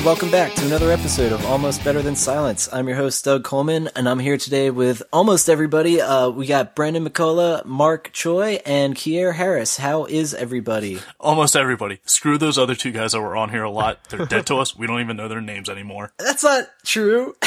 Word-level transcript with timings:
Hey 0.00 0.06
everyone, 0.06 0.16
welcome 0.16 0.30
back 0.30 0.54
to 0.54 0.64
another 0.64 0.90
episode 0.90 1.30
of 1.30 1.44
Almost 1.44 1.84
Better 1.84 2.00
Than 2.00 2.16
Silence. 2.16 2.70
I'm 2.72 2.88
your 2.88 2.96
host 2.96 3.22
Doug 3.22 3.44
Coleman, 3.44 3.90
and 3.94 4.08
I'm 4.08 4.18
here 4.18 4.38
today 4.38 4.70
with 4.70 5.02
almost 5.12 5.50
everybody. 5.50 6.00
Uh, 6.00 6.30
we 6.30 6.46
got 6.46 6.74
Brandon 6.74 7.06
McCullough, 7.06 7.66
Mark 7.66 8.10
Choi, 8.14 8.62
and 8.64 8.94
Kier 8.94 9.34
Harris. 9.34 9.76
How 9.76 10.06
is 10.06 10.32
everybody? 10.32 11.00
Almost 11.18 11.54
everybody. 11.54 12.00
Screw 12.06 12.38
those 12.38 12.56
other 12.56 12.74
two 12.74 12.92
guys 12.92 13.12
that 13.12 13.20
were 13.20 13.36
on 13.36 13.50
here 13.50 13.62
a 13.62 13.70
lot. 13.70 13.98
They're 14.08 14.24
dead 14.24 14.46
to 14.46 14.56
us. 14.56 14.74
We 14.74 14.86
don't 14.86 15.00
even 15.02 15.18
know 15.18 15.28
their 15.28 15.42
names 15.42 15.68
anymore. 15.68 16.14
That's 16.18 16.44
not 16.44 16.64
true. 16.84 17.34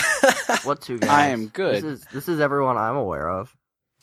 What 0.64 0.82
two 0.82 1.00
guys? 1.00 1.10
I 1.10 1.28
am 1.30 1.48
good. 1.48 1.78
This 1.78 1.84
is 1.84 2.06
this 2.14 2.30
is 2.30 2.40
everyone 2.40 2.78
I'm 2.78 2.96
aware 2.96 3.30
of. 3.30 3.54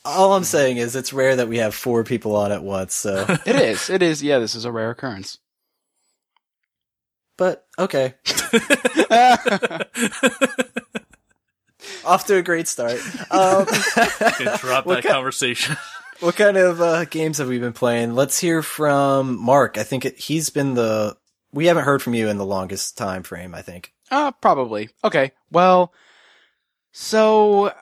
All 0.03 0.33
I'm 0.33 0.43
saying 0.43 0.75
is 0.77 0.95
it's 0.95 1.13
rare 1.13 1.37
that 1.37 1.47
we 1.47 1.59
have 1.59 1.73
four 1.73 2.03
people 2.03 2.35
on 2.35 2.51
at 2.51 2.63
once. 2.63 2.93
So, 2.95 3.25
It 3.45 3.55
is. 3.55 3.89
It 3.89 4.01
is. 4.01 4.21
Yeah, 4.21 4.39
this 4.39 4.55
is 4.55 4.65
a 4.65 4.71
rare 4.71 4.89
occurrence. 4.91 5.37
But 7.81 7.95
okay, 7.95 8.13
off 12.05 12.25
to 12.27 12.35
a 12.37 12.41
great 12.41 12.67
start. 12.67 12.99
Um, 13.31 13.65
Drop 14.59 14.85
What 14.85 14.95
that 14.95 15.03
ki- 15.03 15.09
conversation. 15.09 15.77
what 16.19 16.35
kind 16.35 16.57
of 16.57 16.81
uh, 16.81 17.05
games 17.05 17.37
have 17.39 17.47
we 17.47 17.59
been 17.59 17.73
playing? 17.73 18.15
Let's 18.15 18.39
hear 18.39 18.61
from 18.61 19.37
Mark. 19.39 19.77
I 19.77 19.83
think 19.83 20.05
it, 20.05 20.17
he's 20.17 20.49
been 20.49 20.73
the. 20.73 21.17
We 21.53 21.65
haven't 21.65 21.83
heard 21.83 22.01
from 22.01 22.13
you 22.13 22.29
in 22.29 22.37
the 22.37 22.45
longest 22.45 22.97
time 22.97 23.23
frame. 23.23 23.53
I 23.53 23.61
think. 23.61 23.93
Uh, 24.09 24.31
probably. 24.31 24.89
Okay. 25.03 25.31
Well, 25.51 25.93
so 26.91 27.73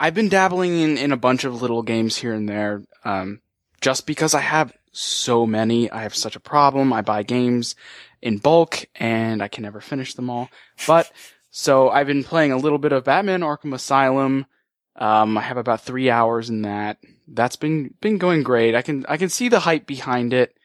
I've 0.00 0.14
been 0.14 0.28
dabbling 0.28 0.78
in, 0.78 0.96
in 0.98 1.12
a 1.12 1.16
bunch 1.16 1.44
of 1.44 1.60
little 1.62 1.82
games 1.82 2.16
here 2.16 2.32
and 2.32 2.48
there. 2.48 2.82
Um, 3.04 3.40
just 3.80 4.06
because 4.06 4.34
I 4.34 4.40
have 4.40 4.72
so 4.92 5.46
many, 5.46 5.90
I 5.90 6.02
have 6.02 6.14
such 6.14 6.36
a 6.36 6.40
problem. 6.40 6.92
I 6.92 7.02
buy 7.02 7.22
games 7.22 7.74
in 8.24 8.38
bulk 8.38 8.86
and 8.94 9.42
I 9.42 9.48
can 9.48 9.62
never 9.62 9.82
finish 9.82 10.14
them 10.14 10.30
all. 10.30 10.48
But 10.86 11.12
so 11.50 11.90
I've 11.90 12.06
been 12.06 12.24
playing 12.24 12.52
a 12.52 12.56
little 12.56 12.78
bit 12.78 12.92
of 12.92 13.04
Batman 13.04 13.42
Arkham 13.42 13.74
Asylum. 13.74 14.46
Um, 14.96 15.36
I 15.36 15.42
have 15.42 15.58
about 15.58 15.82
three 15.82 16.08
hours 16.10 16.48
in 16.48 16.62
that. 16.62 16.96
That's 17.28 17.56
been, 17.56 17.94
been 18.00 18.16
going 18.16 18.42
great. 18.42 18.74
I 18.74 18.80
can, 18.80 19.04
I 19.08 19.18
can 19.18 19.28
see 19.28 19.50
the 19.50 19.60
hype 19.60 19.86
behind 19.86 20.32
it. 20.32 20.56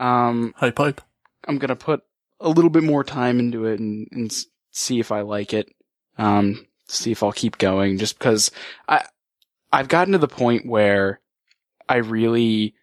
Um, 0.00 0.54
Hype, 0.56 0.78
hype. 0.78 1.00
I'm 1.46 1.58
gonna 1.58 1.76
put 1.76 2.02
a 2.40 2.48
little 2.48 2.70
bit 2.70 2.82
more 2.82 3.04
time 3.04 3.38
into 3.38 3.66
it 3.66 3.78
and, 3.78 4.08
and 4.10 4.34
see 4.70 4.98
if 4.98 5.12
I 5.12 5.20
like 5.20 5.52
it. 5.52 5.68
Um, 6.16 6.66
see 6.88 7.12
if 7.12 7.22
I'll 7.22 7.32
keep 7.32 7.58
going 7.58 7.98
just 7.98 8.18
because 8.18 8.50
I, 8.88 9.04
I've 9.70 9.88
gotten 9.88 10.12
to 10.12 10.18
the 10.18 10.28
point 10.28 10.66
where 10.66 11.20
I 11.88 11.96
really 11.96 12.74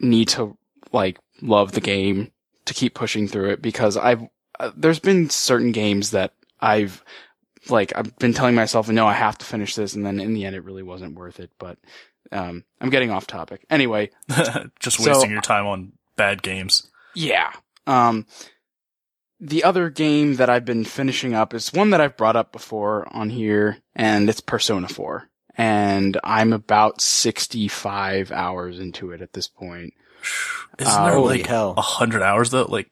need 0.00 0.28
to 0.28 0.56
like 0.92 1.18
love 1.42 1.72
the 1.72 1.80
game 1.80 2.30
to 2.68 2.74
keep 2.74 2.94
pushing 2.94 3.28
through 3.28 3.50
it 3.50 3.60
because 3.62 3.96
I've, 3.96 4.22
uh, 4.58 4.70
there's 4.76 5.00
been 5.00 5.28
certain 5.30 5.72
games 5.72 6.12
that 6.12 6.32
I've, 6.60 7.02
like, 7.68 7.92
I've 7.96 8.16
been 8.18 8.32
telling 8.32 8.54
myself, 8.54 8.88
no, 8.88 9.06
I 9.06 9.12
have 9.14 9.36
to 9.38 9.44
finish 9.44 9.74
this. 9.74 9.94
And 9.94 10.06
then 10.06 10.20
in 10.20 10.32
the 10.34 10.44
end, 10.46 10.56
it 10.56 10.64
really 10.64 10.82
wasn't 10.82 11.14
worth 11.16 11.40
it. 11.40 11.50
But, 11.58 11.78
um, 12.32 12.64
I'm 12.80 12.90
getting 12.90 13.10
off 13.10 13.26
topic. 13.26 13.64
Anyway, 13.70 14.10
Just 14.80 14.98
So- 15.02 15.10
wasting 15.12 15.30
your 15.30 15.40
time 15.42 15.66
on 15.66 15.92
bad 16.16 16.42
games. 16.42 16.88
yeah. 17.14 17.52
Um, 17.86 18.26
the 19.40 19.62
other 19.64 19.88
game 19.88 20.34
that 20.36 20.50
I've 20.50 20.64
been 20.64 20.84
finishing 20.84 21.32
up 21.32 21.54
is 21.54 21.72
one 21.72 21.90
that 21.90 22.00
I've 22.00 22.16
brought 22.16 22.34
up 22.36 22.50
before 22.52 23.06
on 23.14 23.30
here, 23.30 23.78
and 23.94 24.28
it's 24.28 24.40
Persona 24.40 24.88
4. 24.88 25.28
And 25.56 26.18
I'm 26.24 26.52
about 26.52 27.00
65 27.00 28.30
hours 28.32 28.78
into 28.78 29.10
it 29.12 29.20
at 29.22 29.32
this 29.32 29.48
point. 29.48 29.94
Isn't 30.78 31.04
there 31.04 31.14
holy 31.14 31.38
like 31.38 31.46
hell. 31.46 31.74
a 31.76 31.82
hundred 31.82 32.22
hours 32.22 32.50
though? 32.50 32.64
Like, 32.64 32.90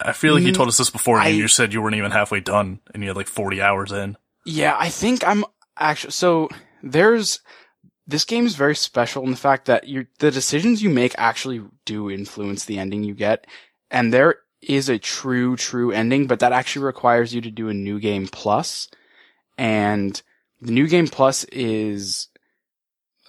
I 0.00 0.12
feel 0.12 0.34
like 0.34 0.44
you 0.44 0.52
Mm, 0.52 0.56
told 0.56 0.68
us 0.68 0.78
this 0.78 0.90
before, 0.90 1.18
and 1.18 1.26
I- 1.26 1.30
you 1.30 1.48
said 1.48 1.72
you 1.72 1.82
weren't 1.82 1.96
even 1.96 2.10
halfway 2.12 2.40
done, 2.40 2.80
and 2.94 3.02
you 3.02 3.08
had 3.10 3.16
like 3.16 3.26
forty 3.26 3.60
hours 3.60 3.92
in. 3.92 4.16
Yeah, 4.44 4.76
I 4.78 4.88
think 4.88 5.26
I'm 5.26 5.44
actually, 5.76 6.12
so 6.12 6.48
there's, 6.82 7.40
this 8.06 8.24
game 8.24 8.46
is 8.46 8.54
very 8.54 8.74
special 8.76 9.22
in 9.24 9.30
the 9.30 9.36
fact 9.36 9.66
that 9.66 9.88
you 9.88 10.06
the 10.20 10.30
decisions 10.30 10.82
you 10.82 10.88
make 10.90 11.14
actually 11.18 11.62
do 11.84 12.10
influence 12.10 12.64
the 12.64 12.78
ending 12.78 13.02
you 13.04 13.14
get. 13.14 13.46
And 13.90 14.12
there 14.14 14.36
is 14.62 14.88
a 14.88 14.98
true, 14.98 15.56
true 15.56 15.92
ending, 15.92 16.26
but 16.26 16.40
that 16.40 16.52
actually 16.52 16.84
requires 16.86 17.34
you 17.34 17.40
to 17.42 17.50
do 17.50 17.68
a 17.68 17.74
new 17.74 18.00
game 18.00 18.26
plus. 18.26 18.88
And 19.58 20.20
the 20.60 20.72
new 20.72 20.86
game 20.88 21.08
plus 21.08 21.44
is, 21.44 22.27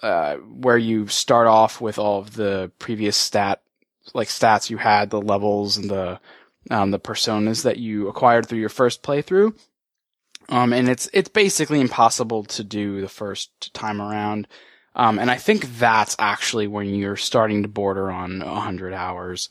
uh, 0.02 0.36
where 0.36 0.78
you 0.78 1.06
start 1.08 1.46
off 1.46 1.80
with 1.80 1.98
all 1.98 2.18
of 2.18 2.34
the 2.34 2.70
previous 2.78 3.16
stat, 3.16 3.62
like 4.14 4.28
stats 4.28 4.70
you 4.70 4.78
had, 4.78 5.10
the 5.10 5.20
levels 5.20 5.76
and 5.76 5.90
the, 5.90 6.20
um, 6.70 6.90
the 6.90 6.98
personas 6.98 7.64
that 7.64 7.76
you 7.76 8.08
acquired 8.08 8.46
through 8.46 8.58
your 8.58 8.68
first 8.68 9.02
playthrough. 9.02 9.56
Um, 10.48 10.72
and 10.72 10.88
it's, 10.88 11.08
it's 11.12 11.28
basically 11.28 11.80
impossible 11.80 12.44
to 12.44 12.64
do 12.64 13.00
the 13.00 13.08
first 13.08 13.72
time 13.72 14.00
around. 14.00 14.48
Um, 14.96 15.18
and 15.18 15.30
I 15.30 15.36
think 15.36 15.78
that's 15.78 16.16
actually 16.18 16.66
when 16.66 16.94
you're 16.94 17.16
starting 17.16 17.62
to 17.62 17.68
border 17.68 18.10
on 18.10 18.42
a 18.42 18.60
hundred 18.60 18.92
hours. 18.92 19.48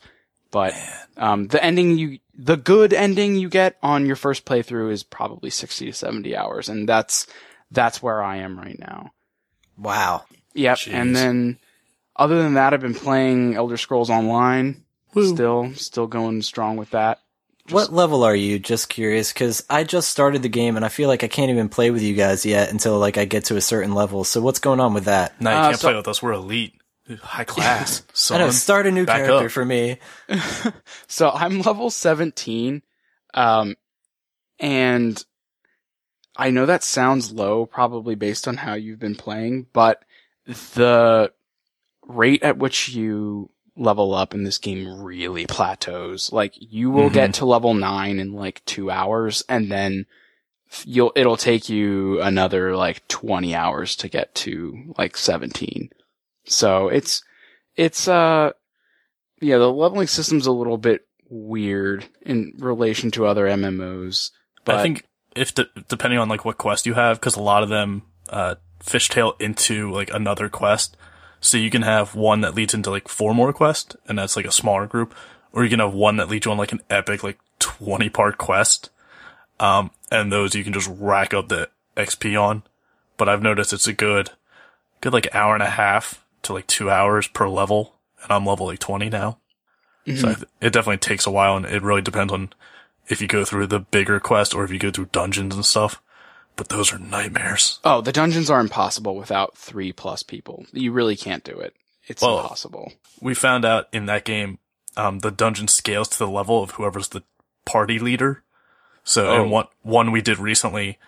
But, 0.50 0.74
um, 1.16 1.46
the 1.46 1.62
ending 1.64 1.96
you, 1.96 2.18
the 2.34 2.56
good 2.56 2.92
ending 2.92 3.36
you 3.36 3.48
get 3.48 3.78
on 3.82 4.04
your 4.04 4.16
first 4.16 4.44
playthrough 4.44 4.90
is 4.90 5.04
probably 5.04 5.48
60 5.48 5.86
to 5.86 5.92
70 5.92 6.36
hours. 6.36 6.68
And 6.68 6.88
that's, 6.88 7.26
that's 7.70 8.02
where 8.02 8.22
I 8.22 8.38
am 8.38 8.58
right 8.58 8.78
now. 8.78 9.12
Wow. 9.78 10.24
Yep. 10.54 10.76
Jeez. 10.78 10.92
And 10.92 11.14
then 11.16 11.58
other 12.16 12.42
than 12.42 12.54
that, 12.54 12.74
I've 12.74 12.80
been 12.80 12.94
playing 12.94 13.54
Elder 13.54 13.76
Scrolls 13.76 14.10
Online. 14.10 14.84
Woo. 15.14 15.34
Still, 15.34 15.72
still 15.74 16.06
going 16.06 16.42
strong 16.42 16.76
with 16.76 16.90
that. 16.90 17.20
what 17.70 17.92
level 17.92 18.22
are 18.24 18.34
you? 18.34 18.58
Just 18.58 18.88
curious, 18.88 19.32
because 19.32 19.64
I 19.70 19.82
just 19.84 20.08
started 20.10 20.42
the 20.42 20.48
game 20.48 20.76
and 20.76 20.84
I 20.84 20.88
feel 20.88 21.08
like 21.08 21.24
I 21.24 21.28
can't 21.28 21.50
even 21.50 21.68
play 21.68 21.90
with 21.90 22.02
you 22.02 22.14
guys 22.14 22.44
yet 22.46 22.70
until 22.70 22.98
like 22.98 23.18
I 23.18 23.24
get 23.24 23.44
to 23.46 23.56
a 23.56 23.60
certain 23.60 23.92
level. 23.94 24.22
So 24.24 24.40
what's 24.40 24.58
going 24.60 24.80
on 24.80 24.94
with 24.94 25.04
that? 25.06 25.40
No, 25.40 25.50
you 25.50 25.56
Uh, 25.56 25.62
can't 25.70 25.76
so- 25.78 25.88
play 25.88 25.96
with 25.96 26.06
us. 26.08 26.22
We're 26.22 26.32
elite, 26.32 26.74
high 27.22 27.44
class. 27.54 28.02
I 28.08 28.12
Son. 28.12 28.40
know. 28.40 28.50
Start 28.50 28.86
a 28.86 28.90
new 28.92 29.04
back 29.06 29.24
character 29.24 29.46
up. 29.46 29.50
for 29.52 29.64
me. 29.64 29.98
So 31.08 31.28
I'm 31.30 31.60
level 31.62 31.90
17. 31.90 32.82
Um, 33.34 33.76
and 34.58 35.24
I 36.36 36.50
know 36.50 36.66
that 36.66 36.84
sounds 36.84 37.32
low, 37.32 37.66
probably 37.66 38.14
based 38.14 38.46
on 38.46 38.56
how 38.58 38.74
you've 38.74 38.98
been 39.00 39.16
playing, 39.16 39.66
but 39.72 40.04
the 40.46 41.32
rate 42.06 42.42
at 42.42 42.58
which 42.58 42.88
you 42.90 43.50
level 43.76 44.14
up 44.14 44.34
in 44.34 44.44
this 44.44 44.58
game 44.58 45.00
really 45.00 45.46
plateaus. 45.46 46.32
Like 46.32 46.54
you 46.56 46.90
will 46.90 47.08
Mhm. 47.10 47.14
get 47.14 47.34
to 47.34 47.46
level 47.46 47.72
nine 47.74 48.18
in 48.18 48.32
like 48.32 48.64
two 48.64 48.90
hours 48.90 49.42
and 49.48 49.70
then 49.70 50.06
you'll, 50.84 51.12
it'll 51.16 51.36
take 51.36 51.68
you 51.68 52.20
another 52.20 52.76
like 52.76 53.06
20 53.08 53.54
hours 53.54 53.96
to 53.96 54.08
get 54.08 54.34
to 54.36 54.94
like 54.98 55.16
17. 55.16 55.90
So 56.44 56.88
it's, 56.88 57.22
it's, 57.76 58.06
uh, 58.08 58.50
yeah, 59.40 59.58
the 59.58 59.72
leveling 59.72 60.08
system's 60.08 60.46
a 60.46 60.52
little 60.52 60.76
bit 60.78 61.06
weird 61.28 62.06
in 62.22 62.52
relation 62.58 63.10
to 63.12 63.26
other 63.26 63.46
MMOs. 63.46 64.30
But 64.64 64.74
I 64.76 64.82
think 64.82 65.06
if 65.34 65.54
de- 65.54 65.68
depending 65.88 66.18
on 66.18 66.28
like 66.28 66.44
what 66.44 66.58
quest 66.58 66.86
you 66.86 66.94
have, 66.94 67.18
because 67.18 67.36
a 67.36 67.42
lot 67.42 67.62
of 67.62 67.68
them 67.68 68.02
uh, 68.28 68.56
fishtail 68.80 69.40
into 69.40 69.90
like 69.90 70.12
another 70.12 70.48
quest, 70.48 70.96
so 71.40 71.56
you 71.56 71.70
can 71.70 71.82
have 71.82 72.14
one 72.14 72.40
that 72.42 72.54
leads 72.54 72.74
into 72.74 72.90
like 72.90 73.08
four 73.08 73.34
more 73.34 73.52
quests, 73.52 73.96
and 74.08 74.18
that's 74.18 74.36
like 74.36 74.46
a 74.46 74.52
smaller 74.52 74.86
group, 74.86 75.14
or 75.52 75.64
you 75.64 75.70
can 75.70 75.80
have 75.80 75.94
one 75.94 76.16
that 76.16 76.28
leads 76.28 76.46
you 76.46 76.52
on 76.52 76.58
like 76.58 76.72
an 76.72 76.82
epic 76.90 77.22
like 77.22 77.38
twenty 77.58 78.08
part 78.08 78.38
quest, 78.38 78.90
um, 79.58 79.90
and 80.10 80.32
those 80.32 80.54
you 80.54 80.64
can 80.64 80.72
just 80.72 80.90
rack 80.98 81.32
up 81.32 81.48
the 81.48 81.68
XP 81.96 82.40
on. 82.40 82.62
But 83.16 83.28
I've 83.28 83.42
noticed 83.42 83.72
it's 83.72 83.86
a 83.86 83.92
good, 83.92 84.30
good 85.00 85.12
like 85.12 85.34
hour 85.34 85.54
and 85.54 85.62
a 85.62 85.70
half 85.70 86.24
to 86.42 86.52
like 86.52 86.66
two 86.66 86.90
hours 86.90 87.26
per 87.28 87.48
level, 87.48 87.94
and 88.22 88.32
I'm 88.32 88.46
level 88.46 88.66
like 88.66 88.78
twenty 88.78 89.08
now. 89.08 89.38
So 90.16 90.28
I 90.28 90.34
th- 90.34 90.48
it 90.60 90.72
definitely 90.72 90.98
takes 90.98 91.26
a 91.26 91.30
while, 91.30 91.56
and 91.56 91.66
it 91.66 91.82
really 91.82 92.02
depends 92.02 92.32
on 92.32 92.52
if 93.08 93.20
you 93.20 93.28
go 93.28 93.44
through 93.44 93.66
the 93.66 93.80
bigger 93.80 94.20
quest 94.20 94.54
or 94.54 94.64
if 94.64 94.70
you 94.70 94.78
go 94.78 94.90
through 94.90 95.06
dungeons 95.12 95.54
and 95.54 95.64
stuff. 95.64 96.00
But 96.56 96.68
those 96.68 96.92
are 96.92 96.98
nightmares. 96.98 97.78
oh, 97.84 98.00
the 98.02 98.12
dungeons 98.12 98.50
are 98.50 98.60
impossible 98.60 99.16
without 99.16 99.56
three 99.56 99.92
plus 99.92 100.22
people. 100.22 100.66
You 100.72 100.92
really 100.92 101.16
can't 101.16 101.42
do 101.44 101.58
it. 101.58 101.74
It's 102.06 102.20
Well, 102.22 102.40
impossible. 102.40 102.92
We 103.20 103.34
found 103.34 103.64
out 103.64 103.88
in 103.92 104.06
that 104.06 104.24
game, 104.24 104.58
um, 104.96 105.20
the 105.20 105.30
dungeon 105.30 105.68
scales 105.68 106.08
to 106.08 106.18
the 106.18 106.28
level 106.28 106.62
of 106.62 106.72
whoever's 106.72 107.08
the 107.08 107.22
party 107.64 107.98
leader. 107.98 108.42
So 109.04 109.28
Oh. 109.30 109.42
in 109.44 109.50
one 109.50 109.66
one 109.82 110.10
we 110.12 110.20
did 110.20 110.38
recently, 110.38 110.98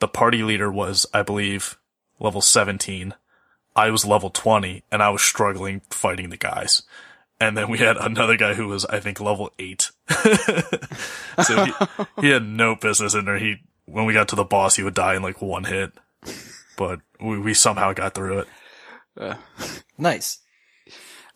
the 0.00 0.08
party 0.08 0.42
leader 0.42 0.70
was, 0.72 1.06
I 1.14 1.22
believe, 1.22 1.78
level 2.18 2.40
seventeen. 2.40 3.14
I 3.76 3.90
was 3.90 4.04
level 4.04 4.30
twenty, 4.30 4.82
and 4.90 5.02
I 5.02 5.10
was 5.10 5.22
struggling 5.22 5.82
fighting 5.90 6.30
the 6.30 6.36
guys. 6.36 6.82
And 7.40 7.56
then 7.56 7.70
we 7.70 7.78
had 7.78 7.96
another 7.96 8.36
guy 8.36 8.54
who 8.54 8.66
was, 8.66 8.84
I 8.86 8.98
think, 8.98 9.20
level 9.20 9.52
eight. 9.60 9.92
so 11.44 11.64
he, 11.64 11.72
he 12.20 12.30
had 12.30 12.44
no 12.44 12.74
business 12.74 13.14
in 13.14 13.24
there. 13.26 13.38
He, 13.38 13.56
when 13.90 14.04
we 14.04 14.12
got 14.12 14.28
to 14.28 14.36
the 14.36 14.44
boss, 14.44 14.76
he 14.76 14.82
would 14.82 14.94
die 14.94 15.14
in 15.16 15.22
like 15.22 15.40
one 15.42 15.64
hit. 15.64 15.92
But 16.76 17.00
we, 17.20 17.38
we 17.38 17.54
somehow 17.54 17.92
got 17.92 18.14
through 18.14 18.40
it. 18.40 18.48
Uh, 19.18 19.34
Nice. 19.98 20.38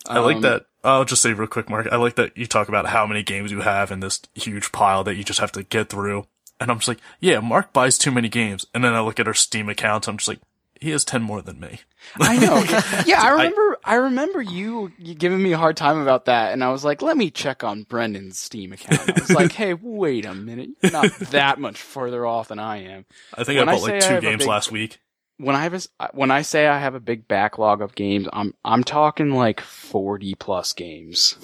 I 0.07 0.19
like 0.19 0.37
um, 0.37 0.41
that. 0.43 0.65
I'll 0.83 1.05
just 1.05 1.21
say 1.21 1.33
real 1.33 1.47
quick, 1.47 1.69
Mark. 1.69 1.87
I 1.91 1.97
like 1.97 2.15
that 2.15 2.37
you 2.37 2.45
talk 2.45 2.69
about 2.69 2.87
how 2.87 3.05
many 3.05 3.23
games 3.23 3.51
you 3.51 3.61
have 3.61 3.91
in 3.91 3.99
this 3.99 4.21
huge 4.33 4.71
pile 4.71 5.03
that 5.03 5.15
you 5.15 5.23
just 5.23 5.39
have 5.39 5.51
to 5.53 5.63
get 5.63 5.89
through. 5.89 6.25
And 6.59 6.71
I'm 6.71 6.77
just 6.77 6.87
like, 6.87 6.99
yeah, 7.19 7.39
Mark 7.39 7.73
buys 7.73 7.97
too 7.97 8.11
many 8.11 8.29
games. 8.29 8.65
And 8.73 8.83
then 8.83 8.93
I 8.93 9.01
look 9.01 9.19
at 9.19 9.27
our 9.27 9.33
Steam 9.33 9.69
account. 9.69 10.07
I'm 10.07 10.17
just 10.17 10.27
like, 10.27 10.39
he 10.83 10.91
has 10.91 11.05
10 11.05 11.23
more 11.23 11.41
than 11.41 11.59
me. 11.61 11.79
I 12.19 12.37
know. 12.37 12.61
Yeah, 13.05 13.21
I 13.21 13.29
remember. 13.29 13.77
I, 13.85 13.95
remember 13.95 14.41
you, 14.41 14.91
you 14.97 15.15
giving 15.15 15.41
me 15.41 15.53
a 15.53 15.57
hard 15.57 15.77
time 15.77 15.97
about 15.99 16.25
that, 16.25 16.51
and 16.53 16.63
I 16.63 16.69
was 16.69 16.83
like, 16.85 17.01
"Let 17.01 17.17
me 17.17 17.31
check 17.31 17.63
on 17.63 17.83
Brendan's 17.83 18.37
Steam 18.37 18.73
account." 18.73 19.09
I 19.09 19.13
was 19.19 19.29
like, 19.41 19.51
"Hey, 19.53 19.73
wait 19.73 20.25
a 20.25 20.33
minute. 20.33 20.69
You're 20.81 20.91
not 20.91 21.11
that 21.31 21.59
much 21.59 21.79
further 21.79 22.25
off 22.25 22.49
than 22.49 22.59
I 22.59 22.83
am." 22.83 23.05
I 23.37 23.43
think 23.43 23.59
When 23.59 23.69
I 23.69 23.73
I 23.73 23.75
bought 23.75 23.83
like 23.83 24.01
two 24.01 24.21
games 24.21 24.39
big- 24.39 24.47
last 24.47 24.71
week. 24.71 24.99
When 25.37 25.55
I 25.55 25.63
have 25.63 25.73
a 25.73 25.77
s 25.77 25.87
uh, 25.99 26.07
when 26.13 26.29
I 26.31 26.43
say 26.43 26.67
I 26.67 26.79
have 26.79 26.95
a 26.95 26.99
big 26.99 27.27
backlog 27.27 27.81
of 27.81 27.95
games, 27.95 28.27
I'm 28.31 28.53
I'm 28.63 28.83
talking 28.83 29.31
like 29.31 29.61
forty 29.61 30.35
plus 30.35 30.73
games. 30.73 31.37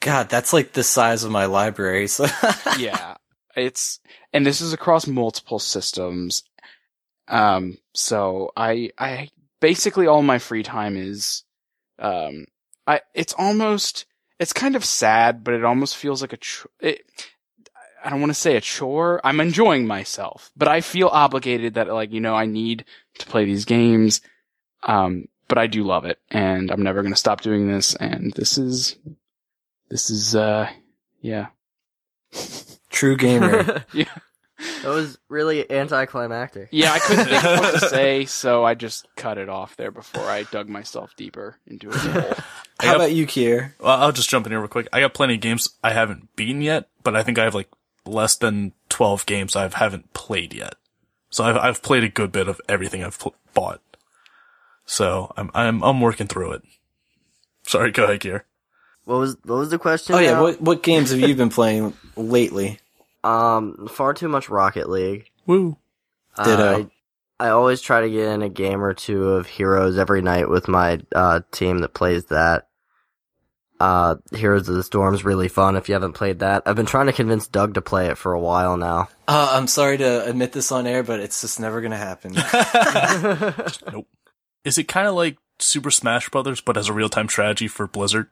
God, 0.00 0.28
that's 0.28 0.52
like 0.52 0.72
the 0.72 0.82
size 0.84 1.24
of 1.24 1.30
my 1.30 1.46
library. 1.46 2.06
So 2.08 2.26
yeah, 2.78 3.16
it's 3.56 4.00
and 4.32 4.44
this 4.46 4.60
is 4.60 4.72
across 4.72 5.06
multiple 5.06 5.58
systems. 5.58 6.44
Um, 7.28 7.78
so 7.92 8.52
I 8.56 8.90
I 8.98 9.30
basically 9.60 10.06
all 10.06 10.22
my 10.22 10.38
free 10.38 10.62
time 10.62 10.96
is, 10.96 11.44
um, 11.98 12.46
I 12.86 13.00
it's 13.14 13.34
almost 13.38 14.04
it's 14.38 14.52
kind 14.52 14.76
of 14.76 14.84
sad, 14.84 15.44
but 15.44 15.54
it 15.54 15.64
almost 15.64 15.96
feels 15.96 16.20
like 16.20 16.32
a 16.32 16.38
ch- 16.38 16.66
it. 16.80 17.02
I 18.04 18.10
don't 18.10 18.20
want 18.20 18.30
to 18.30 18.38
say 18.38 18.56
a 18.56 18.60
chore. 18.60 19.20
I'm 19.24 19.40
enjoying 19.40 19.86
myself, 19.86 20.50
but 20.54 20.68
I 20.68 20.82
feel 20.82 21.08
obligated 21.08 21.74
that 21.74 21.88
like 21.88 22.12
you 22.12 22.20
know 22.20 22.34
I 22.34 22.46
need 22.46 22.84
to 23.18 23.26
play 23.26 23.44
these 23.44 23.64
games. 23.64 24.20
Um, 24.82 25.28
but 25.48 25.56
I 25.56 25.66
do 25.66 25.84
love 25.84 26.04
it, 26.04 26.18
and 26.30 26.70
I'm 26.70 26.82
never 26.82 27.02
gonna 27.02 27.16
stop 27.16 27.40
doing 27.40 27.68
this. 27.68 27.94
And 27.94 28.32
this 28.34 28.58
is 28.58 28.96
this 29.88 30.10
is 30.10 30.36
uh 30.36 30.68
yeah. 31.20 31.46
true 32.90 33.16
gamer. 33.16 33.84
That 34.82 34.88
was 34.90 35.18
really 35.28 35.70
anticlimactic. 35.70 36.68
Yeah, 36.70 36.92
I 36.92 36.98
couldn't 36.98 37.24
think 37.26 37.44
of 37.44 37.58
what 37.58 37.80
to 37.80 37.80
say, 37.88 38.24
so 38.24 38.64
I 38.64 38.74
just 38.74 39.06
cut 39.16 39.38
it 39.38 39.48
off 39.48 39.76
there 39.76 39.90
before 39.90 40.24
I 40.24 40.44
dug 40.44 40.68
myself 40.68 41.14
deeper 41.16 41.56
into 41.66 41.90
a 41.90 41.96
hole. 41.98 42.22
How 42.80 42.86
got- 42.92 42.96
about 42.96 43.12
you, 43.12 43.26
Kier? 43.26 43.72
Well, 43.80 44.00
I'll 44.00 44.12
just 44.12 44.28
jump 44.30 44.46
in 44.46 44.52
here 44.52 44.60
real 44.60 44.68
quick. 44.68 44.88
I 44.92 45.00
got 45.00 45.14
plenty 45.14 45.34
of 45.34 45.40
games 45.40 45.68
I 45.82 45.92
haven't 45.92 46.34
beaten 46.36 46.60
yet, 46.62 46.88
but 47.02 47.14
I 47.16 47.22
think 47.22 47.38
I 47.38 47.44
have 47.44 47.54
like 47.54 47.68
less 48.06 48.36
than 48.36 48.72
12 48.90 49.26
games 49.26 49.56
I 49.56 49.68
haven't 49.68 50.12
played 50.12 50.52
yet. 50.54 50.74
So 51.30 51.44
I've, 51.44 51.56
I've 51.56 51.82
played 51.82 52.04
a 52.04 52.08
good 52.08 52.30
bit 52.32 52.48
of 52.48 52.60
everything 52.68 53.02
I've 53.02 53.18
pl- 53.18 53.34
bought. 53.54 53.80
So 54.86 55.32
I'm, 55.36 55.50
I'm, 55.54 55.82
I'm 55.82 56.00
working 56.00 56.26
through 56.26 56.52
it. 56.52 56.62
Sorry, 57.66 57.90
go 57.90 58.04
ahead, 58.04 58.20
Gear. 58.20 58.44
What 59.04 59.18
was 59.18 59.36
what 59.44 59.56
was 59.56 59.70
the 59.70 59.78
question? 59.78 60.14
Oh 60.14 60.18
yeah, 60.18 60.32
now? 60.32 60.42
what 60.42 60.60
what 60.62 60.82
games 60.82 61.10
have 61.10 61.20
you 61.20 61.34
been 61.34 61.50
playing 61.50 61.92
lately? 62.16 62.78
Um, 63.24 63.88
far 63.88 64.14
too 64.14 64.28
much 64.28 64.48
Rocket 64.48 64.88
League. 64.88 65.30
Woo. 65.46 65.76
Uh, 66.36 66.44
Ditto. 66.44 66.90
I, 67.40 67.46
I 67.46 67.50
always 67.50 67.80
try 67.80 68.02
to 68.02 68.10
get 68.10 68.28
in 68.28 68.42
a 68.42 68.48
game 68.48 68.82
or 68.84 68.94
two 68.94 69.30
of 69.30 69.46
Heroes 69.46 69.98
every 69.98 70.22
night 70.22 70.48
with 70.48 70.68
my 70.68 71.00
uh, 71.14 71.40
team 71.50 71.78
that 71.78 71.94
plays 71.94 72.26
that. 72.26 72.68
Uh, 73.80 74.16
Heroes 74.32 74.68
of 74.68 74.76
the 74.76 74.82
Storm's 74.84 75.24
really 75.24 75.48
fun 75.48 75.76
if 75.76 75.88
you 75.88 75.94
haven't 75.94 76.12
played 76.12 76.38
that. 76.38 76.62
I've 76.64 76.76
been 76.76 76.86
trying 76.86 77.06
to 77.06 77.12
convince 77.12 77.48
Doug 77.48 77.74
to 77.74 77.82
play 77.82 78.06
it 78.06 78.16
for 78.16 78.32
a 78.32 78.40
while 78.40 78.76
now. 78.76 79.08
Uh, 79.26 79.50
I'm 79.52 79.66
sorry 79.66 79.98
to 79.98 80.24
admit 80.26 80.52
this 80.52 80.70
on 80.70 80.86
air, 80.86 81.02
but 81.02 81.18
it's 81.20 81.40
just 81.40 81.58
never 81.58 81.80
gonna 81.80 81.96
happen. 81.96 82.34
Nope. 83.92 84.06
Is 84.64 84.78
it 84.78 84.84
kind 84.84 85.06
of 85.06 85.14
like 85.14 85.36
Super 85.58 85.90
Smash 85.90 86.28
Brothers, 86.30 86.60
but 86.60 86.76
as 86.76 86.88
a 86.88 86.92
real-time 86.92 87.28
strategy 87.28 87.68
for 87.68 87.86
Blizzard? 87.86 88.28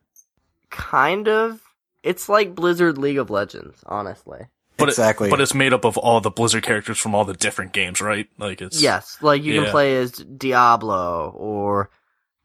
kind 0.71 1.29
of. 1.29 1.61
It's 2.03 2.29
like 2.29 2.55
Blizzard 2.57 2.99
League 2.99 3.19
of 3.19 3.31
Legends, 3.31 3.79
honestly. 3.87 4.47
But 4.83 4.89
it- 4.91 4.93
Exactly. 4.93 5.31
but 5.31 5.41
it's 5.41 5.55
made 5.55 5.73
up 5.73 5.85
of 5.85 5.97
all 5.97 6.21
the 6.21 6.31
Blizzard 6.31 6.63
characters 6.63 6.99
from 6.99 7.15
all 7.15 7.25
the 7.25 7.35
different 7.35 7.73
games, 7.73 8.01
right? 8.01 8.29
Like 8.39 8.61
it's 8.61 8.81
Yes, 8.83 9.17
like 9.23 9.43
you 9.43 9.55
Yeah. 9.55 9.63
can 9.63 9.71
play 9.71 9.97
as 9.97 10.13
Diablo 10.13 11.31
or 11.37 11.91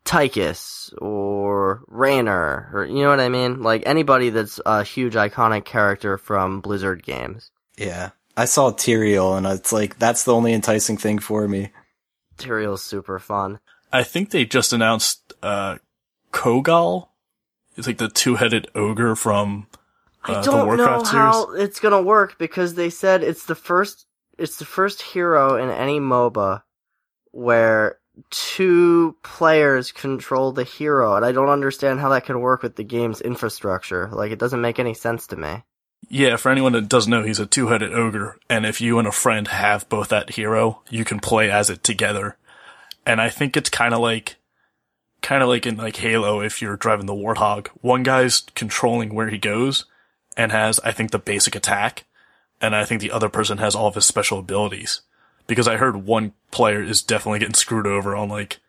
Tychus 0.05 0.93
or 1.01 1.83
Raynor 1.87 2.69
or 2.73 2.85
you 2.85 3.03
know 3.03 3.09
what 3.09 3.19
I 3.19 3.29
mean? 3.29 3.61
Like 3.61 3.83
anybody 3.85 4.29
that's 4.29 4.59
a 4.65 4.83
huge 4.83 5.13
iconic 5.15 5.65
character 5.65 6.17
from 6.17 6.61
Blizzard 6.61 7.03
games. 7.03 7.51
yeah, 7.77 8.11
I 8.37 8.45
saw 8.45 8.71
Tyrael, 8.71 9.37
and 9.37 9.45
it's 9.47 9.71
like 9.73 9.99
that's 9.99 10.23
the 10.23 10.33
only 10.33 10.53
enticing 10.53 10.97
thing 10.97 11.19
for 11.19 11.47
me. 11.47 11.71
Tyrael's 12.37 12.83
super 12.83 13.19
fun. 13.19 13.59
I 13.91 14.03
think 14.03 14.29
they 14.29 14.45
just 14.45 14.71
announced 14.73 15.33
uh 15.43 15.77
Cho'gall. 16.31 17.09
It's 17.75 17.87
like 17.87 17.97
the 17.97 18.09
two-headed 18.09 18.67
ogre 18.75 19.15
from 19.15 19.67
uh, 20.27 20.39
I 20.39 20.43
don't 20.43 20.77
know 20.77 21.03
how 21.03 21.47
series. 21.47 21.63
it's 21.63 21.79
gonna 21.79 22.01
work 22.01 22.37
because 22.37 22.75
they 22.75 22.89
said 22.89 23.23
it's 23.23 23.45
the 23.45 23.55
first 23.55 24.05
it's 24.37 24.57
the 24.57 24.65
first 24.65 25.01
hero 25.01 25.61
in 25.61 25.69
any 25.69 25.99
MOBA 25.99 26.61
where 27.31 27.99
two 28.29 29.15
players 29.23 29.91
control 29.91 30.51
the 30.51 30.63
hero, 30.63 31.15
and 31.15 31.25
I 31.25 31.31
don't 31.31 31.49
understand 31.49 31.99
how 31.99 32.09
that 32.09 32.25
could 32.25 32.37
work 32.37 32.63
with 32.63 32.75
the 32.75 32.83
game's 32.83 33.21
infrastructure. 33.21 34.09
Like 34.11 34.31
it 34.31 34.39
doesn't 34.39 34.61
make 34.61 34.79
any 34.79 34.93
sense 34.93 35.27
to 35.27 35.35
me. 35.35 35.63
Yeah, 36.09 36.37
for 36.37 36.49
anyone 36.49 36.73
that 36.73 36.87
doesn't 36.87 37.11
know, 37.11 37.23
he's 37.23 37.39
a 37.39 37.45
two-headed 37.45 37.93
ogre, 37.93 38.37
and 38.49 38.65
if 38.65 38.79
you 38.79 38.99
and 38.99 39.07
a 39.07 39.11
friend 39.11 39.47
have 39.47 39.89
both 39.89 40.09
that 40.09 40.31
hero, 40.31 40.81
you 40.89 41.03
can 41.03 41.19
play 41.19 41.49
as 41.51 41.69
it 41.69 41.83
together. 41.83 42.37
And 43.05 43.19
I 43.19 43.29
think 43.29 43.57
it's 43.57 43.69
kind 43.69 43.93
of 43.93 43.99
like, 43.99 44.37
kind 45.21 45.41
of 45.41 45.49
like 45.49 45.65
in 45.65 45.77
like 45.77 45.97
Halo, 45.97 46.41
if 46.41 46.61
you're 46.61 46.77
driving 46.77 47.07
the 47.07 47.13
Warthog, 47.13 47.67
one 47.81 48.03
guy's 48.03 48.41
controlling 48.55 49.13
where 49.13 49.29
he 49.29 49.37
goes 49.37 49.85
and 50.37 50.51
has, 50.53 50.79
I 50.81 50.91
think, 50.93 51.11
the 51.11 51.19
basic 51.19 51.55
attack, 51.55 52.05
and 52.61 52.73
I 52.75 52.85
think 52.85 53.01
the 53.01 53.11
other 53.11 53.27
person 53.27 53.57
has 53.57 53.75
all 53.75 53.87
of 53.87 53.95
his 53.95 54.05
special 54.05 54.39
abilities. 54.39 55.01
Because 55.47 55.67
I 55.67 55.77
heard 55.77 56.05
one 56.05 56.33
player 56.51 56.81
is 56.81 57.01
definitely 57.01 57.39
getting 57.39 57.53
screwed 57.55 57.87
over 57.87 58.15
on 58.15 58.29
like, 58.29 58.59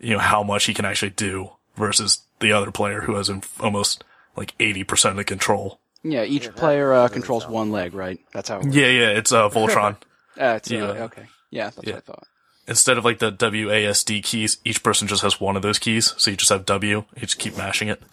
you 0.00 0.14
know, 0.14 0.18
how 0.18 0.42
much 0.42 0.64
he 0.64 0.74
can 0.74 0.84
actually 0.84 1.10
do 1.10 1.50
versus 1.76 2.22
the 2.40 2.52
other 2.52 2.70
player 2.70 3.02
who 3.02 3.14
has 3.16 3.30
almost 3.60 4.02
like 4.36 4.56
80% 4.58 5.10
of 5.10 5.16
the 5.16 5.24
control. 5.24 5.78
Yeah, 6.02 6.24
each 6.24 6.54
player 6.54 6.92
uh, 6.92 7.08
controls 7.08 7.46
one 7.46 7.70
leg, 7.72 7.92
right? 7.94 8.18
That's 8.32 8.48
how. 8.48 8.60
It 8.60 8.64
works. 8.66 8.76
Yeah, 8.76 8.86
yeah, 8.88 9.08
it's 9.10 9.32
uh, 9.32 9.48
Voltron. 9.50 9.96
Uh, 10.38 10.54
it's, 10.56 10.70
uh, 10.70 10.74
Yeah. 10.74 10.82
okay. 11.04 11.26
Yeah, 11.50 11.70
that's 11.70 11.86
Yeah. 11.86 11.94
what 11.94 12.02
I 12.02 12.06
thought. 12.06 12.26
Instead 12.68 12.98
of 12.98 13.04
like 13.04 13.18
the 13.20 13.30
WASD 13.32 14.22
keys, 14.24 14.58
each 14.64 14.82
person 14.82 15.06
just 15.08 15.22
has 15.22 15.40
one 15.40 15.56
of 15.56 15.62
those 15.62 15.78
keys, 15.78 16.14
so 16.16 16.30
you 16.30 16.36
just 16.36 16.50
have 16.50 16.66
W. 16.66 17.04
You 17.14 17.20
just 17.20 17.38
keep 17.38 17.56
mashing 17.56 17.88
it. 17.88 18.02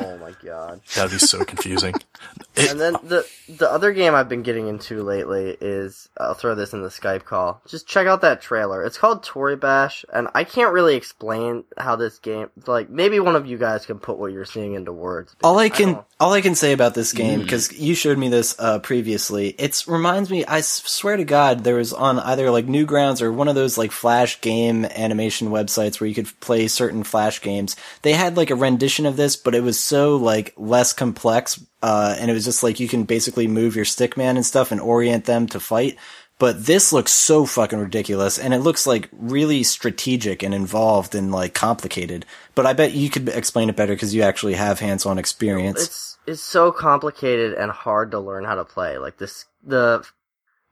Oh 0.00 0.16
my 0.18 0.34
god. 0.44 0.80
That'd 0.94 1.12
be 1.12 1.18
so 1.18 1.44
confusing. 1.44 1.94
It- 1.94 2.04
And 2.70 2.80
then 2.80 2.94
the 3.04 3.24
the 3.48 3.70
other 3.70 3.92
game 3.92 4.14
I've 4.16 4.28
been 4.28 4.42
getting 4.42 4.66
into 4.66 5.04
lately 5.04 5.56
is 5.60 6.08
I'll 6.18 6.34
throw 6.34 6.56
this 6.56 6.72
in 6.72 6.82
the 6.82 6.88
Skype 6.88 7.24
call. 7.24 7.62
Just 7.68 7.86
check 7.86 8.08
out 8.08 8.20
that 8.22 8.42
trailer. 8.42 8.82
It's 8.82 8.98
called 8.98 9.24
Toribash, 9.24 10.04
and 10.12 10.26
I 10.34 10.42
can't 10.42 10.72
really 10.72 10.96
explain 10.96 11.62
how 11.76 11.94
this 11.94 12.18
game. 12.18 12.50
Like 12.66 12.90
maybe 12.90 13.20
one 13.20 13.36
of 13.36 13.46
you 13.46 13.58
guys 13.58 13.86
can 13.86 14.00
put 14.00 14.18
what 14.18 14.32
you're 14.32 14.44
seeing 14.44 14.74
into 14.74 14.92
words. 14.92 15.36
All 15.44 15.56
I 15.58 15.68
can 15.68 15.92
don't- 15.94 16.04
all 16.18 16.32
I 16.32 16.40
can 16.40 16.56
say 16.56 16.72
about 16.72 16.94
this 16.94 17.12
game 17.12 17.40
because 17.42 17.72
you 17.78 17.94
showed 17.94 18.18
me 18.18 18.28
this 18.28 18.56
uh, 18.58 18.80
previously. 18.80 19.50
It 19.50 19.84
reminds 19.86 20.28
me. 20.28 20.44
I 20.44 20.60
swear 20.62 21.16
to 21.16 21.24
God, 21.24 21.62
there 21.62 21.76
was 21.76 21.92
on 21.92 22.18
either 22.18 22.50
like 22.50 22.66
Newgrounds 22.66 23.22
or 23.22 23.32
one 23.32 23.46
of 23.46 23.54
those 23.54 23.78
like 23.78 23.87
Flash 23.88 24.40
game 24.40 24.84
animation 24.84 25.48
websites 25.48 26.00
where 26.00 26.08
you 26.08 26.14
could 26.14 26.28
play 26.40 26.68
certain 26.68 27.04
Flash 27.04 27.40
games. 27.40 27.76
They 28.02 28.12
had 28.12 28.36
like 28.36 28.50
a 28.50 28.56
rendition 28.56 29.06
of 29.06 29.16
this, 29.16 29.36
but 29.36 29.54
it 29.54 29.62
was 29.62 29.78
so 29.78 30.16
like 30.16 30.54
less 30.56 30.92
complex, 30.92 31.64
uh, 31.82 32.16
and 32.18 32.30
it 32.30 32.34
was 32.34 32.44
just 32.44 32.62
like 32.62 32.80
you 32.80 32.88
can 32.88 33.04
basically 33.04 33.48
move 33.48 33.76
your 33.76 33.84
stickman 33.84 34.36
and 34.36 34.46
stuff 34.46 34.72
and 34.72 34.80
orient 34.80 35.24
them 35.24 35.46
to 35.48 35.60
fight. 35.60 35.96
But 36.38 36.66
this 36.66 36.92
looks 36.92 37.10
so 37.10 37.46
fucking 37.46 37.80
ridiculous, 37.80 38.38
and 38.38 38.54
it 38.54 38.60
looks 38.60 38.86
like 38.86 39.08
really 39.12 39.64
strategic 39.64 40.44
and 40.44 40.54
involved 40.54 41.16
and 41.16 41.32
like 41.32 41.52
complicated. 41.52 42.24
But 42.54 42.64
I 42.64 42.74
bet 42.74 42.92
you 42.92 43.10
could 43.10 43.28
explain 43.28 43.68
it 43.68 43.76
better 43.76 43.94
because 43.94 44.14
you 44.14 44.22
actually 44.22 44.54
have 44.54 44.78
hands-on 44.78 45.18
experience. 45.18 45.82
it's 45.82 46.18
it's 46.28 46.42
so 46.42 46.70
complicated 46.70 47.54
and 47.54 47.72
hard 47.72 48.12
to 48.12 48.20
learn 48.20 48.44
how 48.44 48.54
to 48.54 48.64
play. 48.64 48.98
Like 48.98 49.18
this, 49.18 49.46
the 49.64 50.06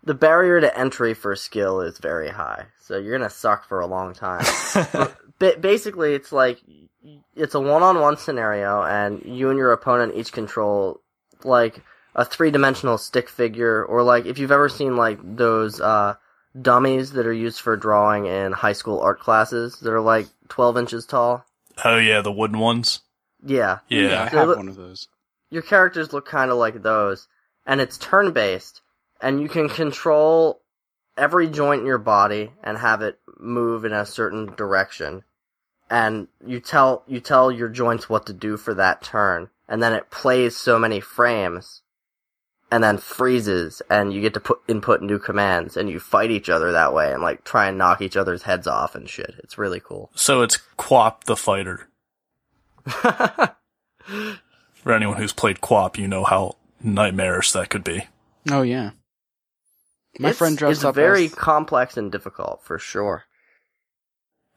the 0.04 0.14
barrier 0.14 0.60
to 0.60 0.78
entry 0.78 1.14
for 1.14 1.34
skill 1.34 1.80
is 1.80 1.98
very 1.98 2.28
high, 2.28 2.66
so 2.86 2.98
you're 2.98 3.16
gonna 3.16 3.30
suck 3.30 3.66
for 3.68 3.80
a 3.80 3.86
long 3.86 4.14
time. 4.14 4.44
Ba- 5.38 5.56
basically, 5.60 6.14
it's 6.14 6.32
like 6.32 6.60
it's 7.34 7.54
a 7.54 7.60
one-on-one 7.60 8.16
scenario, 8.16 8.82
and 8.82 9.22
you 9.24 9.50
and 9.50 9.58
your 9.58 9.72
opponent 9.72 10.14
each 10.16 10.32
control 10.32 11.00
like 11.44 11.82
a 12.14 12.24
three-dimensional 12.24 12.96
stick 12.98 13.28
figure, 13.28 13.84
or 13.84 14.02
like 14.02 14.26
if 14.26 14.38
you've 14.38 14.52
ever 14.52 14.68
seen 14.68 14.96
like 14.96 15.18
those 15.22 15.80
uh, 15.80 16.14
dummies 16.60 17.12
that 17.12 17.26
are 17.26 17.32
used 17.32 17.60
for 17.60 17.76
drawing 17.76 18.26
in 18.26 18.52
high 18.52 18.72
school 18.72 19.00
art 19.00 19.20
classes 19.20 19.78
that 19.80 19.92
are 19.92 20.00
like 20.00 20.26
12 20.48 20.78
inches 20.78 21.04
tall. 21.06 21.44
oh 21.84 21.98
yeah, 21.98 22.20
the 22.22 22.32
wooden 22.32 22.58
ones. 22.58 23.00
Yeah, 23.44 23.78
Yeah. 23.88 24.24
I 24.24 24.30
So 24.30 24.36
have 24.38 24.48
look- 24.48 24.56
one 24.56 24.68
of 24.68 24.76
those. 24.76 25.08
your 25.50 25.62
characters 25.62 26.12
look 26.12 26.26
kind 26.26 26.50
of 26.50 26.56
like 26.56 26.82
those, 26.82 27.28
and 27.66 27.80
it's 27.80 27.98
turn 27.98 28.32
based, 28.32 28.80
and 29.20 29.40
you 29.40 29.48
can 29.48 29.68
control 29.68 30.62
every 31.16 31.48
joint 31.48 31.80
in 31.80 31.86
your 31.86 31.98
body 31.98 32.52
and 32.62 32.78
have 32.78 33.02
it 33.02 33.18
move 33.38 33.84
in 33.84 33.92
a 33.92 34.06
certain 34.06 34.46
direction. 34.54 35.22
and 35.88 36.26
you 36.44 36.58
tell 36.58 37.04
you 37.06 37.20
tell 37.20 37.50
your 37.52 37.68
joints 37.68 38.08
what 38.08 38.26
to 38.26 38.32
do 38.32 38.56
for 38.56 38.74
that 38.74 39.02
turn, 39.02 39.48
and 39.68 39.80
then 39.82 39.92
it 39.92 40.10
plays 40.10 40.56
so 40.56 40.78
many 40.80 40.98
frames, 41.00 41.82
and 42.72 42.82
then 42.82 42.98
freezes, 42.98 43.80
and 43.88 44.12
you 44.12 44.20
get 44.20 44.34
to 44.34 44.40
put 44.40 44.58
input 44.66 45.00
new 45.00 45.18
commands, 45.18 45.76
and 45.76 45.88
you 45.88 46.00
fight 46.00 46.32
each 46.32 46.48
other 46.48 46.72
that 46.72 46.92
way, 46.92 47.12
and 47.12 47.22
like 47.22 47.44
try 47.44 47.68
and 47.68 47.78
knock 47.78 48.02
each 48.02 48.16
other's 48.16 48.42
heads 48.42 48.66
off 48.66 48.96
and 48.96 49.08
shit. 49.08 49.34
It's 49.44 49.58
really 49.58 49.78
cool. 49.80 50.10
So 50.16 50.42
it's 50.42 50.58
QWOP 50.76 51.24
the 51.24 51.36
Fighter. 51.36 51.88
For 54.74 54.92
anyone 54.92 55.16
who's 55.18 55.32
played 55.32 55.60
QWOP, 55.60 55.98
you 55.98 56.08
know 56.08 56.24
how 56.24 56.56
nightmarish 56.82 57.52
that 57.52 57.70
could 57.70 57.84
be. 57.84 58.06
Oh 58.50 58.62
yeah. 58.62 58.90
My 60.18 60.28
It's- 60.30 60.38
friend 60.38 60.56
dressed 60.56 60.78
it's 60.78 60.84
up 60.84 60.94
very 60.94 61.26
as 61.26 61.34
complex 61.34 61.96
and 61.96 62.10
difficult 62.12 62.62
for 62.64 62.78
sure. 62.78 63.24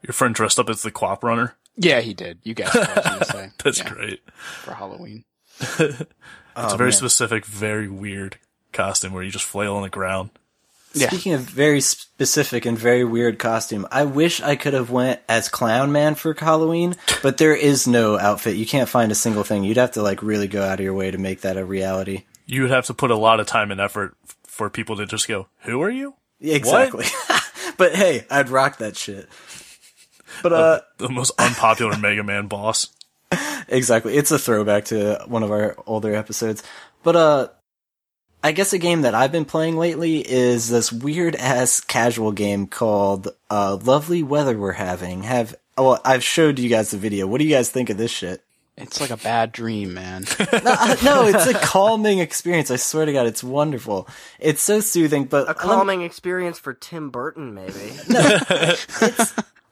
Your 0.02 0.14
friend 0.14 0.34
dressed 0.34 0.60
up 0.60 0.70
as 0.70 0.82
the 0.82 0.92
QWOP 0.92 1.24
Runner. 1.24 1.56
Yeah, 1.76 2.00
he 2.02 2.14
did. 2.14 2.40
You 2.44 2.54
guessed 2.54 2.76
what 2.76 3.06
I 3.08 3.18
was 3.18 3.28
say. 3.28 3.52
That's 3.64 3.80
Yeah, 3.80 3.90
great. 3.90 4.22
for 4.64 4.74
Halloween. 4.74 5.26
It's 6.58 6.72
Oh, 6.72 6.76
a 6.76 6.78
very 6.78 6.90
man. 6.90 6.98
specific, 6.98 7.46
very 7.46 7.88
weird 7.88 8.38
costume 8.74 9.14
where 9.14 9.24
you 9.24 9.32
just 9.32 9.46
flail 9.46 9.76
on 9.76 9.84
the 9.84 9.90
ground. 9.90 10.32
Yeah. 10.94 11.08
Speaking 11.08 11.34
of 11.34 11.42
very 11.42 11.80
specific 11.80 12.66
and 12.66 12.78
very 12.78 13.06
weird 13.06 13.40
costume, 13.40 13.88
I 13.92 14.04
wish 14.04 14.42
I 14.42 14.56
could 14.58 14.74
have 14.74 14.90
went 14.90 15.22
as 15.30 15.48
Clown 15.48 15.92
Man 15.94 16.16
for 16.16 16.34
Halloween, 16.34 16.96
but 17.22 17.38
there 17.38 17.56
is 17.56 17.88
no 17.88 18.18
outfit. 18.20 18.56
You 18.58 18.66
can't 18.66 18.90
find 18.90 19.10
a 19.12 19.16
single 19.16 19.44
thing. 19.44 19.64
You'd 19.64 19.78
have 19.78 19.92
to 19.92 20.02
like 20.02 20.22
really 20.24 20.48
go 20.48 20.62
out 20.64 20.80
of 20.80 20.84
your 20.84 20.96
way 20.96 21.12
to 21.12 21.18
make 21.18 21.42
that 21.42 21.56
a 21.56 21.64
reality. 21.64 22.24
You 22.46 22.64
would 22.64 22.72
have 22.72 22.88
to 22.88 22.94
put 22.96 23.12
a 23.12 23.16
lot 23.16 23.40
of 23.40 23.46
time 23.48 23.72
and 23.72 23.80
effort 23.80 24.18
for 24.60 24.70
people 24.70 24.98
to 24.98 25.06
just 25.06 25.26
go, 25.26 25.48
"Who 25.62 25.82
are 25.82 25.90
you?" 25.90 26.16
Exactly. 26.42 27.06
but 27.78 27.96
hey, 27.96 28.26
I'd 28.30 28.50
rock 28.50 28.80
that 28.80 28.98
shit. 28.98 29.30
But 30.44 30.52
uh 30.52 30.82
The 30.98 31.08
most 31.08 31.32
unpopular 31.40 31.98
Mega 32.02 32.24
Man 32.26 32.48
boss. 32.48 32.90
exactly. 33.70 34.18
It's 34.18 34.32
a 34.32 34.38
throwback 34.38 34.86
to 34.86 35.24
one 35.28 35.44
of 35.44 35.52
our 35.52 35.78
older 35.88 36.14
episodes. 36.14 36.62
But 37.04 37.16
uh 37.16 37.48
I 38.44 38.52
guess 38.52 38.74
a 38.74 38.78
game 38.78 39.04
that 39.04 39.16
I've 39.16 39.32
been 39.32 39.46
playing 39.46 39.78
lately 39.78 40.20
is 40.20 40.68
this 40.70 40.92
weird 40.92 41.38
ass 41.38 41.80
casual 41.80 42.34
game 42.34 42.68
called 42.68 43.30
uh 43.50 43.78
Lovely 43.82 44.24
Weather 44.24 44.58
We're 44.58 44.74
Having. 44.74 45.24
Have 45.24 45.56
well, 45.78 46.02
I've 46.04 46.24
showed 46.24 46.60
you 46.60 46.68
guys 46.68 46.92
the 46.92 46.98
video. 46.98 47.28
What 47.28 47.38
do 47.40 47.46
you 47.46 47.56
guys 47.56 47.70
think 47.70 47.90
of 47.90 47.98
this 47.98 48.12
shit? 48.12 48.44
It's 48.80 49.02
like 49.02 49.10
a 49.10 49.18
bad 49.18 49.52
dream, 49.52 49.94
man. 49.94 50.26
no, 50.40 50.46
uh, 50.66 50.96
no, 51.04 51.26
it's 51.28 51.46
a 51.48 51.54
calming 51.54 52.20
experience. 52.20 52.72
I 52.72 52.78
swear 52.78 53.06
to 53.06 53.14
God, 53.14 53.28
it's 53.28 53.44
wonderful. 53.44 54.08
It's 54.40 54.62
so 54.62 54.80
soothing, 54.80 55.26
but 55.26 55.44
A 55.44 55.48
let 55.48 55.58
me- 55.58 55.62
calming 55.62 56.02
experience 56.02 56.58
for 56.60 56.74
Tim 56.74 57.10
Burton, 57.10 57.54
maybe. 57.54 57.94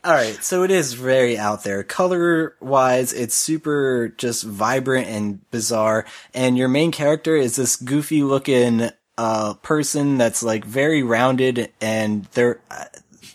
All 0.04 0.14
right, 0.14 0.38
so 0.44 0.64
it 0.64 0.72
is 0.72 0.94
very 0.94 1.38
out 1.38 1.64
there. 1.64 1.84
Color 1.84 2.56
wise, 2.60 3.14
it's 3.14 3.34
super 3.36 4.14
just 4.18 4.44
vibrant 4.44 5.08
and 5.08 5.50
bizarre. 5.52 6.06
And 6.34 6.58
your 6.58 6.68
main 6.68 6.92
character 6.92 7.36
is 7.36 7.56
this 7.56 7.76
goofy 7.76 8.24
looking 8.24 8.90
uh 9.18 9.56
person 9.56 10.20
that's 10.20 10.44
like 10.44 10.64
very 10.64 11.02
rounded 11.02 11.72
and 11.82 12.26
they're 12.34 12.62
uh, 12.70 12.86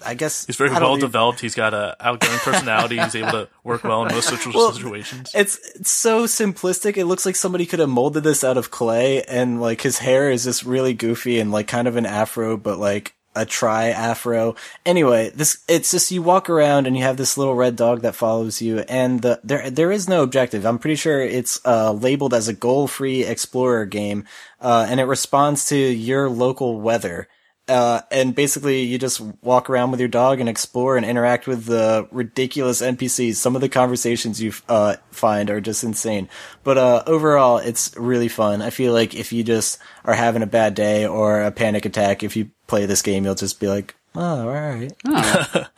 I 0.05 0.15
guess 0.15 0.47
He's 0.47 0.57
very 0.57 0.71
well 0.71 0.97
developed. 0.97 1.41
He's 1.41 1.55
got 1.55 1.75
a 1.75 1.97
outgoing 2.01 2.39
personality. 2.39 2.99
He's 2.99 3.15
able 3.15 3.33
to 3.33 3.49
work 3.65 3.85
well 3.85 4.05
in 4.05 4.15
most 4.15 4.29
situ- 4.29 4.53
Well, 4.55 4.73
situations. 4.73 5.31
It's, 5.35 5.59
it's 5.75 5.91
so 5.91 6.25
simplistic. 6.25 6.97
It 6.97 7.07
looks 7.07 7.27
like 7.27 7.37
somebody 7.37 7.67
could 7.67 7.79
have 7.79 7.89
molded 7.89 8.25
this 8.25 8.45
out 8.45 8.57
of 8.57 8.71
clay 8.71 9.23
and 9.23 9.61
like 9.61 9.81
his 9.83 9.99
hair 9.99 10.31
is 10.31 10.45
just 10.45 10.65
really 10.65 10.95
goofy 10.95 11.39
and 11.39 11.51
like 11.53 11.69
kind 11.69 11.89
of 11.89 11.97
an 11.97 12.07
afro, 12.07 12.57
but 12.57 12.79
like 12.79 13.15
a 13.35 13.47
tri 13.47 13.89
afro. 13.89 14.55
Anyway, 14.85 15.31
this, 15.31 15.65
it's 15.67 15.91
just 15.91 16.11
you 16.11 16.23
walk 16.23 16.51
around 16.51 16.87
and 16.87 16.97
you 16.97 17.03
have 17.03 17.17
this 17.17 17.39
little 17.39 17.55
red 17.55 17.77
dog 17.77 18.03
that 18.03 18.15
follows 18.15 18.61
you 18.61 18.81
and 18.81 19.23
the, 19.23 19.41
there, 19.43 19.71
there 19.71 19.91
is 19.91 20.09
no 20.09 20.23
objective. 20.23 20.67
I'm 20.67 20.79
pretty 20.79 20.97
sure 20.97 21.21
it's, 21.21 21.59
uh, 21.65 21.93
labeled 21.93 22.35
as 22.35 22.49
a 22.49 22.53
goal 22.53 22.89
free 22.89 23.25
explorer 23.25 23.87
game. 23.87 24.25
Uh, 24.61 24.87
and 24.89 25.01
it 25.01 25.05
responds 25.05 25.67
to 25.67 25.77
your 25.77 26.29
local 26.29 26.81
weather. 26.81 27.29
Uh, 27.69 28.01
and 28.11 28.35
basically 28.35 28.83
you 28.83 28.99
just 28.99 29.21
walk 29.41 29.71
around 29.71 29.93
with 29.93 30.01
your 30.01 30.09
dog 30.09 30.41
and 30.41 30.49
explore 30.49 30.97
and 30.97 31.07
interact 31.07 31.47
with 31.47 31.65
the 31.67 32.09
ridiculous 32.11 32.83
NPCs. 32.83 33.37
Some 33.37 33.55
of 33.55 33.61
the 33.61 33.69
conversations 33.69 34.43
you, 34.43 34.53
uh, 34.69 34.97
find 35.11 35.49
are 35.49 35.61
just 35.61 35.85
insane. 35.85 36.29
But, 36.65 36.77
uh, 36.79 37.03
overall, 37.07 37.59
it's 37.59 37.97
really 37.97 38.29
fun. 38.29 38.63
I 38.63 38.71
feel 38.71 38.93
like 38.93 39.15
if 39.15 39.33
you 39.33 39.45
just 39.45 39.79
are 40.05 40.15
having 40.15 40.43
a 40.43 40.47
bad 40.47 40.75
day 40.75 41.07
or 41.07 41.43
a 41.43 41.53
panic 41.53 41.85
attack, 41.85 42.23
if 42.23 42.37
you 42.37 42.51
play 42.67 42.87
this 42.87 43.03
game, 43.03 43.25
you'll 43.25 43.35
just 43.37 43.61
be 43.61 43.69
like, 43.69 43.95
oh, 44.17 44.49
alright. 44.49 44.93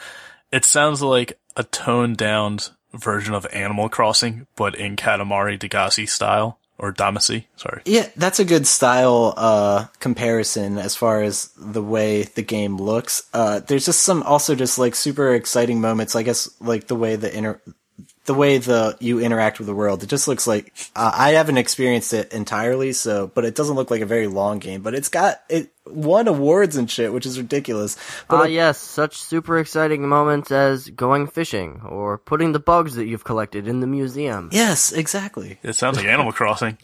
It 0.54 0.64
sounds 0.64 1.02
like 1.02 1.36
a 1.56 1.64
toned 1.64 2.16
down 2.16 2.60
version 2.92 3.34
of 3.34 3.44
Animal 3.52 3.88
Crossing, 3.88 4.46
but 4.54 4.76
in 4.76 4.94
Katamari 4.94 5.58
Damacy 5.58 6.08
style. 6.08 6.60
Or 6.76 6.92
Damacy, 6.92 7.44
sorry. 7.56 7.82
Yeah, 7.84 8.08
that's 8.16 8.40
a 8.40 8.44
good 8.44 8.66
style 8.66 9.34
uh 9.36 9.86
comparison 10.00 10.76
as 10.78 10.96
far 10.96 11.22
as 11.22 11.50
the 11.56 11.82
way 11.82 12.24
the 12.24 12.42
game 12.42 12.76
looks. 12.78 13.22
Uh 13.32 13.60
there's 13.60 13.86
just 13.86 14.02
some 14.02 14.22
also 14.24 14.54
just 14.54 14.78
like 14.78 14.94
super 14.94 15.34
exciting 15.34 15.80
moments, 15.80 16.16
I 16.16 16.22
guess 16.24 16.48
like 16.60 16.88
the 16.88 16.96
way 16.96 17.16
the 17.16 17.34
inter 17.36 17.60
the 18.26 18.34
way 18.34 18.58
the 18.58 18.96
you 19.00 19.20
interact 19.20 19.58
with 19.58 19.66
the 19.66 19.74
world. 19.74 20.02
It 20.02 20.06
just 20.08 20.26
looks 20.28 20.46
like 20.46 20.72
uh, 20.96 21.10
I 21.14 21.32
haven't 21.32 21.58
experienced 21.58 22.12
it 22.12 22.32
entirely, 22.32 22.92
so 22.92 23.26
but 23.34 23.44
it 23.44 23.54
doesn't 23.54 23.76
look 23.76 23.90
like 23.90 24.00
a 24.00 24.06
very 24.06 24.26
long 24.26 24.58
game, 24.58 24.80
but 24.82 24.94
it's 24.94 25.08
got 25.08 25.42
it 25.48 25.70
won 25.86 26.26
awards 26.28 26.76
and 26.76 26.90
shit, 26.90 27.12
which 27.12 27.26
is 27.26 27.38
ridiculous. 27.38 27.96
But 28.28 28.36
Ah, 28.36 28.40
uh, 28.42 28.46
yes, 28.46 28.78
such 28.78 29.16
super 29.18 29.58
exciting 29.58 30.08
moments 30.08 30.50
as 30.50 30.88
going 30.88 31.26
fishing 31.26 31.82
or 31.86 32.16
putting 32.18 32.52
the 32.52 32.58
bugs 32.60 32.94
that 32.94 33.06
you've 33.06 33.24
collected 33.24 33.68
in 33.68 33.80
the 33.80 33.86
museum. 33.86 34.48
yes, 34.52 34.92
exactly. 34.92 35.58
It 35.62 35.74
sounds 35.74 35.96
like 35.98 36.06
Animal 36.06 36.32
Crossing. 36.32 36.78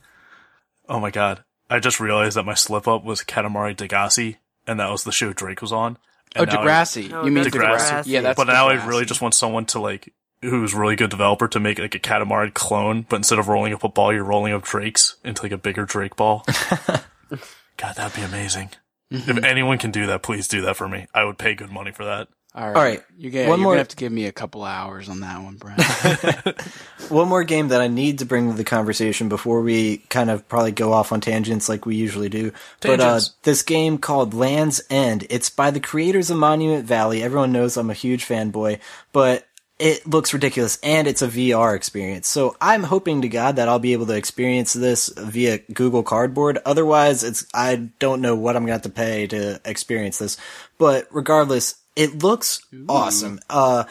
Oh 0.88 1.00
my 1.00 1.10
god. 1.10 1.44
I 1.70 1.78
just 1.78 2.00
realized 2.00 2.36
that 2.36 2.42
my 2.44 2.54
slip 2.54 2.88
up 2.88 3.04
was 3.04 3.22
Katamari 3.22 3.76
Damacy, 3.76 4.36
and 4.66 4.80
that 4.80 4.90
was 4.90 5.04
the 5.04 5.12
show 5.12 5.32
Drake 5.32 5.62
was 5.62 5.72
on. 5.72 5.98
Oh, 6.36 6.42
And 6.42 6.50
now 6.52 6.60
I- 6.62 6.64
Degrassi. 6.66 7.08
No, 7.10 7.24
you 7.24 7.30
mean 7.30 7.44
that's 7.44 7.54
Degrassi? 7.56 7.90
Degrassi. 7.90 8.02
Yeah, 8.06 8.20
that's. 8.22 8.36
but 8.36 8.48
now 8.48 8.68
I 8.68 8.84
really 8.86 9.04
just 9.04 9.22
want 9.22 9.34
someone 9.34 9.66
to 9.66 9.80
like, 9.80 10.12
who's 10.42 10.74
a 10.74 10.78
really 10.78 10.96
good 10.96 11.10
developer 11.10 11.48
to 11.48 11.60
make 11.60 11.78
like 11.78 11.94
a 11.94 11.98
Katamari 11.98 12.52
clone, 12.52 13.06
but 13.08 13.16
instead 13.16 13.38
of 13.38 13.48
rolling 13.48 13.74
up 13.74 13.84
a 13.84 13.88
ball, 13.88 14.12
you're 14.12 14.24
rolling 14.24 14.52
up 14.52 14.62
Drakes 14.62 15.16
into 15.24 15.42
like 15.42 15.52
a 15.52 15.58
bigger 15.58 15.84
Drake 15.84 16.16
ball. 16.16 16.44
God, 17.76 17.96
that'd 17.96 18.14
be 18.16 18.22
amazing. 18.22 18.70
Mm-hmm. 19.12 19.38
If 19.38 19.44
anyone 19.44 19.78
can 19.78 19.90
do 19.90 20.06
that, 20.06 20.22
please 20.22 20.46
do 20.48 20.60
that 20.62 20.76
for 20.76 20.88
me. 20.88 21.06
I 21.14 21.24
would 21.24 21.38
pay 21.38 21.54
good 21.54 21.70
money 21.70 21.90
for 21.92 22.04
that. 22.04 22.28
All 22.52 22.66
right. 22.66 22.76
All 22.76 22.82
right. 22.82 23.02
You 23.16 23.30
get, 23.30 23.48
One 23.48 23.60
you're 23.60 23.64
more- 23.64 23.72
gonna 23.74 23.80
have 23.80 23.88
to 23.88 23.96
give 23.96 24.10
me 24.10 24.26
a 24.26 24.32
couple 24.32 24.64
hours 24.64 25.08
on 25.08 25.20
that 25.20 25.40
one, 25.40 25.56
Brent. 25.56 25.80
One 27.08 27.28
more 27.28 27.44
game 27.44 27.68
that 27.68 27.80
I 27.80 27.86
need 27.88 28.20
to 28.20 28.24
bring 28.24 28.50
to 28.50 28.56
the 28.56 28.64
conversation 28.64 29.28
before 29.28 29.60
we 29.62 29.98
kind 30.08 30.30
of 30.30 30.48
probably 30.48 30.72
go 30.72 30.92
off 30.92 31.12
on 31.12 31.20
tangents 31.20 31.68
like 31.68 31.86
we 31.86 31.96
usually 31.96 32.28
do. 32.28 32.52
But 32.80 33.00
uh, 33.00 33.20
this 33.42 33.62
game 33.62 33.98
called 33.98 34.34
Land's 34.34 34.80
End. 34.90 35.26
It's 35.30 35.50
by 35.50 35.70
the 35.70 35.80
creators 35.80 36.30
of 36.30 36.38
Monument 36.38 36.84
Valley. 36.84 37.22
Everyone 37.22 37.52
knows 37.52 37.76
I'm 37.76 37.90
a 37.90 37.94
huge 37.94 38.26
fanboy, 38.26 38.78
but 39.12 39.46
it 39.80 40.06
looks 40.06 40.34
ridiculous 40.34 40.78
and 40.82 41.08
it's 41.08 41.22
a 41.22 41.28
VR 41.28 41.74
experience. 41.74 42.28
So 42.28 42.54
I'm 42.60 42.82
hoping 42.82 43.22
to 43.22 43.28
God 43.28 43.56
that 43.56 43.66
I'll 43.66 43.78
be 43.78 43.94
able 43.94 44.06
to 44.06 44.16
experience 44.16 44.74
this 44.74 45.08
via 45.16 45.58
Google 45.72 46.02
Cardboard. 46.02 46.58
Otherwise, 46.66 47.24
it's 47.24 47.46
I 47.54 47.88
don't 47.98 48.20
know 48.20 48.36
what 48.36 48.56
I'm 48.56 48.62
going 48.62 48.68
to 48.68 48.72
have 48.74 48.82
to 48.82 48.90
pay 48.90 49.26
to 49.28 49.58
experience 49.64 50.18
this. 50.18 50.36
But 50.76 51.08
regardless, 51.10 51.76
it 51.96 52.22
looks 52.22 52.60
awesome. 52.88 53.40
Uh 53.48 53.84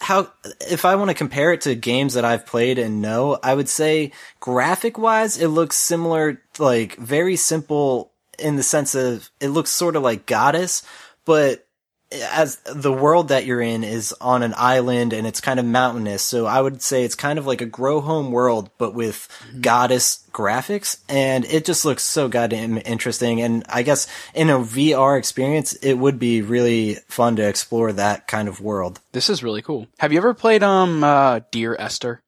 how 0.00 0.30
if 0.60 0.84
I 0.84 0.96
want 0.96 1.08
to 1.08 1.14
compare 1.14 1.54
it 1.54 1.62
to 1.62 1.74
games 1.74 2.12
that 2.12 2.24
I've 2.24 2.44
played 2.44 2.78
and 2.78 3.00
know, 3.00 3.38
I 3.42 3.54
would 3.54 3.70
say 3.70 4.12
graphic 4.38 4.98
wise, 4.98 5.38
it 5.38 5.48
looks 5.48 5.76
similar, 5.76 6.42
like 6.58 6.96
very 6.96 7.36
simple 7.36 8.12
in 8.38 8.56
the 8.56 8.62
sense 8.62 8.94
of 8.94 9.30
it 9.40 9.48
looks 9.48 9.70
sort 9.70 9.96
of 9.96 10.02
like 10.02 10.26
Godus, 10.26 10.82
but 11.24 11.66
as 12.10 12.56
the 12.64 12.92
world 12.92 13.28
that 13.28 13.44
you're 13.44 13.60
in 13.60 13.84
is 13.84 14.14
on 14.20 14.42
an 14.42 14.54
island 14.56 15.12
and 15.12 15.26
it's 15.26 15.40
kind 15.40 15.60
of 15.60 15.66
mountainous. 15.66 16.22
So 16.22 16.46
I 16.46 16.60
would 16.60 16.80
say 16.80 17.04
it's 17.04 17.14
kind 17.14 17.38
of 17.38 17.46
like 17.46 17.60
a 17.60 17.66
grow 17.66 18.00
home 18.00 18.30
world, 18.30 18.70
but 18.78 18.94
with 18.94 19.28
Godus 19.56 20.26
graphics. 20.30 20.98
And 21.08 21.44
it 21.44 21.64
just 21.64 21.84
looks 21.84 22.02
so 22.02 22.28
goddamn 22.28 22.80
interesting. 22.84 23.42
And 23.42 23.64
I 23.68 23.82
guess 23.82 24.06
in 24.34 24.48
a 24.48 24.58
VR 24.58 25.18
experience, 25.18 25.74
it 25.74 25.94
would 25.94 26.18
be 26.18 26.40
really 26.40 26.94
fun 27.08 27.36
to 27.36 27.46
explore 27.46 27.92
that 27.92 28.26
kind 28.26 28.48
of 28.48 28.60
world. 28.60 29.00
this 29.12 29.28
is 29.28 29.42
really 29.42 29.62
cool. 29.62 29.86
Have 29.98 30.12
you 30.12 30.18
ever 30.18 30.34
played 30.34 30.62
um 30.62 31.04
uh 31.04 31.40
Dear 31.50 31.76
Esther 31.78 32.22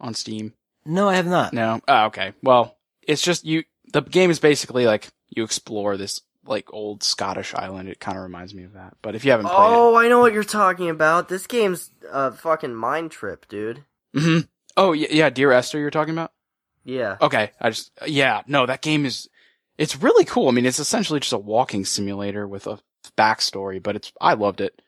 on 0.00 0.14
Steam? 0.14 0.54
No, 0.86 1.08
I 1.08 1.16
have 1.16 1.26
not. 1.26 1.52
No. 1.52 1.80
Oh, 1.86 2.06
okay. 2.06 2.32
Well, 2.42 2.76
it's 3.02 3.22
just 3.22 3.44
you. 3.44 3.64
The 3.92 4.00
game 4.00 4.30
is 4.30 4.38
basically 4.38 4.86
like 4.86 5.08
you 5.28 5.44
explore 5.44 5.96
this 5.96 6.22
like 6.44 6.72
old 6.72 7.02
Scottish 7.02 7.54
island. 7.54 7.88
It 7.88 8.00
kind 8.00 8.16
of 8.16 8.22
reminds 8.22 8.54
me 8.54 8.64
of 8.64 8.72
that. 8.74 8.96
But 9.02 9.14
if 9.14 9.24
you 9.24 9.30
haven't 9.30 9.46
played 9.46 9.56
Oh, 9.58 9.96
I 9.96 10.08
know 10.08 10.20
what 10.20 10.32
you're 10.32 10.44
talking 10.44 10.88
about. 10.90 11.28
This 11.28 11.46
game's 11.46 11.90
a 12.10 12.32
fucking 12.32 12.74
mind 12.74 13.10
trip, 13.10 13.46
dude. 13.48 13.84
it, 14.14 14.20
hmm 14.20 14.38
oh 14.76 14.92
yeah, 14.92 15.08
yeah, 15.10 15.30
Dear 15.30 15.52
Esther, 15.52 15.78
you're 15.78 15.90
talking 15.90 16.14
about. 16.14 16.32
Yeah. 16.84 17.16
Okay, 17.20 17.50
I 17.60 17.70
just 17.70 17.92
yeah, 18.06 18.42
no, 18.46 18.66
that 18.66 18.82
game 18.82 19.04
is 19.04 19.28
it's 19.78 19.96
really 19.96 20.24
cool. 20.24 20.48
I 20.48 20.52
mean, 20.52 20.66
it's 20.66 20.78
essentially 20.78 21.20
just 21.20 21.32
a 21.32 21.38
walking 21.38 21.84
simulator 21.84 22.46
with 22.46 22.66
a 22.66 22.78
backstory, 23.16 23.82
but 23.82 23.96
it's 23.96 24.12
I 24.20 24.34
loved 24.34 24.60
it. 24.60 24.80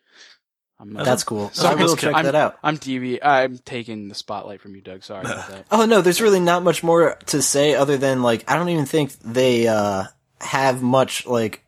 I'm, 0.78 0.96
uh, 0.96 1.04
That's 1.04 1.22
cool. 1.22 1.48
Sorry, 1.50 1.80
I 1.80 1.84
will 1.84 1.96
check 1.96 2.14
I'm, 2.14 2.24
that 2.24 2.34
out. 2.34 2.58
I'm 2.60 2.76
DV. 2.76 3.20
I'm 3.22 3.58
taking 3.58 4.08
the 4.08 4.16
spotlight 4.16 4.60
from 4.60 4.74
you, 4.74 4.80
Doug. 4.80 5.04
Sorry 5.04 5.20
about 5.20 5.48
that. 5.50 5.66
Oh 5.70 5.86
no, 5.86 6.00
there's 6.00 6.20
really 6.20 6.40
not 6.40 6.64
much 6.64 6.82
more 6.82 7.16
to 7.26 7.40
say 7.40 7.74
other 7.74 7.96
than 7.96 8.22
like 8.22 8.50
I 8.50 8.56
don't 8.56 8.68
even 8.68 8.86
think 8.86 9.12
they 9.20 9.68
uh 9.68 10.04
have 10.42 10.82
much 10.82 11.26
like 11.26 11.64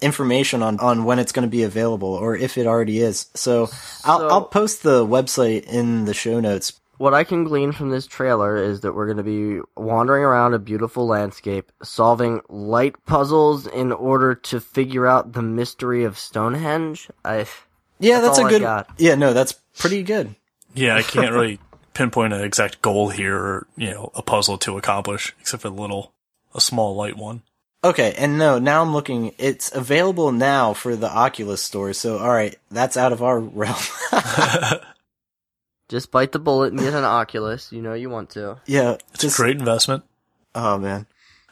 information 0.00 0.62
on 0.62 0.78
on 0.78 1.04
when 1.04 1.18
it's 1.18 1.32
going 1.32 1.46
to 1.46 1.50
be 1.50 1.64
available 1.64 2.14
or 2.14 2.36
if 2.36 2.56
it 2.56 2.66
already 2.66 3.00
is. 3.00 3.26
So 3.34 3.68
I'll 4.04 4.30
I'll 4.30 4.44
post 4.44 4.82
the 4.82 5.04
website 5.06 5.64
in 5.64 6.04
the 6.04 6.14
show 6.14 6.40
notes. 6.40 6.80
What 6.98 7.14
I 7.14 7.22
can 7.22 7.44
glean 7.44 7.70
from 7.70 7.90
this 7.90 8.08
trailer 8.08 8.56
is 8.56 8.80
that 8.80 8.92
we're 8.92 9.06
going 9.06 9.18
to 9.18 9.22
be 9.22 9.60
wandering 9.76 10.24
around 10.24 10.54
a 10.54 10.58
beautiful 10.58 11.06
landscape, 11.06 11.70
solving 11.80 12.40
light 12.48 12.96
puzzles 13.06 13.68
in 13.68 13.92
order 13.92 14.34
to 14.34 14.60
figure 14.60 15.06
out 15.06 15.32
the 15.32 15.42
mystery 15.42 16.02
of 16.02 16.18
Stonehenge. 16.18 17.08
I 17.24 17.46
Yeah, 18.00 18.20
That's 18.20 18.38
that's, 18.38 18.38
all 18.40 18.44
a 18.44 18.48
I 18.48 18.50
good. 18.50 18.62
got. 18.62 18.90
Yeah, 18.98 19.14
no, 19.14 19.32
that's 19.32 19.52
pretty 19.78 20.02
good. 20.02 20.34
Yeah, 20.74 20.96
I 20.96 21.02
can't 21.02 21.32
really 21.32 21.60
pinpoint 21.94 22.32
an 22.32 22.42
exact 22.42 22.82
goal 22.82 23.10
here 23.10 23.36
or, 23.36 23.66
you 23.76 23.92
know, 23.92 24.10
a 24.16 24.22
puzzle 24.22 24.58
to 24.58 24.76
accomplish, 24.76 25.32
except 25.40 25.62
for 25.62 25.70
the 25.70 25.80
little, 25.80 26.14
a 26.52 26.60
small 26.60 26.96
light 26.96 27.16
one. 27.16 27.42
Okay, 27.84 28.12
and 28.18 28.38
no, 28.38 28.58
now 28.58 28.82
I'm 28.82 28.92
looking. 28.92 29.34
It's 29.38 29.72
available 29.74 30.32
now 30.32 30.72
for 30.72 30.96
the 30.96 31.08
Oculus 31.08 31.62
store. 31.62 31.92
So 31.92 32.18
all 32.18 32.28
right, 32.30 32.56
that's 32.70 32.96
out 32.96 33.12
of 33.12 33.22
our 33.22 33.38
realm. 33.40 33.76
just 35.88 36.10
bite 36.10 36.32
the 36.32 36.38
bullet 36.38 36.72
and 36.72 36.80
get 36.80 36.94
an 36.94 37.04
Oculus. 37.04 37.72
You 37.72 37.82
know 37.82 37.94
you 37.94 38.10
want 38.10 38.30
to. 38.30 38.58
yeah, 38.66 38.96
It's 39.12 39.22
just 39.22 39.38
a 39.38 39.42
great 39.42 39.56
investment. 39.58 40.04
oh 40.54 40.78
man. 40.78 41.06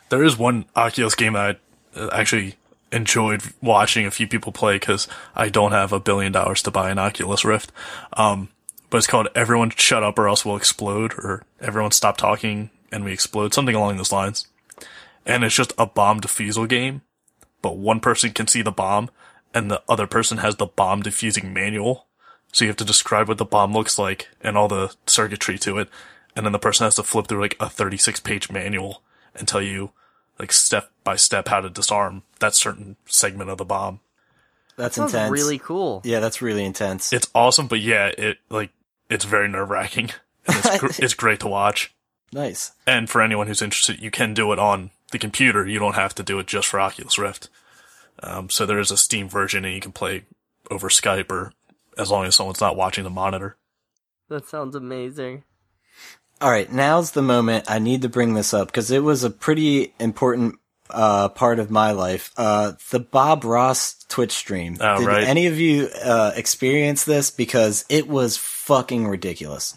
There 0.09 0.23
is 0.25 0.37
one 0.38 0.66
Oculus 0.76 1.14
game 1.16 1.33
that 1.33 1.59
I 1.97 1.99
uh, 1.99 2.09
actually 2.12 2.54
enjoyed 2.92 3.42
watching 3.61 4.06
a 4.06 4.11
few 4.12 4.28
people 4.28 4.52
play 4.52 4.76
because 4.76 5.09
I 5.35 5.49
don't 5.49 5.73
have 5.73 5.92
a 5.92 5.99
billion 5.99 6.30
dollars 6.33 6.62
to 6.62 6.71
buy 6.71 6.90
an 6.90 6.99
Oculus 6.99 7.45
Rift. 7.45 7.73
Um, 8.12 8.49
but 8.88 8.99
it's 8.99 9.09
called 9.09 9.26
Everyone 9.35 9.71
Shut 9.71 10.04
Up 10.04 10.16
or 10.18 10.28
Else 10.28 10.45
We'll 10.45 10.56
Explode 10.56 11.14
or 11.14 11.42
Everyone 11.61 11.90
Stop 11.90 12.16
Talking 12.16 12.71
and 12.92 13.04
We 13.04 13.12
Explode, 13.12 13.52
something 13.52 13.75
along 13.75 13.97
those 13.97 14.12
lines. 14.12 14.47
And 15.26 15.45
it's 15.45 15.54
just 15.54 15.73
a 15.76 15.87
bomb 15.87 16.21
defusal 16.21 16.68
game, 16.68 17.02
but 17.61 17.76
one 17.76 18.00
person 18.00 18.30
can 18.30 18.47
see 18.47 18.62
the 18.62 18.71
bomb 18.71 19.11
and 19.52 19.71
the 19.71 19.83
other 19.88 20.06
person 20.06 20.38
has 20.38 20.56
the 20.56 20.66
bomb 20.66 21.02
defusing 21.02 21.52
manual. 21.52 22.06
So 22.52 22.64
you 22.64 22.68
have 22.71 22.76
to 22.78 22.85
describe 22.85 23.28
what 23.28 23.38
the 23.38 23.45
bomb 23.45 23.73
looks 23.73 23.99
like 23.99 24.28
and 24.40 24.56
all 24.56 24.68
the 24.68 24.95
circuitry 25.06 25.59
to 25.59 25.78
it. 25.78 25.88
And 26.37 26.47
then 26.47 26.52
the 26.52 26.59
person 26.59 26.85
has 26.85 26.95
to 26.95 27.02
flip 27.02 27.26
through 27.26 27.40
like 27.40 27.56
a 27.59 27.68
36 27.68 28.21
page 28.21 28.50
manual 28.50 29.02
and 29.35 29.49
tell 29.49 29.61
you 29.62 29.90
like 30.38 30.52
step 30.52 30.90
by 31.02 31.16
step 31.16 31.49
how 31.49 31.61
to 31.61 31.68
disarm 31.71 32.23
that 32.38 32.54
certain 32.54 32.97
segment 33.06 33.50
of 33.50 33.59
the 33.59 33.64
bomb. 33.64 34.00
That's 34.76 34.97
Sounds 34.97 35.14
intense. 35.14 35.33
really 35.33 35.59
cool. 35.59 36.02
Yeah, 36.04 36.21
that's 36.21 36.42
really 36.42 36.64
intense. 36.64 37.12
It's 37.12 37.30
awesome, 37.35 37.66
but 37.66 37.80
yeah, 37.80 38.09
it 38.09 38.38
like 38.50 38.71
it's 39.09 39.25
very 39.25 39.49
nerve 39.49 39.71
wracking. 39.71 40.11
It's, 40.49 40.78
gr- 40.78 40.87
it's 41.04 41.14
great 41.14 41.40
to 41.40 41.49
watch. 41.49 41.92
nice. 42.33 42.71
And 42.87 43.11
for 43.11 43.21
anyone 43.21 43.49
who's 43.49 43.62
interested, 43.62 44.00
you 44.00 44.12
can 44.12 44.33
do 44.33 44.52
it 44.52 44.61
on 44.61 44.90
the 45.16 45.26
computer. 45.26 45.66
You 45.66 45.78
don't 45.78 45.94
have 45.94 46.14
to 46.16 46.23
do 46.23 46.38
it 46.38 46.46
just 46.46 46.68
for 46.68 46.78
Oculus 46.78 47.18
Rift. 47.18 47.49
Um, 48.23 48.50
so 48.50 48.66
there 48.66 48.78
is 48.78 48.90
a 48.90 48.96
Steam 48.96 49.28
version 49.28 49.64
and 49.64 49.75
you 49.75 49.80
can 49.80 49.92
play 49.92 50.25
over 50.70 50.88
Skype 50.88 51.31
or 51.31 51.52
as 51.98 52.11
long 52.11 52.26
as 52.26 52.35
someone's 52.35 52.61
not 52.61 52.76
watching 52.76 53.05
the 53.05 53.11
monitor. 53.11 53.57
That 54.29 54.46
sounds 54.46 54.74
amazing. 54.74 55.44
All 56.40 56.50
right, 56.50 56.70
now's 56.70 57.12
the 57.12 57.22
moment 57.22 57.70
I 57.70 57.79
need 57.79 58.02
to 58.02 58.11
bring 58.11 58.35
this 58.35 58.52
up 58.52 58.68
because 58.68 58.90
it 58.90 59.02
was 59.02 59.24
a 59.24 59.31
pretty 59.31 59.94
important 59.98 60.57
uh, 60.90 61.31
part 61.31 61.59
of 61.59 61.70
my 61.70 61.92
life. 61.92 62.31
Uh, 62.37 62.72
the 62.90 63.00
Bob 63.00 63.44
Ross 63.44 64.05
Twitch 64.09 64.33
stream. 64.33 64.76
Oh, 64.81 64.98
Did 64.98 65.07
right. 65.07 65.24
any 65.24 65.46
of 65.46 65.59
you 65.59 65.88
uh, 66.05 66.33
experience 66.37 67.05
this? 67.05 67.31
Because 67.31 67.87
it 67.88 68.07
was 68.07 68.37
fucking 68.37 69.09
ridiculous. 69.09 69.74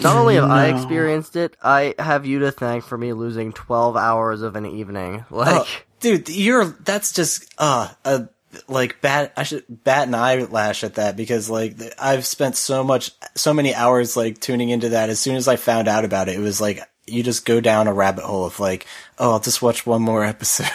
Not 0.00 0.16
only 0.16 0.36
have 0.36 0.50
I 0.50 0.68
experienced 0.68 1.36
it, 1.36 1.56
I 1.62 1.94
have 1.98 2.26
you 2.26 2.40
to 2.40 2.52
thank 2.52 2.84
for 2.84 2.96
me 2.96 3.12
losing 3.12 3.52
12 3.52 3.96
hours 3.96 4.42
of 4.42 4.56
an 4.56 4.66
evening. 4.66 5.24
Like, 5.30 5.54
Oh, 5.54 5.66
dude, 6.00 6.28
you're 6.28 6.64
that's 6.64 7.12
just 7.12 7.52
uh 7.58 7.88
a 8.04 8.28
like 8.66 9.00
bat 9.00 9.32
I 9.36 9.42
should 9.42 9.64
bat 9.68 10.08
an 10.08 10.14
eyelash 10.14 10.82
at 10.84 10.94
that 10.94 11.16
because 11.16 11.50
like 11.50 11.76
I've 11.98 12.24
spent 12.26 12.56
so 12.56 12.82
much 12.82 13.10
so 13.34 13.52
many 13.52 13.74
hours 13.74 14.16
like 14.16 14.40
tuning 14.40 14.70
into 14.70 14.90
that. 14.90 15.10
As 15.10 15.20
soon 15.20 15.36
as 15.36 15.48
I 15.48 15.56
found 15.56 15.88
out 15.88 16.04
about 16.04 16.28
it, 16.28 16.36
it 16.36 16.40
was 16.40 16.60
like 16.60 16.80
you 17.06 17.22
just 17.22 17.44
go 17.44 17.60
down 17.60 17.88
a 17.88 17.92
rabbit 17.92 18.24
hole 18.24 18.44
of 18.46 18.60
like, 18.60 18.86
oh, 19.18 19.32
I'll 19.32 19.40
just 19.40 19.62
watch 19.62 19.86
one 19.86 20.02
more 20.02 20.24
episode, 20.34 20.66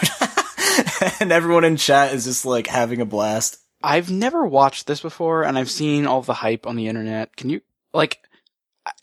and 1.20 1.32
everyone 1.32 1.64
in 1.64 1.76
chat 1.76 2.12
is 2.12 2.24
just 2.24 2.44
like 2.44 2.66
having 2.66 3.00
a 3.00 3.06
blast. 3.06 3.58
I've 3.82 4.10
never 4.10 4.46
watched 4.46 4.86
this 4.86 5.00
before, 5.00 5.44
and 5.44 5.58
I've 5.58 5.70
seen 5.70 6.06
all 6.06 6.22
the 6.22 6.34
hype 6.34 6.66
on 6.66 6.76
the 6.76 6.88
internet. 6.88 7.36
Can 7.36 7.50
you 7.50 7.60
like? 7.92 8.18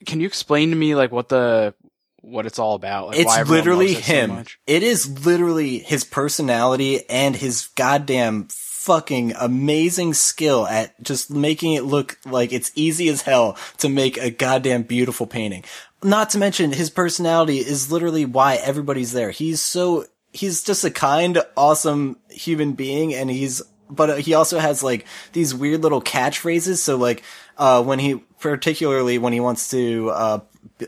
Can 0.05 0.19
you 0.19 0.27
explain 0.27 0.69
to 0.69 0.75
me 0.75 0.95
like 0.95 1.11
what 1.11 1.29
the 1.29 1.73
what 2.21 2.45
it's 2.45 2.59
all 2.59 2.75
about? 2.75 3.07
Like, 3.09 3.19
it's 3.19 3.49
literally 3.49 3.93
it 3.93 4.05
him. 4.05 4.29
much? 4.29 4.59
it 4.67 4.83
is 4.83 5.25
literally 5.25 5.79
his 5.79 6.03
personality 6.03 7.07
and 7.09 7.35
his 7.35 7.67
goddamn 7.75 8.47
fucking 8.49 9.33
amazing 9.39 10.13
skill 10.13 10.65
at 10.65 10.99
just 11.03 11.29
making 11.29 11.73
it 11.73 11.83
look 11.83 12.17
like 12.25 12.51
it's 12.51 12.71
easy 12.75 13.09
as 13.09 13.21
hell 13.21 13.57
to 13.77 13.87
make 13.87 14.17
a 14.17 14.31
goddamn 14.31 14.83
beautiful 14.83 15.27
painting. 15.27 15.63
Not 16.03 16.31
to 16.31 16.39
mention 16.39 16.71
his 16.71 16.89
personality 16.89 17.59
is 17.59 17.91
literally 17.91 18.25
why 18.25 18.55
everybody's 18.55 19.13
there. 19.13 19.29
He's 19.29 19.61
so 19.61 20.05
he's 20.31 20.63
just 20.63 20.83
a 20.83 20.89
kind, 20.89 21.43
awesome 21.55 22.17
human 22.29 22.73
being 22.73 23.13
and 23.13 23.29
he's 23.29 23.61
but 23.91 24.21
he 24.21 24.33
also 24.33 24.57
has 24.57 24.81
like 24.81 25.05
these 25.33 25.53
weird 25.53 25.83
little 25.83 26.01
catchphrases. 26.01 26.77
So 26.77 26.97
like, 26.97 27.23
uh, 27.61 27.83
when 27.83 27.99
he, 27.99 28.15
particularly 28.39 29.19
when 29.19 29.33
he 29.33 29.39
wants 29.39 29.69
to, 29.69 30.09
uh, 30.09 30.39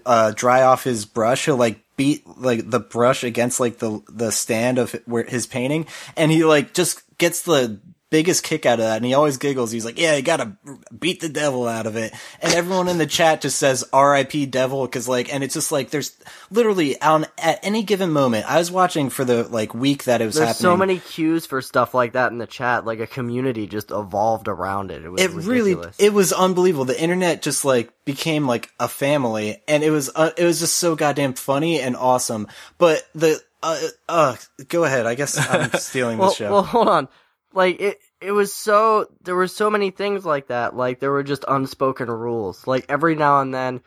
uh, 0.07 0.31
dry 0.31 0.63
off 0.63 0.83
his 0.83 1.05
brush, 1.05 1.45
he'll 1.45 1.55
like 1.55 1.79
beat 1.95 2.25
like 2.25 2.67
the 2.67 2.79
brush 2.79 3.23
against 3.23 3.59
like 3.59 3.77
the, 3.77 4.01
the 4.09 4.31
stand 4.31 4.79
of 4.79 4.91
where 5.05 5.23
his 5.23 5.45
painting. 5.45 5.85
And 6.17 6.31
he 6.31 6.43
like 6.43 6.73
just 6.73 7.03
gets 7.19 7.43
the 7.43 7.79
biggest 8.13 8.43
kick 8.43 8.67
out 8.67 8.79
of 8.79 8.85
that. 8.85 8.97
And 8.97 9.05
he 9.05 9.15
always 9.15 9.37
giggles. 9.37 9.71
He's 9.71 9.85
like, 9.85 9.99
yeah, 9.99 10.15
you 10.15 10.21
gotta 10.21 10.55
beat 10.97 11.19
the 11.19 11.29
devil 11.29 11.67
out 11.67 11.87
of 11.87 11.95
it. 11.95 12.13
And 12.41 12.53
everyone 12.53 12.87
in 12.87 12.99
the 12.99 13.07
chat 13.07 13.41
just 13.41 13.57
says 13.57 13.83
RIP 13.91 14.51
devil. 14.51 14.87
Cause 14.87 15.07
like, 15.07 15.33
and 15.33 15.43
it's 15.43 15.55
just 15.55 15.71
like, 15.71 15.89
there's 15.89 16.15
literally 16.51 17.01
on, 17.01 17.25
at 17.39 17.59
any 17.63 17.81
given 17.81 18.11
moment, 18.11 18.49
I 18.49 18.59
was 18.59 18.71
watching 18.71 19.09
for 19.09 19.25
the 19.25 19.45
like 19.45 19.73
week 19.73 20.03
that 20.03 20.21
it 20.21 20.25
was 20.25 20.35
there's 20.35 20.49
happening. 20.49 20.61
so 20.61 20.77
many 20.77 20.99
cues 20.99 21.47
for 21.47 21.59
stuff 21.59 21.95
like 21.95 22.13
that 22.13 22.31
in 22.31 22.37
the 22.37 22.45
chat. 22.45 22.85
Like, 22.85 22.99
a 22.99 23.07
community 23.07 23.65
just 23.65 23.89
evolved 23.89 24.47
around 24.47 24.91
it. 24.91 25.03
It 25.03 25.09
was 25.09 25.21
it 25.21 25.31
really 25.31 25.75
it 25.97 26.13
was 26.13 26.31
unbelievable 26.31 26.85
the 26.85 27.01
internet 27.01 27.41
just 27.41 27.65
like 27.65 27.91
became 28.05 28.45
like 28.45 28.71
a 28.79 28.87
family 28.87 29.61
and 29.67 29.83
it 29.83 29.89
was 29.89 30.11
uh, 30.15 30.31
it 30.37 30.43
was 30.43 30.59
just 30.59 30.75
so 30.75 30.95
goddamn 30.95 31.33
funny 31.33 31.79
and 31.79 31.95
awesome 31.95 32.47
but 32.77 33.07
the 33.15 33.41
uh 33.61 33.79
uh 34.09 34.35
go 34.67 34.83
ahead 34.83 35.05
i 35.05 35.15
guess 35.15 35.37
i'm 35.49 35.71
stealing 35.79 36.17
well, 36.17 36.29
the 36.29 36.35
show 36.35 36.51
well, 36.51 36.63
hold 36.63 36.89
on. 36.89 37.07
Like 37.53 37.79
it, 37.79 37.99
it 38.19 38.31
was 38.31 38.53
so 38.53 39.07
there 39.23 39.35
were 39.35 39.47
so 39.47 39.69
many 39.69 39.91
things 39.91 40.25
like 40.25 40.47
that. 40.47 40.75
Like 40.75 40.99
there 40.99 41.11
were 41.11 41.23
just 41.23 41.45
unspoken 41.47 42.09
rules. 42.09 42.65
Like 42.65 42.85
every 42.89 43.15
now 43.15 43.41
and 43.41 43.53
then, 43.53 43.81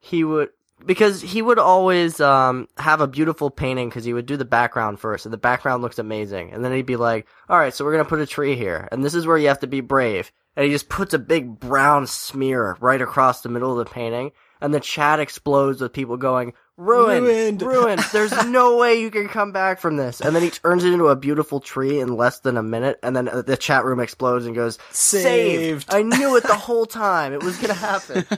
he 0.00 0.24
would 0.24 0.50
because 0.86 1.20
he 1.20 1.42
would 1.42 1.58
always 1.58 2.20
um 2.20 2.68
have 2.78 3.00
a 3.00 3.06
beautiful 3.06 3.50
painting 3.50 3.88
because 3.88 4.04
he 4.04 4.14
would 4.14 4.26
do 4.26 4.36
the 4.36 4.44
background 4.44 5.00
first, 5.00 5.26
and 5.26 5.32
the 5.32 5.38
background 5.38 5.82
looks 5.82 5.98
amazing, 5.98 6.52
and 6.52 6.64
then 6.64 6.72
he'd 6.72 6.86
be 6.86 6.96
like, 6.96 7.26
"All 7.48 7.58
right, 7.58 7.74
so 7.74 7.84
we're 7.84 7.92
gonna 7.92 8.04
put 8.04 8.20
a 8.20 8.26
tree 8.26 8.56
here, 8.56 8.88
and 8.90 9.04
this 9.04 9.14
is 9.14 9.26
where 9.26 9.38
you 9.38 9.48
have 9.48 9.60
to 9.60 9.66
be 9.66 9.80
brave." 9.80 10.32
And 10.56 10.66
he 10.66 10.72
just 10.72 10.88
puts 10.88 11.14
a 11.14 11.18
big 11.18 11.60
brown 11.60 12.06
smear 12.06 12.76
right 12.80 13.00
across 13.00 13.40
the 13.40 13.48
middle 13.48 13.78
of 13.78 13.86
the 13.86 13.92
painting, 13.92 14.32
and 14.60 14.74
the 14.74 14.80
chat 14.80 15.20
explodes 15.20 15.80
with 15.80 15.92
people 15.92 16.16
going, 16.16 16.54
"Ruined, 16.80 17.26
Ruined." 17.26 17.62
ruined." 17.62 18.00
There's 18.12 18.46
no 18.46 18.76
way 18.76 19.00
you 19.00 19.10
can 19.10 19.28
come 19.28 19.52
back 19.52 19.80
from 19.80 19.96
this. 19.96 20.20
And 20.20 20.34
then 20.34 20.42
he 20.42 20.50
turns 20.50 20.84
it 20.84 20.92
into 20.92 21.08
a 21.08 21.16
beautiful 21.16 21.60
tree 21.60 22.00
in 22.00 22.16
less 22.16 22.40
than 22.40 22.56
a 22.56 22.62
minute, 22.62 22.98
and 23.02 23.14
then 23.14 23.28
uh, 23.28 23.42
the 23.42 23.56
chat 23.56 23.84
room 23.84 24.00
explodes 24.00 24.46
and 24.46 24.54
goes, 24.54 24.78
saved. 24.90 25.88
Saved. 25.88 25.94
I 25.94 26.02
knew 26.02 26.36
it 26.36 26.44
the 26.44 26.54
whole 26.54 26.86
time. 26.86 27.32
It 27.32 27.42
was 27.42 27.56
gonna 27.58 27.74
happen. 27.74 28.24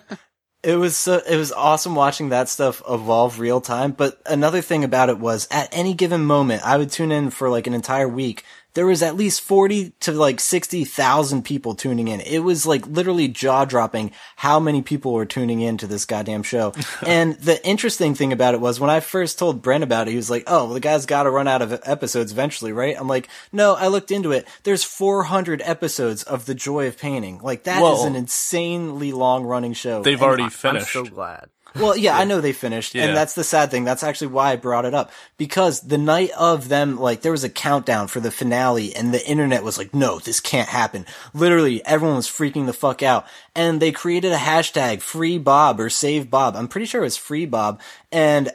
it 0.63 0.77
was 0.77 0.97
so, 0.97 1.21
it 1.29 1.37
was 1.37 1.53
awesome 1.53 1.95
watching 1.95 2.29
that 2.29 2.49
stuff 2.49 2.83
evolve 2.89 3.41
real 3.41 3.61
time 3.61 3.91
but 3.93 4.21
another 4.27 4.61
thing 4.61 4.85
about 4.85 5.09
it 5.09 5.19
was 5.19 5.49
at 5.51 5.69
any 5.73 5.93
given 5.93 6.25
moment 6.25 6.63
i 6.65 6.77
would 6.77 6.91
tune 6.91 7.11
in 7.11 7.31
for 7.31 7.51
like 7.51 7.67
an 7.67 7.75
entire 7.75 8.09
week 8.09 8.45
there 8.75 8.87
was 8.87 9.03
at 9.03 9.17
least 9.17 9.41
40 9.43 9.91
to 10.01 10.13
like 10.13 10.41
60,000 10.41 11.43
people 11.45 11.75
tuning 11.75 12.09
in. 12.09 12.21
It 12.21 12.39
was 12.41 12.65
like 12.67 12.87
literally 12.87 13.29
jaw 13.29 13.65
dropping 13.65 14.13
how 14.37 14.59
many 14.59 14.81
people 14.83 15.13
were 15.13 15.27
tuning 15.27 15.61
in 15.61 15.77
to 15.79 15.87
this 15.87 16.05
goddamn 16.05 16.43
show. 16.43 16.73
and 17.07 17.35
the 17.35 17.65
interesting 17.67 18.15
thing 18.15 18.33
about 18.33 18.55
it 18.55 18.61
was 18.61 18.81
when 18.81 18.91
I 18.91 19.01
first 19.01 19.39
told 19.39 19.61
Brent 19.63 19.85
about 19.85 20.09
it, 20.09 20.13
he 20.13 20.17
was 20.17 20.31
like, 20.31 20.45
Oh, 20.47 20.65
well, 20.65 20.75
the 20.75 20.81
guy's 20.81 21.07
got 21.07 21.25
to 21.25 21.31
run 21.31 21.49
out 21.49 21.63
of 21.63 21.79
episodes 21.85 22.33
eventually, 22.33 22.73
right? 22.73 22.97
I'm 22.99 23.09
like, 23.09 23.29
no, 23.53 23.75
I 23.75 23.89
looked 23.89 24.11
into 24.11 24.33
it. 24.33 24.47
There's 24.63 24.85
400 24.85 25.61
episodes 25.65 26.23
of 26.23 26.47
The 26.47 26.55
Joy 26.55 26.87
of 26.87 26.99
Painting. 26.99 27.41
Like 27.43 27.65
that 27.65 27.77
is 27.83 27.83
Whoa. 28.01 28.07
an 28.07 28.17
insanely 28.17 29.13
long 29.13 29.45
running 29.45 29.75
show. 29.75 30.03
They've 30.03 30.15
And 30.15 30.23
already 30.23 30.45
I'm 30.45 30.51
finished. 30.51 30.93
so 30.93 31.05
glad. 31.05 31.49
Well, 31.75 31.97
yeah, 31.97 32.19
I 32.19 32.25
know 32.25 32.41
they 32.41 32.53
finished, 32.53 32.95
Yeah. 32.95 33.05
and 33.07 33.17
that's 33.17 33.35
the 33.35 33.45
sad 33.45 33.71
thing. 33.71 33.85
That's 33.85 34.03
actually 34.03 34.29
why 34.29 34.53
I 34.53 34.57
brought 34.57 34.85
it 34.85 34.95
up 34.95 35.11
because 35.39 35.81
the 35.81 35.99
night 35.99 36.31
of 36.39 36.69
them, 36.69 36.99
like, 36.99 37.23
there 37.23 37.33
was 37.33 37.45
a 37.45 37.49
countdown 37.49 38.09
for 38.09 38.21
the 38.21 38.31
finale, 38.31 38.95
and 38.95 39.13
the 39.13 39.27
internet 39.27 39.65
was 39.65 39.79
like, 39.79 39.95
"No, 39.95 40.19
this 40.19 40.41
can't 40.41 40.69
happen." 40.69 41.07
Literally, 41.35 41.85
everyone 41.87 42.17
was 42.17 42.29
freaking 42.29 42.67
the 42.67 42.73
fuck 42.73 43.03
out, 43.03 43.27
and 43.55 43.81
they 43.81 43.93
created 43.93 44.33
a 44.33 44.37
hashtag 44.37 45.01
"Free 45.03 45.39
Bob" 45.39 45.81
or 45.81 45.89
"Save 45.91 46.31
Bob." 46.31 46.57
I'm 46.57 46.69
pretty 46.69 46.87
sure 46.87 47.01
it 47.01 47.05
was 47.05 47.17
"Free 47.17 47.47
Bob," 47.47 47.81
and 48.11 48.51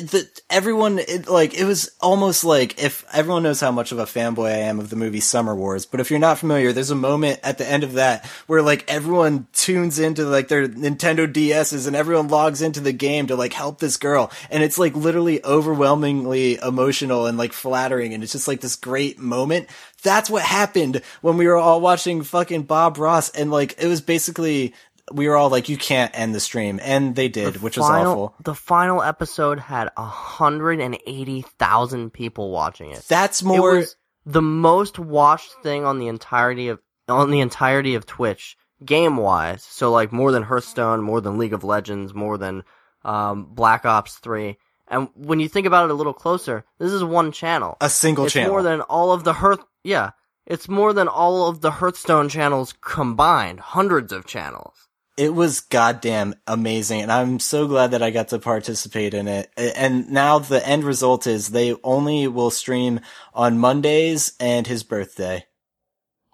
the, 0.00 0.28
everyone, 0.50 0.98
it, 0.98 1.28
like, 1.28 1.54
it 1.54 1.64
was 1.64 1.90
almost 2.00 2.44
like 2.44 2.82
if 2.82 3.04
everyone 3.12 3.42
knows 3.42 3.60
how 3.60 3.70
much 3.70 3.92
of 3.92 3.98
a 3.98 4.04
fanboy 4.04 4.48
I 4.48 4.58
am 4.58 4.78
of 4.78 4.90
the 4.90 4.96
movie 4.96 5.20
Summer 5.20 5.54
Wars, 5.54 5.86
but 5.86 6.00
if 6.00 6.10
you're 6.10 6.18
not 6.20 6.38
familiar, 6.38 6.72
there's 6.72 6.90
a 6.90 6.96
moment 6.96 7.40
at 7.42 7.58
the 7.58 7.68
end 7.68 7.84
of 7.84 7.94
that 7.94 8.26
where 8.46 8.62
like 8.62 8.84
everyone 8.88 9.46
tunes 9.52 9.98
into 9.98 10.24
like 10.24 10.48
their 10.48 10.68
Nintendo 10.68 11.30
DSs 11.30 11.86
and 11.86 11.96
everyone 11.96 12.28
logs 12.28 12.62
into 12.62 12.80
the 12.80 12.92
game 12.92 13.26
to 13.26 13.36
like 13.36 13.52
help 13.52 13.78
this 13.78 13.96
girl. 13.96 14.30
And 14.50 14.62
it's 14.62 14.78
like 14.78 14.94
literally 14.96 15.44
overwhelmingly 15.44 16.58
emotional 16.58 17.26
and 17.26 17.38
like 17.38 17.52
flattering. 17.52 18.14
And 18.14 18.22
it's 18.22 18.32
just 18.32 18.48
like 18.48 18.60
this 18.60 18.76
great 18.76 19.18
moment. 19.18 19.68
That's 20.02 20.28
what 20.28 20.42
happened 20.42 21.02
when 21.20 21.36
we 21.36 21.46
were 21.46 21.56
all 21.56 21.80
watching 21.80 22.22
fucking 22.22 22.62
Bob 22.62 22.98
Ross. 22.98 23.30
And 23.30 23.50
like, 23.50 23.76
it 23.78 23.86
was 23.86 24.00
basically, 24.00 24.74
we 25.12 25.28
were 25.28 25.36
all 25.36 25.50
like, 25.50 25.68
you 25.68 25.76
can't 25.76 26.10
end 26.18 26.34
the 26.34 26.40
stream. 26.40 26.80
And 26.82 27.14
they 27.14 27.28
did, 27.28 27.62
which 27.62 27.76
was 27.76 27.88
awful. 27.88 28.34
The 28.42 28.54
final 28.54 29.02
episode 29.02 29.58
had 29.60 29.90
hundred 29.96 30.80
and 30.80 30.98
eighty 31.06 31.42
thousand 31.58 32.12
people 32.12 32.50
watching 32.50 32.90
it. 32.90 33.04
That's 33.08 33.40
It 33.42 33.46
more. 33.46 33.76
was 33.76 33.96
the 34.26 34.42
most 34.42 34.98
watched 34.98 35.52
thing 35.62 35.84
on 35.84 35.98
the 35.98 36.08
entirety 36.08 36.68
of 36.68 36.80
on 37.08 37.30
the 37.30 37.40
entirety 37.40 37.94
of 37.94 38.06
Twitch, 38.06 38.56
game 38.84 39.16
wise. 39.16 39.62
So 39.64 39.90
like 39.90 40.12
more 40.12 40.32
than 40.32 40.42
Hearthstone, 40.44 41.02
more 41.02 41.20
than 41.20 41.38
League 41.38 41.52
of 41.52 41.64
Legends, 41.64 42.14
more 42.14 42.38
than 42.38 42.62
um, 43.04 43.46
Black 43.52 43.84
Ops 43.84 44.14
Three. 44.16 44.56
And 44.88 45.08
when 45.14 45.40
you 45.40 45.48
think 45.48 45.66
about 45.66 45.84
it 45.86 45.90
a 45.90 45.94
little 45.94 46.12
closer, 46.12 46.64
this 46.78 46.92
is 46.92 47.02
one 47.02 47.32
channel. 47.32 47.76
a 47.80 47.88
single 47.88 48.24
it's 48.26 48.34
channel. 48.34 48.50
more 48.52 48.62
than 48.62 48.80
all 48.82 49.12
of 49.12 49.24
the 49.24 49.32
Hearth. 49.32 49.60
Yeah, 49.82 50.10
it's 50.46 50.68
more 50.68 50.92
than 50.92 51.08
all 51.08 51.48
of 51.48 51.60
the 51.60 51.70
Hearthstone 51.70 52.28
channels 52.28 52.74
combined. 52.80 53.58
Hundreds 53.60 54.12
of 54.12 54.26
channels. 54.26 54.81
It 55.16 55.34
was 55.34 55.60
goddamn 55.60 56.34
amazing 56.46 57.00
and 57.02 57.12
i'm 57.12 57.38
so 57.38 57.66
glad 57.68 57.90
that 57.90 58.02
i 58.02 58.10
got 58.10 58.28
to 58.28 58.38
participate 58.38 59.12
in 59.14 59.28
it 59.28 59.50
and 59.56 60.08
now 60.10 60.38
the 60.38 60.66
end 60.66 60.84
result 60.84 61.26
is 61.26 61.48
they 61.48 61.74
only 61.84 62.26
will 62.26 62.50
stream 62.50 62.98
on 63.34 63.58
mondays 63.58 64.32
and 64.40 64.66
his 64.66 64.82
birthday 64.82 65.44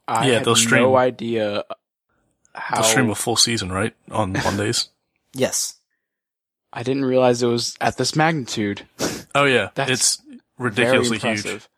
I 0.06 0.30
Yeah, 0.30 0.38
they'll 0.38 0.56
stream- 0.56 0.84
no 0.84 0.96
idea 0.96 1.64
how. 2.54 2.76
They'll 2.76 2.84
stream 2.84 3.10
a 3.10 3.14
full 3.14 3.36
season, 3.36 3.70
right? 3.70 3.94
On 4.10 4.32
Mondays. 4.44 4.88
yes 5.34 5.74
I 6.72 6.82
didn't 6.82 7.04
realize 7.04 7.42
it 7.42 7.46
was 7.46 7.76
at 7.80 7.96
this 7.98 8.16
magnitude. 8.16 8.82
oh 9.34 9.44
yeah. 9.44 9.68
That's 9.74 9.90
it's 9.90 10.22
ridiculously 10.58 11.18
huge. 11.18 11.68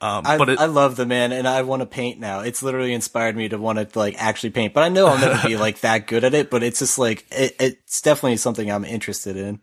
Um, 0.00 0.26
I, 0.26 0.38
but 0.38 0.48
it, 0.48 0.58
I 0.58 0.66
love 0.66 0.96
the 0.96 1.06
man 1.06 1.32
and 1.32 1.46
i 1.46 1.62
want 1.62 1.80
to 1.80 1.86
paint 1.86 2.18
now 2.18 2.40
it's 2.40 2.62
literally 2.62 2.92
inspired 2.92 3.36
me 3.36 3.48
to 3.48 3.56
want 3.56 3.78
to 3.78 3.98
like 3.98 4.16
actually 4.18 4.50
paint 4.50 4.74
but 4.74 4.82
i 4.82 4.88
know 4.88 5.06
i'll 5.06 5.18
never 5.18 5.48
be 5.48 5.56
like 5.58 5.80
that 5.80 6.08
good 6.08 6.24
at 6.24 6.34
it 6.34 6.50
but 6.50 6.62
it's 6.62 6.80
just 6.80 6.98
like 6.98 7.24
it, 7.30 7.56
it's 7.60 8.02
definitely 8.02 8.36
something 8.36 8.70
i'm 8.70 8.84
interested 8.84 9.36
in 9.36 9.60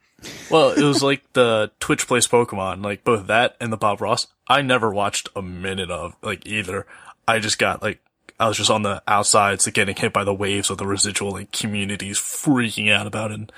Well, 0.50 0.70
it 0.72 0.84
was 0.84 1.02
like 1.02 1.24
the 1.34 1.72
Twitch 1.80 2.08
plays 2.08 2.28
Pokemon, 2.28 2.84
like 2.84 3.04
both 3.04 3.28
that 3.28 3.56
and 3.60 3.74
the 3.74 3.78
Bob 3.78 4.02
Ross. 4.02 4.28
I 4.48 4.62
never 4.62 4.94
watched 4.94 5.30
a 5.36 5.42
minute 5.42 5.90
of 5.90 6.16
like 6.22 6.46
either. 6.46 6.86
I 7.28 7.40
just 7.40 7.58
got 7.58 7.82
like 7.82 8.00
I 8.40 8.48
was 8.48 8.58
just 8.58 8.72
on 8.72 8.82
the 8.82 9.04
outsides, 9.08 9.68
like, 9.68 9.76
getting 9.76 9.96
hit 9.96 10.14
by 10.14 10.24
the 10.24 10.34
waves 10.34 10.70
of 10.70 10.78
the 10.80 10.88
residual 10.88 11.32
like 11.32 11.52
communities 11.52 12.18
freaking 12.18 12.92
out 12.92 13.08
about 13.08 13.32
it. 13.32 13.36
And, 13.36 13.52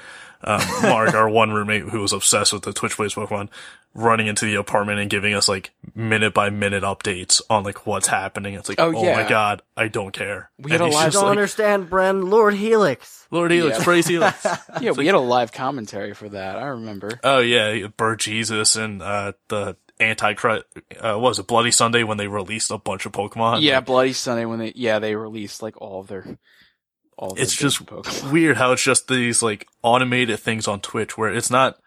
um, 0.43 0.61
Mark, 0.83 1.13
our 1.15 1.29
one 1.29 1.51
roommate 1.51 1.83
who 1.83 2.01
was 2.01 2.11
obsessed 2.11 2.51
with 2.51 2.63
the 2.63 2.73
Twitch 2.73 2.97
plays 2.97 3.13
Pokemon, 3.13 3.49
running 3.95 4.25
into 4.27 4.45
the 4.45 4.55
apartment 4.55 4.99
and 4.99 5.09
giving 5.09 5.33
us 5.35 5.47
like 5.47 5.71
minute 5.93 6.33
by 6.33 6.49
minute 6.49 6.83
updates 6.83 7.41
on 7.49 7.63
like 7.63 7.85
what's 7.85 8.07
happening. 8.07 8.55
It's 8.55 8.67
like, 8.67 8.79
Oh, 8.79 8.91
oh, 8.95 9.03
yeah. 9.03 9.21
my 9.21 9.29
god, 9.29 9.61
I 9.77 9.87
don't 9.87 10.11
care. 10.11 10.49
We 10.57 10.71
had 10.71 10.81
And 10.81 10.91
a 10.91 10.95
live- 10.95 11.07
I 11.07 11.09
don't 11.11 11.21
like, 11.23 11.31
understand, 11.31 11.89
Bren. 11.89 12.29
Lord 12.29 12.55
Helix. 12.55 13.27
Lord 13.29 13.51
Helix, 13.51 13.77
Yeah. 13.77 13.83
praise 13.83 14.07
Helix. 14.07 14.47
Yeah, 14.81 14.91
we 14.91 15.05
had 15.05 15.15
a 15.15 15.19
live 15.19 15.51
commentary 15.51 16.13
for 16.13 16.29
that. 16.29 16.57
I 16.57 16.67
remember. 16.67 17.19
Oh 17.23 17.39
yeah, 17.39 17.87
Bird 17.95 18.19
Jesus 18.19 18.75
and 18.75 19.01
uh 19.01 19.33
the 19.49 19.77
Antichrist. 19.99 20.65
Uh, 20.99 21.13
what 21.13 21.21
was 21.29 21.39
it 21.39 21.45
Bloody 21.47 21.69
Sunday 21.71 22.01
when 22.03 22.17
they 22.17 22.27
released 22.27 22.71
a 22.71 22.79
bunch 22.79 23.05
of 23.05 23.11
Pokemon? 23.11 23.61
yeah, 23.61 23.75
Like, 23.77 23.85
Bloody 23.85 24.13
Sunday 24.13 24.45
when 24.45 24.57
they 24.59 24.73
yeah 24.75 24.97
they 24.99 25.15
released 25.15 25.61
like 25.61 25.79
all 25.79 25.99
of 26.01 26.07
their 26.07 26.37
all. 27.15 27.35
It's 27.37 27.55
just 27.55 27.85
Pokemon. 27.85 28.31
weird 28.31 28.57
how 28.57 28.71
it's 28.71 28.83
just 28.83 29.07
these 29.07 29.43
like 29.43 29.67
automated 29.83 30.39
things 30.39 30.67
on 30.67 30.81
Twitch 30.81 31.15
where 31.15 31.31
it's 31.31 31.51
not 31.51 31.77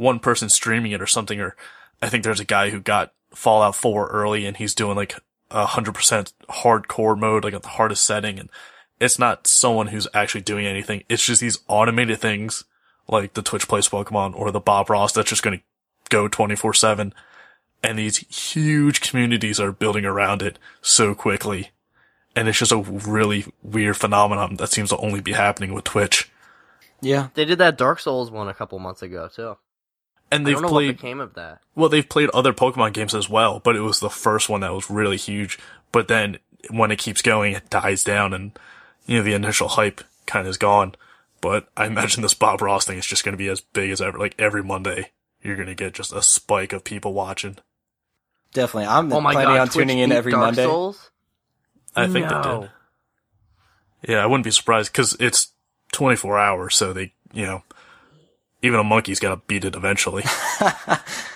one 0.00 0.18
person 0.18 0.48
streaming 0.48 0.92
it 0.92 1.02
or 1.02 1.06
something. 1.06 1.40
Or 1.40 1.54
I 2.02 2.08
think 2.08 2.24
there's 2.24 2.40
a 2.40 2.44
guy 2.44 2.70
who 2.70 2.80
got 2.80 3.12
Fallout 3.34 3.76
4 3.76 4.08
early 4.08 4.46
and 4.46 4.56
he's 4.56 4.74
doing 4.74 4.96
like 4.96 5.14
a 5.50 5.66
hundred 5.66 5.94
percent 5.94 6.32
hardcore 6.48 7.18
mode, 7.18 7.44
like 7.44 7.54
at 7.54 7.62
the 7.62 7.68
hardest 7.68 8.04
setting, 8.04 8.38
and 8.38 8.48
it's 9.00 9.18
not 9.18 9.46
someone 9.46 9.88
who's 9.88 10.08
actually 10.14 10.42
doing 10.42 10.66
anything. 10.66 11.02
It's 11.08 11.24
just 11.24 11.40
these 11.40 11.60
automated 11.68 12.18
things 12.18 12.64
like 13.08 13.34
the 13.34 13.42
Twitch 13.42 13.66
plays 13.66 13.88
Pokemon 13.88 14.34
or 14.36 14.50
the 14.50 14.60
Bob 14.60 14.90
Ross 14.90 15.12
that's 15.12 15.28
just 15.28 15.42
going 15.42 15.58
to 15.58 15.64
go 16.08 16.28
24 16.28 16.74
seven. 16.74 17.14
And 17.82 17.98
these 17.98 18.18
huge 18.28 19.00
communities 19.00 19.58
are 19.58 19.72
building 19.72 20.04
around 20.04 20.42
it 20.42 20.58
so 20.82 21.14
quickly. 21.14 21.70
And 22.36 22.46
it's 22.46 22.58
just 22.58 22.72
a 22.72 22.78
really 22.78 23.46
weird 23.62 23.96
phenomenon 23.96 24.56
that 24.56 24.70
seems 24.70 24.90
to 24.90 24.98
only 24.98 25.20
be 25.20 25.32
happening 25.32 25.72
with 25.72 25.84
Twitch. 25.84 26.30
yeah 27.00 27.28
They 27.34 27.44
did 27.44 27.58
that 27.58 27.78
Dark 27.78 27.98
Souls 27.98 28.30
one 28.30 28.48
a 28.48 28.54
couple 28.54 28.78
months 28.78 29.02
ago 29.02 29.28
too. 29.34 29.56
And 30.32 30.42
I 30.42 30.44
they've 30.46 30.54
don't 30.54 30.62
know 30.62 30.68
played, 30.68 30.88
what 30.88 30.96
became 30.96 31.20
of 31.20 31.34
that. 31.34 31.60
well, 31.74 31.88
they've 31.88 32.08
played 32.08 32.30
other 32.30 32.52
Pokemon 32.52 32.92
games 32.92 33.14
as 33.14 33.28
well, 33.28 33.58
but 33.60 33.76
it 33.76 33.80
was 33.80 34.00
the 34.00 34.10
first 34.10 34.48
one 34.48 34.60
that 34.60 34.72
was 34.72 34.88
really 34.90 35.16
huge. 35.16 35.58
But 35.92 36.08
then 36.08 36.38
when 36.70 36.90
it 36.90 36.98
keeps 36.98 37.22
going, 37.22 37.52
it 37.54 37.68
dies 37.70 38.04
down 38.04 38.32
and, 38.32 38.56
you 39.06 39.16
know, 39.18 39.22
the 39.24 39.32
initial 39.34 39.68
hype 39.68 40.02
kind 40.26 40.46
of 40.46 40.50
is 40.50 40.56
gone. 40.58 40.94
But 41.40 41.68
I 41.76 41.86
imagine 41.86 42.22
this 42.22 42.34
Bob 42.34 42.60
Ross 42.62 42.84
thing 42.84 42.98
is 42.98 43.06
just 43.06 43.24
going 43.24 43.32
to 43.32 43.38
be 43.38 43.48
as 43.48 43.60
big 43.60 43.90
as 43.90 44.00
ever. 44.00 44.18
Like 44.18 44.34
every 44.38 44.62
Monday, 44.62 45.10
you're 45.42 45.56
going 45.56 45.68
to 45.68 45.74
get 45.74 45.94
just 45.94 46.12
a 46.12 46.22
spike 46.22 46.72
of 46.72 46.84
people 46.84 47.12
watching. 47.14 47.56
definitely 48.52 48.86
i'm 48.86 49.12
Oh 49.12 49.20
my 49.20 49.32
planning 49.32 49.54
god, 49.54 49.60
on 49.62 49.68
tuning 49.68 49.98
in 49.98 50.12
every 50.12 50.32
Dark 50.32 50.44
monday 50.46 50.64
Souls? 50.64 51.10
I 51.96 52.06
think 52.06 52.28
they 52.28 52.42
did. 52.42 52.70
Yeah, 54.08 54.22
I 54.22 54.26
wouldn't 54.26 54.44
be 54.44 54.50
surprised 54.50 54.92
because 54.92 55.16
it's 55.18 55.52
24 55.92 56.38
hours, 56.38 56.76
so 56.76 56.92
they, 56.92 57.12
you 57.32 57.44
know, 57.46 57.62
even 58.62 58.78
a 58.80 58.84
monkey's 58.84 59.18
got 59.20 59.30
to 59.30 59.40
beat 59.46 59.64
it 59.64 59.74
eventually. 59.76 60.24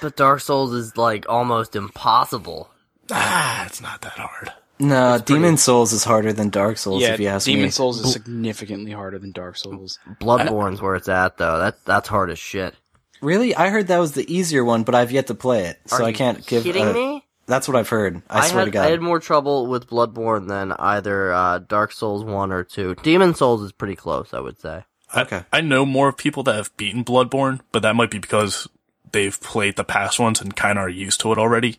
But 0.01 0.17
Dark 0.17 0.41
Souls 0.41 0.73
is 0.75 0.97
like 0.99 1.27
almost 1.31 1.75
impossible. 1.75 2.69
ah, 3.11 3.65
it's 3.65 3.81
not 3.81 4.03
that 4.03 4.13
hard. 4.13 4.53
no 4.79 5.19
demon 5.19 5.57
souls 5.57 5.93
is 5.95 6.05
harder 6.05 6.33
than 6.33 6.51
dark 6.51 6.77
souls 6.77 7.01
yeah, 7.01 7.15
if 7.15 7.21
you 7.21 7.29
ask 7.29 7.47
me. 7.47 7.55
Demon 7.55 7.67
me 7.67 7.71
Souls 7.71 8.01
is 8.05 8.13
significantly 8.13 8.91
harder 8.93 9.19
than 9.19 9.33
Dark 9.33 9.57
Souls. 9.57 9.99
Bloodborne's 10.21 10.83
where 10.83 10.95
it's 10.97 11.09
at 11.09 11.39
though. 11.39 11.59
That 11.59 11.83
that's 11.87 12.09
hard 12.09 12.31
as 12.31 12.39
shit. 12.39 12.75
really 13.23 13.55
i 13.55 13.69
heard 13.71 13.87
that 13.87 13.99
was 13.99 14.13
the 14.13 14.27
easier 14.31 14.63
one 14.65 14.83
but 14.83 14.95
i've 14.95 15.13
yet 15.13 15.29
to 15.29 15.35
play 15.35 15.65
it 15.67 15.81
so 15.87 15.97
Are 15.97 16.03
i 16.03 16.13
can't 16.13 16.45
give 16.47 16.65
kidding 16.65 16.89
a- 16.89 16.93
me? 16.93 17.25
that's 17.47 17.67
what 17.69 17.77
i've 17.77 17.89
heard 17.89 18.21
i, 18.29 18.47
swear 18.49 18.61
had, 18.61 18.65
to 18.67 18.71
god 18.73 18.87
I 18.87 18.91
had 18.91 19.01
more 19.01 19.21
trouble 19.21 19.67
with 19.67 19.89
Bloodborne 19.89 20.49
than 20.49 20.73
either 20.73 21.33
uh, 21.33 21.59
Dark 21.61 21.93
Souls 21.93 22.25
one 22.25 22.53
or 22.53 22.65
two. 22.65 22.95
Demon 22.97 23.35
Souls 23.35 23.63
is 23.63 23.73
pretty 23.73 23.97
close, 23.97 24.35
I 24.35 24.41
would 24.41 24.61
say. 24.61 24.85
Okay. 25.16 25.44
I, 25.53 25.59
I 25.59 25.61
know 25.61 25.85
more 25.87 26.09
of 26.09 26.16
people 26.16 26.42
that 26.44 26.57
have 26.57 26.77
beaten 26.77 27.05
Bloodborne, 27.05 27.61
but 27.72 27.83
that 27.83 27.96
might 27.96 28.11
be 28.11 28.18
because 28.18 28.68
they've 29.12 29.38
played 29.40 29.77
the 29.77 29.85
past 29.85 30.18
ones 30.18 30.40
and 30.40 30.55
kind 30.57 30.79
of 30.79 30.85
are 30.85 30.88
used 30.88 31.20
to 31.20 31.33
it 31.33 31.38
already. 31.38 31.79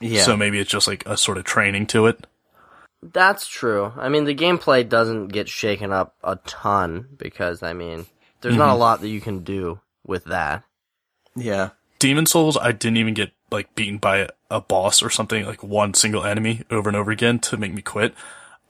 yeah 0.00 0.22
So 0.22 0.36
maybe 0.36 0.58
it's 0.58 0.70
just 0.70 0.86
like 0.86 1.04
a 1.06 1.16
sort 1.16 1.38
of 1.38 1.44
training 1.44 1.86
to 1.88 2.06
it. 2.06 2.26
That's 3.02 3.46
true. 3.46 3.92
I 3.96 4.08
mean, 4.08 4.24
the 4.24 4.34
gameplay 4.34 4.88
doesn't 4.88 5.28
get 5.28 5.48
shaken 5.48 5.92
up 5.92 6.16
a 6.24 6.36
ton 6.46 7.08
because 7.16 7.62
I 7.62 7.72
mean, 7.72 8.06
there's 8.40 8.54
Mm-hmm. 8.54 8.58
not 8.58 8.74
a 8.74 8.78
lot 8.78 9.00
that 9.00 9.08
you 9.08 9.20
can 9.20 9.42
do 9.44 9.80
with 10.06 10.24
that. 10.24 10.62
yeah 11.34 11.70
Demon 11.98 12.26
Souls, 12.26 12.56
I 12.58 12.72
didn't 12.72 12.98
even 12.98 13.14
get 13.14 13.32
like 13.50 13.74
beaten 13.74 13.98
by 13.98 14.18
a, 14.18 14.28
a 14.50 14.60
boss 14.60 15.02
or 15.02 15.08
something, 15.10 15.44
like 15.46 15.62
one 15.62 15.94
single 15.94 16.24
enemy 16.24 16.62
over 16.70 16.88
and 16.90 16.96
over 16.96 17.10
again 17.10 17.38
to 17.40 17.56
make 17.56 17.72
me 17.72 17.80
quit. 17.82 18.14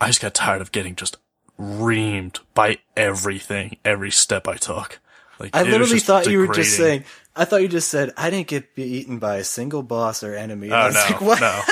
I 0.01 0.07
just 0.09 0.21
got 0.23 0.33
tired 0.35 0.61
of 0.61 0.71
getting 0.73 0.95
just 0.95 1.17
reamed 1.59 2.41
by 2.55 2.79
everything, 2.97 3.77
every 3.85 4.11
step 4.11 4.47
I 4.49 4.57
took. 4.57 5.01
Like 5.39 5.55
I 5.55 5.63
literally 5.63 5.87
just 5.95 6.07
thought 6.07 6.27
you 6.27 6.39
were 6.39 6.55
just 6.55 6.77
saying. 6.77 7.05
I 7.35 7.45
thought 7.45 7.61
you 7.63 7.69
just 7.69 7.89
said 7.89 8.13
I 8.17 8.31
didn't 8.31 8.47
get 8.49 8.75
beaten 8.75 9.19
by 9.19 9.37
a 9.37 9.45
single 9.45 9.83
boss 9.83 10.23
or 10.23 10.35
enemy. 10.35 10.69
And 10.69 10.75
I 10.75 10.85
Oh 10.85 10.87
was 10.87 10.95
no, 10.95 11.01
like, 11.01 11.21
what? 11.21 11.41
no. 11.41 11.63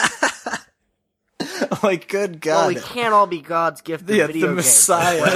I'm 1.72 1.78
like, 1.82 2.08
good 2.08 2.44
Well, 2.44 2.68
God. 2.70 2.74
we 2.74 2.80
can't 2.80 3.14
all 3.14 3.26
be 3.26 3.40
God's 3.40 3.80
gift 3.80 4.06
to 4.06 4.14
yeah, 4.16 4.26
video 4.26 4.48
the. 4.48 4.54
Messiah. 4.54 5.22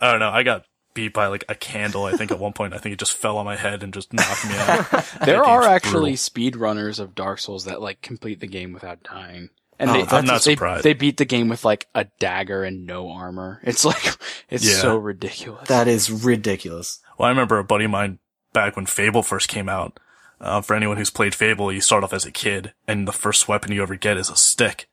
I 0.00 0.10
don't 0.10 0.20
know. 0.20 0.30
I 0.30 0.42
got 0.42 0.64
beat 0.94 1.12
by 1.12 1.26
like 1.26 1.44
a 1.48 1.54
candle. 1.54 2.04
I 2.04 2.12
think 2.12 2.30
at 2.30 2.38
one 2.38 2.52
point, 2.52 2.74
I 2.74 2.78
think 2.78 2.92
it 2.92 2.98
just 2.98 3.12
fell 3.14 3.38
on 3.38 3.44
my 3.44 3.56
head 3.56 3.82
and 3.82 3.92
just 3.92 4.12
knocked 4.12 4.46
me 4.48 4.54
out. 4.56 5.04
There 5.24 5.44
are 5.44 5.62
actually 5.64 6.14
speedrunners 6.14 7.00
of 7.00 7.14
Dark 7.14 7.38
Souls 7.38 7.64
that 7.64 7.80
like 7.80 8.00
complete 8.02 8.40
the 8.40 8.46
game 8.46 8.72
without 8.72 9.02
dying. 9.02 9.50
And 9.78 9.90
Oh, 9.90 9.92
they, 9.94 9.98
that's- 10.02 10.18
I'm 10.18 10.24
not 10.26 10.42
they, 10.44 10.54
surprised. 10.54 10.84
They 10.84 10.92
beat 10.94 11.16
the 11.16 11.24
game 11.24 11.48
with 11.48 11.64
like 11.64 11.88
a 11.94 12.04
dagger 12.20 12.62
and 12.64 12.86
no 12.86 13.10
armor. 13.10 13.60
It's 13.64 13.84
like, 13.84 14.16
it's 14.48 14.64
Yeah. 14.68 14.80
so 14.80 14.96
ridiculous. 14.96 15.68
That 15.68 15.88
is 15.88 16.10
ridiculous. 16.10 17.00
Well, 17.18 17.26
I 17.26 17.30
remember 17.30 17.58
a 17.58 17.64
buddy 17.64 17.84
of 17.86 17.90
mine 17.90 18.18
back 18.52 18.76
when 18.76 18.86
Fable 18.86 19.22
first 19.22 19.48
came 19.48 19.68
out. 19.68 19.98
Uh, 20.40 20.60
for 20.60 20.74
anyone 20.74 20.96
who's 20.96 21.10
played 21.10 21.34
Fable, 21.36 21.72
you 21.72 21.80
start 21.80 22.02
off 22.02 22.12
as 22.12 22.24
a 22.24 22.32
kid, 22.32 22.72
and 22.88 23.06
the 23.06 23.12
first 23.12 23.46
weapon 23.46 23.70
you 23.70 23.80
ever 23.80 23.94
get 23.94 24.16
is 24.16 24.28
a 24.28 24.34
stick. 24.36 24.88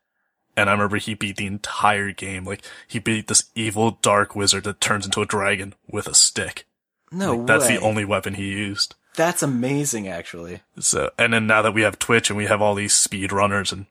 And 0.55 0.69
I 0.69 0.73
remember 0.73 0.97
he 0.97 1.15
beat 1.15 1.37
the 1.37 1.47
entire 1.47 2.11
game. 2.11 2.43
Like, 2.45 2.63
he 2.87 2.99
beat 2.99 3.27
this 3.27 3.45
evil 3.55 3.97
dark 4.03 4.35
wizard 4.35 4.65
that 4.65 4.79
turns 4.79 5.05
into 5.05 5.21
a 5.21 5.25
dragon 5.25 5.73
with 5.89 6.05
a 6.07 6.13
stick. 6.13 6.65
No 7.11 7.35
Like, 7.35 7.47
that's 7.47 7.67
way. 7.67 7.77
the 7.77 7.81
only 7.81 8.05
weapon 8.05 8.35
he 8.35 8.45
used. 8.49 8.93
That's 9.15 9.41
amazing, 9.41 10.07
actually. 10.07 10.61
So, 10.79 11.09
and 11.17 11.33
then 11.33 11.47
now 11.47 11.63
that 11.63 11.73
we 11.73 11.81
have 11.81 11.97
Twitch 11.97 12.29
and 12.29 12.37
we 12.37 12.45
have 12.45 12.61
all 12.61 12.75
these 12.75 12.93
speed 12.93 13.31
runners 13.31 13.71
and 13.71 13.87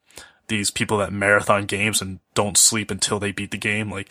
these 0.49 0.71
people 0.71 0.99
that 0.99 1.13
marathon 1.13 1.67
games 1.67 2.03
and 2.03 2.21
don't 2.35 2.57
sleep 2.57 2.91
until 2.91 3.19
they 3.19 3.33
beat 3.33 3.51
the 3.51 3.59
game, 3.59 3.91
like, 3.91 4.11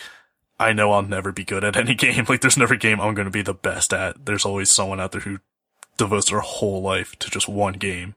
I 0.60 0.74
know 0.74 0.92
I'll 0.92 1.04
never 1.04 1.32
be 1.32 1.44
good 1.44 1.64
at 1.64 1.78
any 1.78 1.96
game. 1.96 2.26
Like, 2.28 2.42
there's 2.42 2.58
never 2.58 2.76
a 2.76 2.78
game 2.78 3.00
I'm 3.00 3.14
going 3.14 3.26
to 3.26 3.32
be 3.32 3.42
the 3.42 3.54
best 3.54 3.94
at. 3.94 4.26
There's 4.26 4.46
always 4.46 4.72
someone 4.72 5.00
out 5.00 5.12
there 5.12 5.22
who 5.22 5.40
devotes 5.98 6.30
their 6.30 6.40
whole 6.40 6.82
life 6.82 7.18
to 7.20 7.30
just 7.30 7.50
one 7.50 7.74
game. 7.74 8.16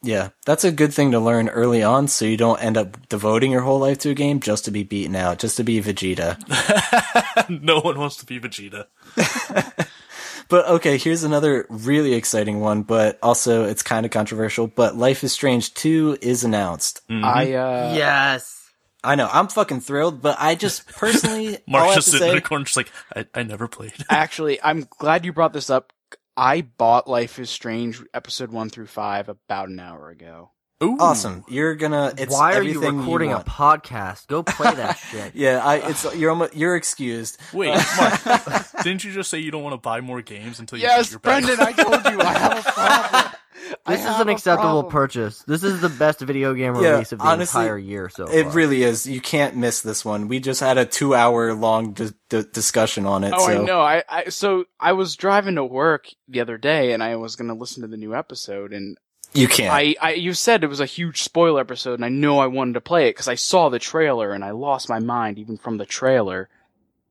Yeah, 0.00 0.28
that's 0.46 0.62
a 0.62 0.70
good 0.70 0.94
thing 0.94 1.10
to 1.10 1.18
learn 1.18 1.48
early 1.48 1.82
on, 1.82 2.06
so 2.06 2.24
you 2.24 2.36
don't 2.36 2.62
end 2.62 2.76
up 2.76 3.08
devoting 3.08 3.50
your 3.50 3.62
whole 3.62 3.80
life 3.80 3.98
to 4.00 4.10
a 4.10 4.14
game 4.14 4.38
just 4.38 4.64
to 4.66 4.70
be 4.70 4.84
beaten 4.84 5.16
out, 5.16 5.40
just 5.40 5.56
to 5.56 5.64
be 5.64 5.82
Vegeta. 5.82 6.38
no 7.62 7.80
one 7.80 7.98
wants 7.98 8.16
to 8.18 8.26
be 8.26 8.38
Vegeta. 8.38 8.86
But 10.48 10.66
okay, 10.68 10.96
here's 10.96 11.24
another 11.24 11.66
really 11.68 12.14
exciting 12.14 12.60
one, 12.60 12.82
but 12.82 13.18
also 13.22 13.64
it's 13.64 13.82
kind 13.82 14.06
of 14.06 14.12
controversial. 14.12 14.66
But 14.66 14.96
Life 14.96 15.22
is 15.22 15.32
Strange 15.32 15.74
2 15.74 16.18
is 16.22 16.42
announced. 16.42 17.02
I, 17.10 17.52
uh, 17.52 17.92
yes. 17.94 18.54
I 19.04 19.14
know, 19.14 19.28
I'm 19.30 19.48
fucking 19.48 19.80
thrilled, 19.82 20.22
but 20.22 20.36
I 20.38 20.54
just 20.54 20.86
personally, 20.96 21.48
all 21.48 21.54
I 21.54 21.70
Mark's 21.70 21.94
just 21.96 22.06
to 22.06 22.12
sitting 22.12 22.28
in 22.28 22.32
say, 22.32 22.38
the 22.38 22.48
corner, 22.48 22.64
just 22.64 22.76
like, 22.76 22.90
I, 23.14 23.26
I 23.34 23.42
never 23.42 23.68
played. 23.68 23.92
actually, 24.10 24.60
I'm 24.62 24.86
glad 24.98 25.24
you 25.24 25.32
brought 25.32 25.52
this 25.52 25.70
up. 25.70 25.92
I 26.36 26.62
bought 26.62 27.08
Life 27.08 27.38
is 27.38 27.50
Strange 27.50 28.02
episode 28.14 28.50
one 28.50 28.70
through 28.70 28.86
five 28.86 29.28
about 29.28 29.68
an 29.68 29.80
hour 29.80 30.08
ago. 30.08 30.50
Ooh. 30.82 30.96
awesome. 31.00 31.44
You're 31.48 31.74
gonna, 31.74 32.14
it's 32.16 32.32
Why 32.32 32.54
are 32.54 32.62
you 32.62 32.76
everything 32.76 32.98
recording 32.98 33.32
a 33.32 33.40
podcast? 33.40 34.28
Go 34.28 34.42
play 34.44 34.72
that 34.74 34.92
shit. 35.10 35.34
Yeah, 35.34 35.60
I, 35.64 35.76
it's, 35.90 36.14
you're 36.16 36.30
almost, 36.30 36.54
you're 36.54 36.76
excused. 36.76 37.38
Wait, 37.52 37.70
uh, 37.74 37.82
Mark, 37.96 38.66
didn't 38.84 39.02
you 39.02 39.10
just 39.12 39.28
say 39.30 39.38
you 39.38 39.50
don't 39.50 39.62
want 39.64 39.72
to 39.74 39.78
buy 39.80 40.00
more 40.00 40.22
games 40.22 40.60
until 40.60 40.78
you 40.78 40.82
get 40.86 40.96
Yes, 40.98 41.10
your 41.10 41.20
bag? 41.20 41.44
Brendan, 41.44 41.66
I 41.66 41.72
told 41.72 42.04
you 42.14 42.20
I 42.20 42.32
have 42.32 42.58
a 42.58 42.62
problem. 42.70 43.32
I 43.86 43.96
This 43.96 44.04
is 44.04 44.20
an 44.20 44.28
acceptable 44.28 44.82
problem. 44.84 44.92
purchase. 44.92 45.42
This 45.42 45.62
is 45.64 45.80
the 45.80 45.88
best 45.88 46.20
video 46.20 46.54
game 46.54 46.76
Yeah, 46.76 46.90
release 46.92 47.10
of 47.12 47.18
the 47.18 47.24
honestly, 47.26 47.62
entire 47.62 47.76
year 47.78 48.08
so 48.08 48.24
It 48.26 48.44
far. 48.44 48.52
really 48.52 48.82
is. 48.84 49.04
You 49.06 49.20
can't 49.20 49.56
miss 49.56 49.80
this 49.82 50.04
one. 50.04 50.28
We 50.28 50.38
just 50.40 50.60
had 50.60 50.78
a 50.78 50.86
two 50.86 51.14
hour 51.14 51.52
long 51.54 51.92
di- 51.92 52.10
di- 52.28 52.44
discussion 52.52 53.04
on 53.04 53.24
it. 53.24 53.34
Oh, 53.36 53.46
so. 53.46 53.60
I 53.62 53.64
know. 53.64 53.80
I, 53.80 54.04
I 54.08 54.24
so 54.28 54.64
I 54.78 54.92
was 54.92 55.16
driving 55.16 55.56
to 55.56 55.64
work 55.64 56.06
the 56.28 56.40
other 56.40 56.56
day, 56.56 56.92
and 56.92 57.02
I 57.02 57.16
was 57.16 57.34
going 57.36 57.48
to 57.48 57.54
listen 57.54 57.82
to 57.82 57.88
the 57.88 57.96
new 57.96 58.14
episode, 58.14 58.72
and 58.72 58.96
You 59.34 59.48
can't. 59.48 59.72
I, 59.72 59.94
I, 60.00 60.12
you 60.14 60.32
said 60.34 60.64
it 60.64 60.68
was 60.68 60.80
a 60.80 60.86
huge 60.86 61.22
spoiler 61.22 61.60
episode, 61.60 61.94
and 61.94 62.04
I 62.04 62.08
know 62.08 62.38
I 62.38 62.46
wanted 62.46 62.74
to 62.74 62.80
play 62.80 63.08
it 63.08 63.10
because 63.10 63.28
I 63.28 63.34
saw 63.34 63.68
the 63.68 63.78
trailer, 63.78 64.32
and 64.32 64.44
I 64.44 64.50
lost 64.50 64.88
my 64.88 64.98
mind 64.98 65.38
even 65.38 65.58
from 65.58 65.76
the 65.76 65.86
trailer. 65.86 66.48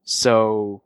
So, 0.03 0.81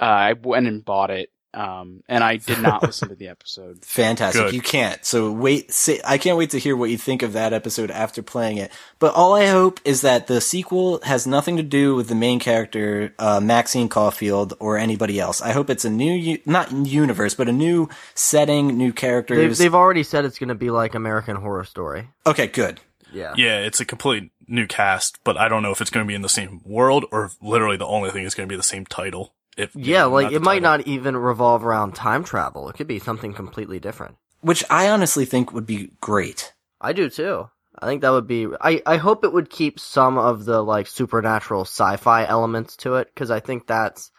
uh, 0.00 0.04
I 0.04 0.32
went 0.34 0.66
and 0.66 0.84
bought 0.84 1.10
it, 1.10 1.30
um, 1.52 2.02
and 2.08 2.22
I 2.22 2.36
did 2.36 2.60
not 2.60 2.82
listen 2.82 3.08
to 3.08 3.14
the 3.14 3.28
episode. 3.28 3.78
Fantastic. 3.84 4.46
Good. 4.46 4.54
You 4.54 4.60
can't. 4.60 5.04
So 5.04 5.32
wait, 5.32 5.72
say, 5.72 6.00
I 6.04 6.18
can't 6.18 6.36
wait 6.38 6.50
to 6.50 6.58
hear 6.58 6.76
what 6.76 6.90
you 6.90 6.98
think 6.98 7.22
of 7.22 7.32
that 7.32 7.52
episode 7.52 7.90
after 7.90 8.22
playing 8.22 8.58
it. 8.58 8.70
But 8.98 9.14
all 9.14 9.34
I 9.34 9.46
hope 9.46 9.80
is 9.84 10.02
that 10.02 10.26
the 10.26 10.40
sequel 10.40 11.00
has 11.02 11.26
nothing 11.26 11.56
to 11.56 11.62
do 11.62 11.94
with 11.94 12.08
the 12.08 12.14
main 12.14 12.38
character, 12.38 13.14
uh, 13.18 13.40
Maxine 13.40 13.88
Caulfield 13.88 14.54
or 14.60 14.78
anybody 14.78 15.18
else. 15.18 15.40
I 15.42 15.52
hope 15.52 15.70
it's 15.70 15.84
a 15.84 15.90
new, 15.90 16.12
u- 16.12 16.38
not 16.46 16.70
universe, 16.72 17.34
but 17.34 17.48
a 17.48 17.52
new 17.52 17.88
setting, 18.14 18.76
new 18.78 18.86
They've, 18.88 18.94
characters. 18.96 19.58
they've 19.58 19.74
already 19.74 20.02
said 20.02 20.24
it's 20.24 20.38
going 20.38 20.48
to 20.48 20.54
be 20.54 20.70
like 20.70 20.94
American 20.94 21.36
Horror 21.36 21.64
Story. 21.64 22.08
okay, 22.26 22.46
good. 22.46 22.80
Yeah. 23.12 23.34
Yeah, 23.36 23.58
it's 23.58 23.80
a 23.80 23.84
complete 23.84 24.30
new 24.46 24.66
cast, 24.68 25.18
but 25.24 25.36
I 25.36 25.48
don't 25.48 25.62
know 25.64 25.72
if 25.72 25.80
it's 25.80 25.90
going 25.90 26.04
to 26.06 26.08
be 26.08 26.14
in 26.14 26.22
the 26.22 26.28
same 26.28 26.60
world 26.64 27.04
or 27.10 27.24
if 27.24 27.32
literally 27.42 27.76
the 27.76 27.86
only 27.86 28.10
thing 28.10 28.24
is 28.24 28.34
going 28.34 28.48
to 28.48 28.52
be 28.52 28.56
the 28.56 28.62
same 28.62 28.86
title. 28.86 29.32
If 29.60 29.76
Yeah, 29.76 30.04
like 30.04 30.32
it 30.32 30.40
might 30.42 30.62
title. 30.62 30.78
not 30.78 30.86
even 30.86 31.16
revolve 31.16 31.64
around 31.64 31.94
time 31.94 32.24
travel. 32.24 32.68
It 32.68 32.76
could 32.76 32.86
be 32.86 32.98
something 32.98 33.32
completely 33.34 33.78
different. 33.80 34.16
Which 34.40 34.64
I 34.70 34.88
honestly 34.88 35.24
think 35.26 35.52
would 35.52 35.66
be 35.66 35.90
great. 36.00 36.52
I 36.80 36.92
do 36.92 37.10
too. 37.10 37.48
I 37.78 37.86
think 37.86 38.02
that 38.02 38.10
would 38.10 38.26
be. 38.26 38.48
I 38.60 38.82
I 38.86 38.96
hope 38.96 39.24
it 39.24 39.32
would 39.32 39.50
keep 39.50 39.78
some 39.78 40.18
of 40.18 40.44
the 40.44 40.62
like 40.62 40.86
supernatural 40.86 41.62
sci-fi 41.62 42.24
elements 42.26 42.76
to 42.78 42.96
it 42.96 43.08
because 43.14 43.30
I 43.30 43.40
think 43.40 43.66
that's 43.66 44.10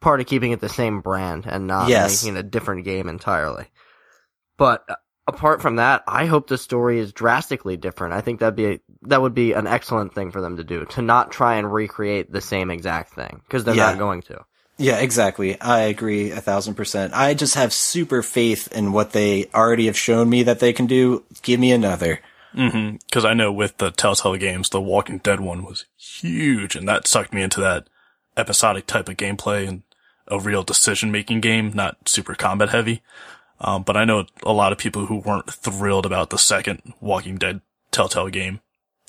part 0.00 0.20
of 0.20 0.26
keeping 0.26 0.52
it 0.52 0.60
the 0.60 0.68
same 0.68 1.00
brand 1.00 1.46
and 1.46 1.66
not 1.66 1.88
Yes. 1.88 2.22
making 2.22 2.36
it 2.36 2.40
a 2.40 2.42
different 2.48 2.84
game 2.84 3.08
entirely. 3.08 3.66
But 4.56 4.84
uh, 4.88 4.96
apart 5.26 5.62
from 5.62 5.76
that, 5.76 6.04
I 6.06 6.26
hope 6.26 6.46
the 6.46 6.58
story 6.58 6.98
is 6.98 7.12
drastically 7.12 7.76
different. 7.76 8.14
I 8.14 8.20
think 8.20 8.40
that'd 8.40 8.54
be 8.54 8.66
a, 8.66 8.80
that 9.02 9.22
would 9.22 9.34
be 9.34 9.52
an 9.54 9.66
excellent 9.66 10.14
thing 10.14 10.30
for 10.30 10.40
them 10.40 10.58
to 10.58 10.64
do 10.64 10.84
to 10.86 11.02
not 11.02 11.32
try 11.32 11.54
and 11.56 11.72
recreate 11.72 12.30
the 12.30 12.40
same 12.40 12.70
exact 12.70 13.14
thing 13.14 13.40
because 13.46 13.64
they're 13.64 13.74
Yeah. 13.74 13.90
not 13.92 13.98
going 13.98 14.22
to. 14.22 14.44
Yeah, 14.76 14.98
exactly. 14.98 15.60
I 15.60 15.80
agree 15.80 16.30
a 16.30 16.40
thousand 16.40 16.74
percent. 16.74 17.14
I 17.14 17.34
just 17.34 17.54
have 17.54 17.72
super 17.72 18.22
faith 18.22 18.72
in 18.72 18.92
what 18.92 19.12
they 19.12 19.46
already 19.54 19.86
have 19.86 19.96
shown 19.96 20.28
me 20.28 20.42
that 20.42 20.58
they 20.58 20.72
can 20.72 20.86
do. 20.86 21.24
Give 21.42 21.60
me 21.60 21.70
another. 21.70 22.20
Mm-hmm. 22.54 22.96
Because 23.06 23.24
I 23.24 23.34
know 23.34 23.52
with 23.52 23.78
the 23.78 23.90
Telltale 23.90 24.36
games, 24.36 24.70
the 24.70 24.80
Walking 24.80 25.18
Dead 25.18 25.40
one 25.40 25.64
was 25.64 25.86
huge, 25.96 26.76
and 26.76 26.88
that 26.88 27.06
sucked 27.06 27.32
me 27.32 27.42
into 27.42 27.60
that 27.60 27.88
episodic 28.36 28.86
type 28.86 29.08
of 29.08 29.16
gameplay 29.16 29.68
and 29.68 29.82
a 30.28 30.40
real 30.40 30.62
decision 30.62 31.12
making 31.12 31.40
game, 31.40 31.72
not 31.74 32.08
super 32.08 32.34
combat 32.34 32.70
heavy. 32.70 33.02
Um, 33.60 33.82
but 33.82 33.96
I 33.96 34.04
know 34.04 34.26
a 34.42 34.52
lot 34.52 34.72
of 34.72 34.78
people 34.78 35.06
who 35.06 35.16
weren't 35.18 35.52
thrilled 35.52 36.06
about 36.06 36.30
the 36.30 36.38
second 36.38 36.94
Walking 37.00 37.36
Dead 37.36 37.60
Telltale 37.90 38.28
game, 38.28 38.60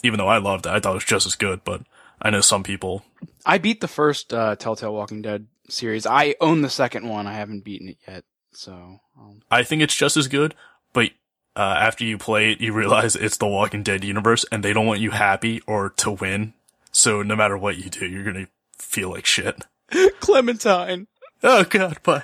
even 0.04 0.20
though 0.20 0.28
I 0.28 0.38
loved 0.38 0.66
it. 0.66 0.70
I 0.70 0.80
thought 0.80 0.92
it 0.92 0.96
was 0.96 1.06
just 1.06 1.26
as 1.26 1.36
good, 1.36 1.64
but 1.64 1.82
I 2.22 2.30
know 2.30 2.42
some 2.42 2.64
people. 2.64 3.04
I 3.46 3.58
beat 3.58 3.82
the 3.82 3.88
first 3.88 4.34
uh, 4.34 4.56
Telltale 4.56 4.94
Walking 4.94 5.22
Dead 5.22 5.48
series. 5.70 6.06
I 6.06 6.36
own 6.42 6.62
the 6.62 6.70
second 6.70 7.08
one. 7.08 7.28
I 7.28 7.34
haven't 7.34 7.64
beaten 7.64 7.90
it 7.90 7.98
yet, 8.08 8.24
so 8.52 9.00
um, 9.20 9.42
I 9.50 9.64
think 9.64 9.82
it's 9.82 9.96
just 9.96 10.18
as 10.18 10.28
good, 10.28 10.56
but 10.94 11.12
uh, 11.56 11.78
after 11.80 12.04
you 12.04 12.18
play 12.18 12.52
it, 12.52 12.62
you 12.62 12.74
realize 12.74 13.16
it's 13.16 13.38
the 13.38 13.48
Walking 13.48 13.84
Dead 13.84 14.04
universe, 14.04 14.46
and 14.52 14.64
they 14.64 14.74
don't 14.74 14.86
want 14.86 15.00
you 15.00 15.12
happy 15.12 15.62
or 15.68 15.90
to 15.92 16.12
win. 16.12 16.54
So 16.92 17.22
no 17.22 17.36
matter 17.36 17.58
what 17.58 17.78
you 17.78 17.90
do, 17.90 18.06
you're 18.06 18.24
gonna 18.24 18.48
feel 18.78 19.10
like 19.10 19.26
shit. 19.26 19.64
Clementine. 20.20 21.08
Oh 21.44 21.64
god, 21.64 22.02
bye. 22.04 22.24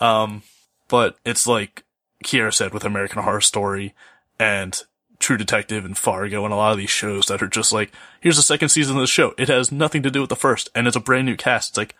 Um, 0.00 0.42
but 0.88 1.16
it's 1.24 1.46
like 1.46 1.84
Kiera 2.24 2.52
said 2.52 2.72
with 2.72 2.84
American 2.84 3.22
Horror 3.22 3.40
Story 3.40 3.94
and 4.38 4.82
True 5.18 5.36
Detective 5.36 5.84
and 5.84 5.96
Fargo 5.96 6.44
and 6.44 6.52
a 6.52 6.56
lot 6.56 6.72
of 6.72 6.78
these 6.78 6.90
shows 6.90 7.26
that 7.26 7.42
are 7.42 7.48
just 7.48 7.72
like, 7.72 7.92
here's 8.20 8.36
the 8.36 8.42
second 8.42 8.68
season 8.68 8.96
of 8.96 9.00
the 9.00 9.06
show. 9.06 9.34
It 9.38 9.48
has 9.48 9.72
nothing 9.72 10.02
to 10.02 10.10
do 10.10 10.20
with 10.20 10.30
the 10.30 10.36
first, 10.36 10.68
and 10.74 10.86
it's 10.86 10.96
a 10.96 11.00
brand 11.00 11.26
new 11.26 11.36
cast. 11.36 11.70
It's 11.70 11.78
like, 11.78 11.94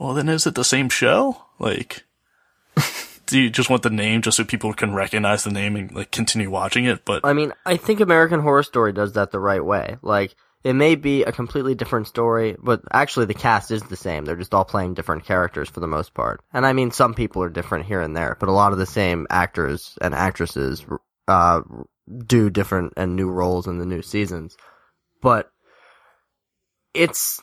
well, 0.00 0.14
then 0.14 0.30
is 0.30 0.46
it 0.46 0.54
the 0.54 0.64
same 0.64 0.88
show? 0.88 1.44
Like, 1.58 2.04
do 3.26 3.38
you 3.38 3.50
just 3.50 3.68
want 3.68 3.82
the 3.82 3.90
name 3.90 4.22
just 4.22 4.38
so 4.38 4.44
people 4.44 4.72
can 4.72 4.94
recognize 4.94 5.44
the 5.44 5.50
name 5.50 5.76
and 5.76 5.94
like 5.94 6.10
continue 6.10 6.50
watching 6.50 6.86
it? 6.86 7.04
But 7.04 7.20
I 7.22 7.34
mean, 7.34 7.52
I 7.66 7.76
think 7.76 8.00
American 8.00 8.40
Horror 8.40 8.62
Story 8.62 8.94
does 8.94 9.12
that 9.12 9.30
the 9.30 9.38
right 9.38 9.62
way. 9.62 9.98
Like, 10.00 10.34
it 10.64 10.72
may 10.72 10.94
be 10.94 11.24
a 11.24 11.32
completely 11.32 11.74
different 11.74 12.06
story, 12.06 12.56
but 12.58 12.80
actually 12.90 13.26
the 13.26 13.34
cast 13.34 13.70
is 13.70 13.82
the 13.82 13.96
same. 13.96 14.24
They're 14.24 14.36
just 14.36 14.54
all 14.54 14.64
playing 14.64 14.94
different 14.94 15.26
characters 15.26 15.68
for 15.68 15.80
the 15.80 15.86
most 15.86 16.14
part. 16.14 16.40
And 16.50 16.64
I 16.64 16.72
mean, 16.72 16.92
some 16.92 17.12
people 17.12 17.42
are 17.42 17.50
different 17.50 17.84
here 17.84 18.00
and 18.00 18.16
there, 18.16 18.38
but 18.40 18.48
a 18.48 18.52
lot 18.52 18.72
of 18.72 18.78
the 18.78 18.86
same 18.86 19.26
actors 19.28 19.98
and 20.00 20.14
actresses, 20.14 20.84
uh, 21.28 21.60
do 22.26 22.48
different 22.48 22.94
and 22.96 23.16
new 23.16 23.30
roles 23.30 23.66
in 23.66 23.76
the 23.76 23.86
new 23.86 24.00
seasons. 24.00 24.56
But 25.20 25.50
it's, 26.94 27.40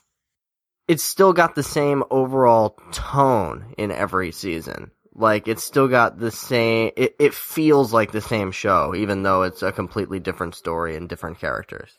it's 0.87 1.03
still 1.03 1.33
got 1.33 1.55
the 1.55 1.63
same 1.63 2.03
overall 2.09 2.77
tone 2.91 3.73
in 3.77 3.91
every 3.91 4.31
season. 4.31 4.91
Like 5.13 5.47
it's 5.47 5.63
still 5.63 5.87
got 5.87 6.19
the 6.19 6.31
same. 6.31 6.91
It, 6.95 7.15
it 7.19 7.33
feels 7.33 7.91
like 7.91 8.11
the 8.11 8.21
same 8.21 8.51
show, 8.51 8.93
even 8.95 9.23
though 9.23 9.43
it's 9.43 9.63
a 9.63 9.71
completely 9.71 10.19
different 10.19 10.55
story 10.55 10.95
and 10.95 11.09
different 11.09 11.39
characters. 11.39 11.97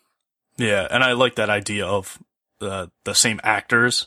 Yeah, 0.57 0.87
and 0.91 1.03
I 1.03 1.13
like 1.13 1.35
that 1.35 1.51
idea 1.51 1.87
of 1.87 2.19
the 2.61 2.91
the 3.05 3.15
same 3.15 3.41
actors 3.43 4.07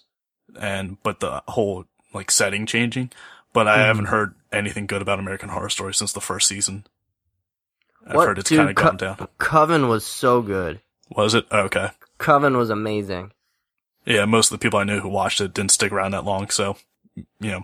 and 0.60 1.02
but 1.04 1.20
the 1.20 1.44
whole 1.50 1.86
like 2.14 2.32
setting 2.32 2.66
changing. 2.66 3.12
But 3.54 3.68
I 3.68 3.80
haven't 3.80 4.06
mm-hmm. 4.06 4.14
heard 4.14 4.36
anything 4.52 4.86
good 4.86 5.02
about 5.02 5.20
American 5.20 5.50
Horror 5.50 5.70
Story 5.70 5.94
since 5.94 6.14
the 6.14 6.22
first 6.22 6.48
season. 6.48 6.86
I've 8.08 8.16
What? 8.16 8.28
heard 8.30 8.40
it's 8.40 8.50
kind 8.50 8.70
of 8.70 8.76
gone 8.76 8.98
down. 8.98 9.28
Coven 9.38 9.90
was 9.90 10.06
so 10.06 10.42
good. 10.42 10.80
Was 11.10 11.34
it? 11.34 11.46
Okay. 11.52 11.90
Coven 12.18 12.56
was 12.56 12.70
amazing. 12.70 13.32
Yeah, 14.06 14.26
most 14.26 14.52
of 14.52 14.60
the 14.60 14.64
people 14.64 14.80
I 14.80 14.84
knew 14.84 15.00
who 15.00 15.10
watched 15.10 15.42
it 15.42 15.54
didn't 15.54 15.72
stick 15.72 15.92
around 15.92 16.12
that 16.12 16.26
long, 16.26 16.50
so 16.50 16.78
you 17.16 17.52
know, 17.52 17.64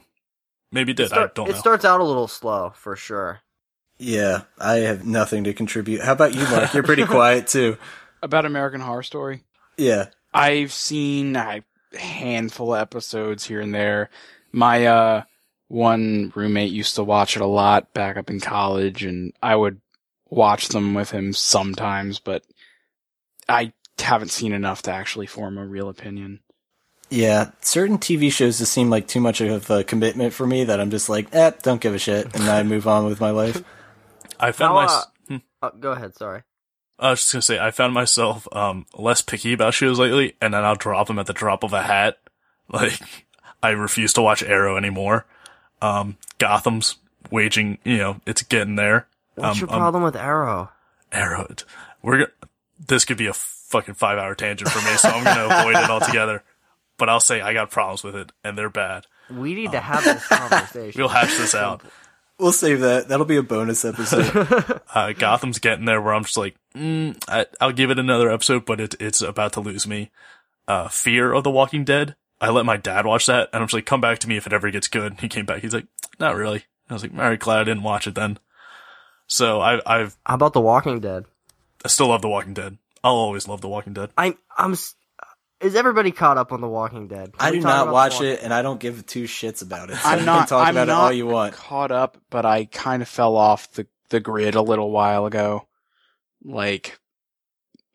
maybe 0.71 0.91
it 0.91 1.00
It, 1.00 1.04
did. 1.04 1.08
start- 1.10 1.32
I 1.32 1.34
don't 1.36 1.50
it 1.50 1.54
know. 1.54 1.58
starts 1.60 1.86
out 1.86 2.00
a 2.02 2.04
little 2.04 2.28
slow 2.28 2.71
for 2.76 2.95
sure. 2.95 3.39
Yeah, 4.00 4.41
I 4.60 4.76
have 4.78 5.06
nothing 5.06 5.43
to 5.45 5.54
contribute. 5.54 6.02
How 6.02 6.12
about 6.13 6.36
you, 6.36 6.43
Mark? 6.43 6.73
You're 6.73 6.84
pretty 6.84 7.06
quiet 7.06 7.47
too. 7.47 7.78
about 8.21 8.45
American 8.45 8.82
Horror 8.82 9.02
Story. 9.04 9.43
Yeah. 9.78 10.08
I've 10.34 10.71
seen 10.71 11.36
a 11.36 11.63
handful 11.97 12.76
of 12.76 12.82
episodes 12.82 13.45
here 13.45 13.60
and 13.62 13.73
there. 13.73 14.10
My 14.52 14.86
uh 14.86 15.23
one 15.69 16.32
roommate 16.36 16.71
used 16.71 16.95
to 16.95 17.04
watch 17.04 17.36
it 17.36 17.41
a 17.41 17.45
lot 17.47 17.93
back 17.93 18.17
up 18.17 18.30
in 18.30 18.39
college 18.39 19.04
and 19.04 19.34
I 19.41 19.56
would 19.56 19.82
watch 20.30 20.67
them 20.69 20.93
with 20.93 21.10
him 21.12 21.34
sometimes, 21.34 22.19
but 22.19 22.43
I 23.50 23.73
haven't 24.00 24.30
seen 24.30 24.54
enough 24.54 24.82
to 24.84 24.92
actually 24.92 25.28
form 25.28 25.58
a 25.58 25.66
real 25.66 25.90
opinion. 25.90 26.40
Yeah, 27.10 27.52
certain 27.62 27.98
TV 28.00 28.32
shows 28.32 28.58
just 28.58 28.74
seem 28.74 28.90
like 28.90 29.08
too 29.08 29.22
much 29.22 29.40
of 29.40 29.70
a 29.70 29.84
commitment 29.84 30.34
for 30.34 30.46
me 30.46 30.66
that 30.66 30.80
I'm 30.82 30.92
just 30.92 31.08
like, 31.08 31.34
eh, 31.34 31.52
don't 31.64 31.80
give 31.80 31.96
a 31.96 32.00
shit, 32.00 32.36
and 32.36 32.44
I 32.50 32.64
move 32.64 32.86
on 32.88 33.06
with 33.06 33.22
my 33.22 33.30
life. 33.30 33.64
I 34.40 34.52
found 34.52 34.70
How, 34.74 34.86
my. 34.86 34.86
uh, 34.86 35.02
hmm. 35.30 35.38
Uh, 35.62 35.70
go 35.80 35.92
ahead. 35.94 36.16
Sorry. 36.16 36.44
I 37.00 37.12
was 37.12 37.20
just 37.22 37.32
gonna 37.32 37.42
say 37.44 37.60
I 37.60 37.72
found 37.72 37.94
myself 37.94 38.48
um 38.56 38.86
less 38.98 39.22
picky 39.22 39.54
about 39.54 39.74
shows 39.74 40.00
lately, 40.00 40.36
and 40.42 40.54
then 40.54 40.64
I'll 40.64 40.76
drop 40.76 41.08
them 41.08 41.20
at 41.20 41.28
the 41.28 41.34
drop 41.34 41.64
of 41.64 41.74
a 41.74 41.84
hat. 41.84 42.18
Like 42.70 43.00
I 43.64 43.70
refuse 43.70 44.12
to 44.14 44.22
watch 44.22 44.44
Arrow 44.44 44.76
anymore. 44.76 45.26
Um, 45.82 46.18
Gotham's 46.38 46.98
waging, 47.32 47.78
you 47.86 47.98
know, 47.98 48.20
it's 48.26 48.42
getting 48.44 48.76
there. 48.76 49.08
What's 49.36 49.54
Um, 49.54 49.60
your 49.62 49.74
um, 49.74 49.80
problem 49.80 50.04
with 50.04 50.18
Arrow? 50.18 50.70
Arrow. 51.14 51.48
We're 52.02 52.18
go- 52.26 52.32
this 52.86 53.06
could 53.06 53.16
be 53.18 53.28
a 53.28 53.34
fucking 53.68 53.94
five 53.96 54.18
hour 54.18 54.36
tangent 54.36 54.70
for 54.70 54.80
me, 54.90 54.98
so 54.98 55.10
I'm 55.10 55.24
gonna 55.24 55.60
avoid 55.60 55.76
it 55.84 55.90
altogether. 55.90 56.44
But 56.98 57.10
I'll 57.10 57.20
say 57.20 57.42
I 57.42 57.54
got 57.54 57.70
problems 57.70 58.04
with 58.04 58.16
it, 58.16 58.32
and 58.44 58.58
they're 58.58 58.70
bad. 58.70 59.06
We 59.30 59.54
need 59.54 59.72
to 59.72 59.80
have 59.80 60.04
this 60.04 60.26
conversation. 60.28 61.00
We'll 61.00 61.10
hash 61.10 61.38
this 61.38 61.54
out. 61.54 61.84
We'll 62.40 62.52
save 62.52 62.80
that. 62.82 63.08
That'll 63.08 63.26
be 63.26 63.38
a 63.38 63.44
bonus 63.44 63.84
episode. 63.86 64.82
Uh, 64.94 65.12
Gotham's 65.12 65.60
getting 65.60 65.86
there 65.86 66.02
where 66.02 66.14
I'm 66.14 66.24
just 66.24 66.38
like, 66.38 66.56
mm, 66.76 67.16
I, 67.28 67.46
I'll 67.62 67.72
give 67.74 67.92
it 67.92 68.00
another 68.00 68.32
episode, 68.32 68.66
but 68.66 68.80
it, 68.80 68.96
it's 69.00 69.22
about 69.22 69.54
to 69.54 69.60
lose 69.60 69.86
me. 69.86 70.10
Uh, 70.68 70.88
Fear 70.88 71.34
of 71.34 71.44
the 71.44 71.52
Walking 71.52 71.84
Dead. 71.84 72.16
I 72.42 72.50
let 72.50 72.66
my 72.66 72.78
dad 72.78 73.06
watch 73.06 73.28
that, 73.28 73.50
and 73.54 73.62
I'm 73.62 73.68
just 73.68 73.74
like, 73.76 73.86
come 73.86 74.02
back 74.02 74.18
to 74.20 74.30
me 74.30 74.38
if 74.38 74.48
it 74.48 74.54
ever 74.54 74.72
gets 74.72 74.88
good. 74.88 75.20
He 75.20 75.28
came 75.28 75.46
back. 75.46 75.62
He's 75.62 75.74
like, 75.74 75.86
not 76.20 76.36
really. 76.36 76.66
I 76.90 76.94
was 76.94 77.04
like, 77.04 77.14
all 77.14 77.20
right, 77.20 77.38
glad 77.38 77.60
I 77.60 77.64
didn't 77.66 77.84
watch 77.84 78.08
it 78.08 78.16
then. 78.16 78.40
So 79.28 79.60
I, 79.60 79.82
I've, 79.86 80.18
How 80.26 80.36
about 80.36 80.54
The 80.54 80.62
Walking 80.62 81.00
Dead? 81.00 81.26
I 81.86 81.90
still 81.90 82.08
love 82.08 82.22
The 82.22 82.30
Walking 82.30 82.54
Dead. 82.54 82.78
I'll 83.04 83.16
always 83.16 83.48
love 83.48 83.62
The 83.62 83.70
Walking 83.70 83.94
Dead. 83.94 84.12
I'm. 84.18 84.38
I'm. 84.58 84.76
Is 85.60 85.74
everybody 85.76 86.12
caught 86.12 86.38
up 86.38 86.52
on 86.52 86.62
The 86.62 86.68
Walking 86.68 87.08
Dead? 87.08 87.36
Can 87.38 87.48
I 87.48 87.52
do 87.52 87.60
not 87.62 87.92
watch 87.92 88.22
it, 88.22 88.42
and 88.44 88.54
I 88.54 88.62
don't 88.62 88.80
give 88.80 89.06
two 89.06 89.24
shits 89.24 89.62
about 89.64 89.90
it. 89.90 89.96
So 89.98 90.10
I'm 90.10 90.26
not. 90.26 90.40
can 90.40 90.48
talk 90.50 90.68
I'm 90.68 90.76
about 90.78 90.88
not 90.88 90.94
it 90.94 91.06
all 91.06 91.14
you 91.14 91.26
want. 91.28 91.54
caught 91.56 91.92
up, 91.92 92.18
but 92.30 92.46
I 92.46 92.66
kind 92.66 93.02
of 93.02 93.08
fell 93.08 93.36
off 93.36 93.72
the 93.72 93.88
the 94.10 94.20
grid 94.20 94.56
a 94.56 94.62
little 94.62 94.92
while 94.92 95.26
ago. 95.26 95.68
Like 96.44 97.00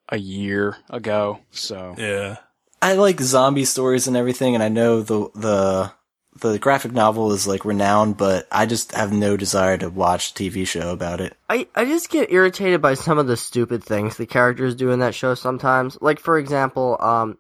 a 0.09 0.19
year 0.19 0.77
ago. 0.91 1.38
So 1.53 1.95
Yeah. 1.97 2.37
I 2.83 2.95
like 2.95 3.21
zombie 3.21 3.65
stories 3.65 4.09
and 4.09 4.17
everything, 4.17 4.55
and 4.55 4.62
I 4.62 4.69
know 4.69 5.01
the 5.03 5.31
the 5.35 5.93
the 6.40 6.59
graphic 6.59 6.92
novel 6.92 7.33
is 7.33 7.47
like 7.47 7.64
renowned, 7.64 8.16
but 8.16 8.49
I 8.51 8.66
just 8.66 8.92
have 8.92 9.12
no 9.12 9.37
desire 9.37 9.77
to 9.79 9.90
watch 9.90 10.35
TV 10.35 10.66
show 10.66 10.90
about 10.90 11.21
it. 11.21 11.37
I, 11.49 11.66
I 11.75 11.85
just 11.85 12.11
get 12.11 12.33
irritated 12.33 12.81
by 12.81 12.95
some 12.95 13.18
of 13.18 13.27
the 13.27 13.37
stupid 13.37 13.85
things 13.85 14.16
the 14.16 14.27
characters 14.27 14.75
do 14.75 14.90
in 14.90 15.01
that 15.01 15.14
show 15.14 15.35
sometimes. 15.35 15.99
Like, 16.01 16.18
for 16.18 16.38
example, 16.38 16.97
um, 17.01 17.38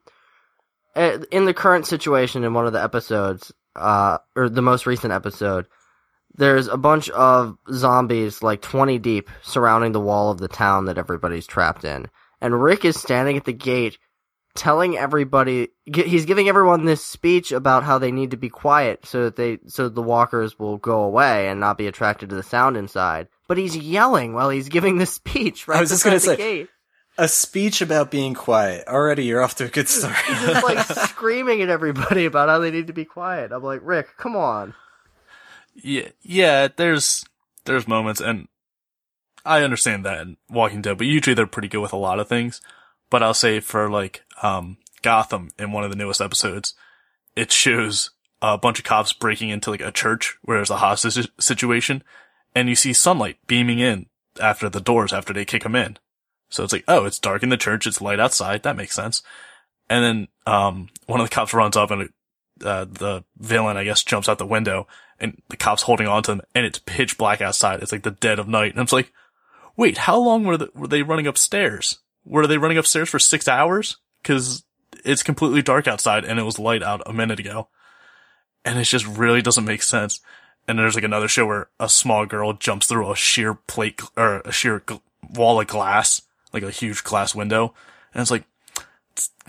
eh, 0.94 1.18
in 1.30 1.46
the 1.46 1.54
current 1.54 1.86
situation 1.86 2.44
in 2.44 2.54
one 2.54 2.66
of 2.66 2.72
the 2.72 2.82
episodes, 2.82 3.52
uh, 3.74 4.18
or 4.36 4.48
the 4.48 4.62
most 4.62 4.86
recent 4.86 5.12
episode, 5.12 5.66
there's 6.34 6.68
a 6.68 6.76
bunch 6.76 7.08
of 7.10 7.56
zombies, 7.72 8.42
like 8.42 8.60
20 8.60 8.98
deep, 8.98 9.30
surrounding 9.42 9.92
the 9.92 10.00
wall 10.00 10.30
of 10.30 10.38
the 10.38 10.48
town 10.48 10.86
that 10.86 10.98
everybody's 10.98 11.46
trapped 11.46 11.84
in. 11.84 12.06
And 12.40 12.62
Rick 12.62 12.84
is 12.84 13.00
standing 13.00 13.36
at 13.36 13.44
the 13.44 13.52
gate 13.52 13.98
telling 14.54 14.96
everybody 14.98 15.68
he's 15.86 16.26
giving 16.26 16.48
everyone 16.48 16.84
this 16.84 17.04
speech 17.04 17.52
about 17.52 17.84
how 17.84 17.98
they 17.98 18.12
need 18.12 18.30
to 18.32 18.36
be 18.36 18.48
quiet 18.50 19.04
so 19.06 19.24
that 19.24 19.36
they 19.36 19.58
so 19.66 19.88
the 19.88 20.02
walkers 20.02 20.58
will 20.58 20.76
go 20.76 21.02
away 21.02 21.48
and 21.48 21.58
not 21.58 21.78
be 21.78 21.86
attracted 21.86 22.28
to 22.28 22.36
the 22.36 22.42
sound 22.42 22.76
inside 22.76 23.28
but 23.48 23.56
he's 23.56 23.74
yelling 23.76 24.34
while 24.34 24.50
he's 24.50 24.68
giving 24.68 24.98
this 24.98 25.14
speech 25.14 25.66
right 25.66 25.78
I 25.78 25.80
was 25.80 25.88
just 25.90 26.04
gonna 26.04 26.20
say- 26.20 26.36
gate. 26.36 26.68
A 27.18 27.28
speech 27.28 27.82
about 27.82 28.10
being 28.10 28.32
quiet. 28.32 28.88
Already, 28.88 29.26
you're 29.26 29.42
off 29.42 29.54
to 29.56 29.66
a 29.66 29.68
good 29.68 29.86
start. 29.86 30.16
he's 30.26 30.40
just 30.40 30.64
like 30.64 30.78
screaming 31.08 31.60
at 31.60 31.68
everybody 31.68 32.24
about 32.24 32.48
how 32.48 32.58
they 32.58 32.70
need 32.70 32.86
to 32.86 32.94
be 32.94 33.04
quiet 33.04 33.52
i'm 33.52 33.62
like 33.62 33.80
rick 33.82 34.08
come 34.16 34.34
on 34.36 34.74
Yeah. 35.74 36.08
Yeah. 36.22 36.68
There's, 36.74 37.24
there's 37.64 37.86
moments 37.88 38.20
and 38.20 38.48
I 39.44 39.62
understand 39.62 40.04
that 40.06 40.20
in 40.20 40.36
Walking 40.48 40.82
Dead, 40.82 40.96
but 40.98 41.06
usually 41.06 41.34
they're 41.34 41.46
pretty 41.46 41.68
good 41.68 41.80
with 41.80 41.92
a 41.92 41.96
lot 41.96 42.20
of 42.20 42.28
things. 42.28 42.60
But 43.12 43.22
I'll 43.22 43.34
say 43.34 43.60
for 43.60 43.90
like, 43.90 44.22
um, 44.42 44.78
Gotham 45.02 45.50
in 45.58 45.70
one 45.70 45.84
of 45.84 45.90
the 45.90 45.96
newest 45.96 46.22
episodes, 46.22 46.72
it 47.36 47.52
shows 47.52 48.08
a 48.40 48.56
bunch 48.56 48.78
of 48.78 48.86
cops 48.86 49.12
breaking 49.12 49.50
into 49.50 49.70
like 49.70 49.82
a 49.82 49.92
church 49.92 50.38
where 50.40 50.56
there's 50.56 50.70
a 50.70 50.78
hostage 50.78 51.28
situation 51.38 52.02
and 52.54 52.70
you 52.70 52.74
see 52.74 52.94
sunlight 52.94 53.36
beaming 53.46 53.80
in 53.80 54.06
after 54.40 54.70
the 54.70 54.80
doors 54.80 55.12
after 55.12 55.34
they 55.34 55.44
kick 55.44 55.62
them 55.62 55.76
in. 55.76 55.98
So 56.48 56.64
it's 56.64 56.72
like, 56.72 56.84
oh, 56.88 57.04
it's 57.04 57.18
dark 57.18 57.42
in 57.42 57.50
the 57.50 57.58
church. 57.58 57.86
It's 57.86 58.00
light 58.00 58.18
outside. 58.18 58.62
That 58.62 58.78
makes 58.78 58.94
sense. 58.94 59.22
And 59.90 60.02
then, 60.02 60.28
um, 60.46 60.88
one 61.04 61.20
of 61.20 61.28
the 61.28 61.34
cops 61.34 61.52
runs 61.52 61.76
up 61.76 61.90
and, 61.90 62.08
uh, 62.64 62.86
the 62.86 63.24
villain, 63.36 63.76
I 63.76 63.84
guess, 63.84 64.02
jumps 64.02 64.26
out 64.26 64.38
the 64.38 64.46
window 64.46 64.88
and 65.20 65.42
the 65.50 65.58
cops 65.58 65.82
holding 65.82 66.06
on 66.06 66.22
to 66.22 66.32
him 66.32 66.40
and 66.54 66.64
it's 66.64 66.78
pitch 66.78 67.18
black 67.18 67.42
outside. 67.42 67.82
It's 67.82 67.92
like 67.92 68.04
the 68.04 68.10
dead 68.10 68.38
of 68.38 68.48
night. 68.48 68.72
And 68.72 68.80
I'm 68.80 68.86
like, 68.90 69.12
wait, 69.76 69.98
how 69.98 70.18
long 70.18 70.44
were, 70.44 70.56
the, 70.56 70.70
were 70.74 70.88
they 70.88 71.02
running 71.02 71.26
upstairs? 71.26 71.98
Were 72.24 72.46
they 72.46 72.58
running 72.58 72.78
upstairs 72.78 73.08
for 73.08 73.18
six 73.18 73.48
hours? 73.48 73.96
Cause 74.22 74.64
it's 75.04 75.22
completely 75.22 75.62
dark 75.62 75.88
outside 75.88 76.24
and 76.24 76.38
it 76.38 76.44
was 76.44 76.58
light 76.58 76.82
out 76.82 77.02
a 77.06 77.12
minute 77.12 77.40
ago. 77.40 77.68
And 78.64 78.78
it 78.78 78.84
just 78.84 79.06
really 79.06 79.42
doesn't 79.42 79.64
make 79.64 79.82
sense. 79.82 80.20
And 80.68 80.78
there's 80.78 80.94
like 80.94 81.04
another 81.04 81.28
show 81.28 81.46
where 81.46 81.68
a 81.80 81.88
small 81.88 82.26
girl 82.26 82.52
jumps 82.52 82.86
through 82.86 83.10
a 83.10 83.16
sheer 83.16 83.54
plate 83.54 84.00
or 84.16 84.40
a 84.40 84.52
sheer 84.52 84.82
wall 85.34 85.60
of 85.60 85.66
glass, 85.66 86.22
like 86.52 86.62
a 86.62 86.70
huge 86.70 87.02
glass 87.02 87.34
window. 87.34 87.74
And 88.14 88.20
it's 88.20 88.30
like, 88.30 88.44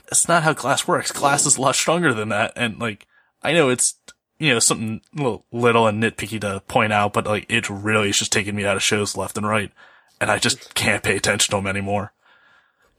it's, 0.07 0.27
not 0.27 0.43
how 0.43 0.53
glass 0.53 0.88
works. 0.88 1.12
Glass 1.12 1.45
is 1.45 1.57
a 1.57 1.62
lot 1.62 1.75
stronger 1.75 2.13
than 2.13 2.29
that. 2.29 2.53
And 2.55 2.79
like, 2.79 3.07
I 3.43 3.53
know 3.53 3.69
it's, 3.69 3.95
you 4.39 4.53
know, 4.53 4.59
something 4.59 5.01
little, 5.13 5.45
little 5.51 5.88
and 5.88 6.01
nitpicky 6.01 6.41
to 6.41 6.62
point 6.67 6.93
out, 6.93 7.13
but 7.13 7.25
like, 7.25 7.45
it 7.49 7.69
really 7.69 8.09
is 8.09 8.19
just 8.19 8.31
taking 8.31 8.55
me 8.55 8.65
out 8.65 8.75
of 8.75 8.83
shows 8.83 9.15
left 9.15 9.38
and 9.38 9.47
right. 9.47 9.71
And 10.19 10.31
I 10.31 10.39
just 10.39 10.73
can't 10.73 11.03
pay 11.03 11.15
attention 11.15 11.51
to 11.51 11.57
them 11.57 11.67
anymore. 11.67 12.12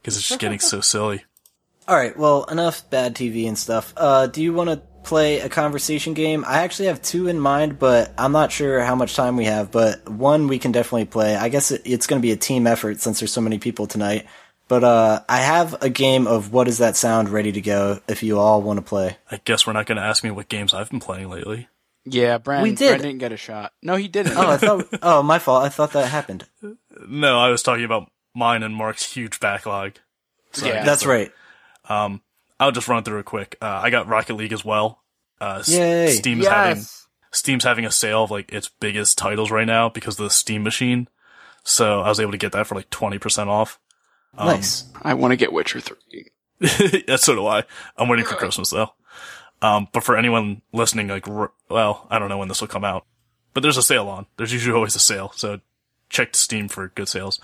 Cause 0.05 0.17
it's 0.17 0.29
just 0.29 0.41
getting 0.41 0.61
so 0.61 0.81
silly. 0.83 1.25
All 1.89 1.97
right, 1.97 2.17
well, 2.17 2.45
enough 2.45 2.89
bad 2.91 3.15
TV 3.15 3.47
and 3.49 3.59
stuff. 3.59 3.93
Uh, 3.97 4.27
do 4.27 4.43
you 4.43 4.53
want 4.53 4.71
to 4.71 4.77
play 5.03 5.41
a 5.41 5.49
conversation 5.51 6.15
game? 6.15 6.45
I 6.47 6.61
actually 6.61 6.87
have 6.87 7.03
two 7.03 7.27
in 7.27 7.39
mind, 7.39 7.79
but 7.79 8.13
I'm 8.17 8.33
not 8.33 8.53
sure 8.53 8.81
how 8.81 8.95
much 8.95 9.15
time 9.17 9.37
we 9.37 9.45
have. 9.45 9.71
But 9.71 10.09
one 10.09 10.47
we 10.49 10.59
can 10.59 10.73
definitely 10.73 11.05
play. 11.07 11.37
I 11.37 11.49
guess 11.51 11.71
it, 11.71 11.83
it's 11.85 12.07
going 12.07 12.21
to 12.21 12.27
be 12.27 12.33
a 12.33 12.37
team 12.37 12.67
effort 12.67 13.01
since 13.01 13.21
there's 13.21 13.33
so 13.33 13.43
many 13.43 13.59
people 13.59 13.87
tonight. 13.87 14.27
But 14.67 14.83
uh, 14.83 15.21
I 15.29 15.41
have 15.41 15.83
a 15.83 15.91
game 15.91 16.27
of 16.27 16.53
what 16.55 16.65
does 16.65 16.79
that 16.79 16.97
sound 16.97 17.29
ready 17.29 17.53
to 17.53 17.61
go 17.61 18.01
if 18.09 18.23
you 18.23 18.39
all 18.39 18.63
want 18.63 18.79
to 18.79 18.83
play. 18.83 19.19
I 19.31 19.39
guess 19.45 19.67
we're 19.67 19.75
not 19.75 19.85
going 19.85 19.97
to 19.97 20.03
ask 20.05 20.25
me 20.25 20.31
what 20.31 20.49
games 20.49 20.73
I've 20.73 20.89
been 20.89 21.01
playing 21.01 21.29
lately. 21.29 21.69
yeah, 22.07 22.39
Brandon, 22.39 22.71
We 22.71 22.75
did. 22.75 22.89
Brandon 22.89 23.09
didn't 23.09 23.21
get 23.21 23.33
a 23.33 23.37
shot. 23.37 23.75
No, 23.83 23.97
he 23.97 24.09
didn't. 24.09 24.39
Oh, 24.39 24.51
I 24.51 24.57
thought. 24.57 24.87
oh, 25.03 25.23
my 25.23 25.39
fault. 25.39 25.65
I 25.65 25.69
thought 25.69 25.93
that 25.93 26.09
happened. 26.09 26.47
No, 27.07 27.39
I 27.39 27.51
was 27.51 27.63
talking 27.63 27.85
about 27.85 28.11
mine 28.35 28.63
and 28.63 28.75
Mark's 28.75 29.13
huge 29.15 29.41
backlog. 29.41 29.95
So 30.53 30.67
Yeah. 30.67 30.73
guess 30.75 30.87
That's 30.87 31.07
right. 31.07 31.33
Um, 31.89 32.23
I'll 32.61 32.73
just 32.73 32.89
run 32.89 33.03
through 33.05 33.19
it 33.21 33.25
quick. 33.27 33.57
Uh, 33.61 33.81
I 33.83 33.91
got 33.91 34.07
Rocket 34.09 34.35
League 34.35 34.53
as 34.53 34.65
well. 34.65 35.03
Uh, 35.41 35.63
Yay. 35.67 36.11
Steam's 36.13 36.47
having 36.47 36.85
Steam's 37.33 37.65
having 37.65 37.85
a 37.85 37.91
sale 37.91 38.25
of 38.25 38.31
like 38.31 38.53
its 38.53 38.69
biggest 38.69 39.19
titles 39.19 39.51
right 39.51 39.67
now 39.67 39.89
because 39.89 40.19
of 40.19 40.25
the 40.25 40.31
Steam 40.31 40.63
machine. 40.63 41.09
So 41.65 42.01
I 42.01 42.09
was 42.09 42.21
able 42.21 42.33
to 42.33 42.39
get 42.39 42.53
that 42.53 42.67
for 42.67 42.75
like 42.75 42.91
twenty 42.91 43.19
percent 43.19 43.51
off. 43.51 43.79
Um, 44.37 44.47
nice. 44.49 44.85
I 45.03 45.15
want 45.15 45.33
to 45.33 45.37
get 45.37 45.53
Witcher 45.53 45.81
3. 45.81 45.97
yeah, 47.09 47.17
so 47.17 47.35
do 47.35 47.47
I. 47.47 47.65
I'm 47.97 48.09
waiting 48.09 48.25
for 48.25 48.35
Christmas 48.35 48.71
though. 48.71 48.93
Um, 49.63 49.89
but 49.93 50.03
for 50.05 50.17
anyone 50.17 50.63
listening, 50.73 51.09
like, 51.09 51.27
r- 51.29 51.53
well, 51.71 52.07
I 52.11 52.19
don't 52.19 52.29
know 52.29 52.39
when 52.39 52.49
this 52.49 52.61
will 52.61 52.69
come 52.69 52.85
out, 52.85 53.07
but 53.55 53.63
there's 53.63 53.77
a 53.77 53.83
sale 53.83 54.09
on. 54.09 54.27
There's 54.37 54.53
usually 54.53 54.75
always 54.75 54.95
a 54.97 55.01
sale, 55.01 55.33
so 55.37 55.61
check 56.11 56.35
Steam 56.37 56.69
for 56.69 56.89
good 56.89 57.09
sales. 57.09 57.41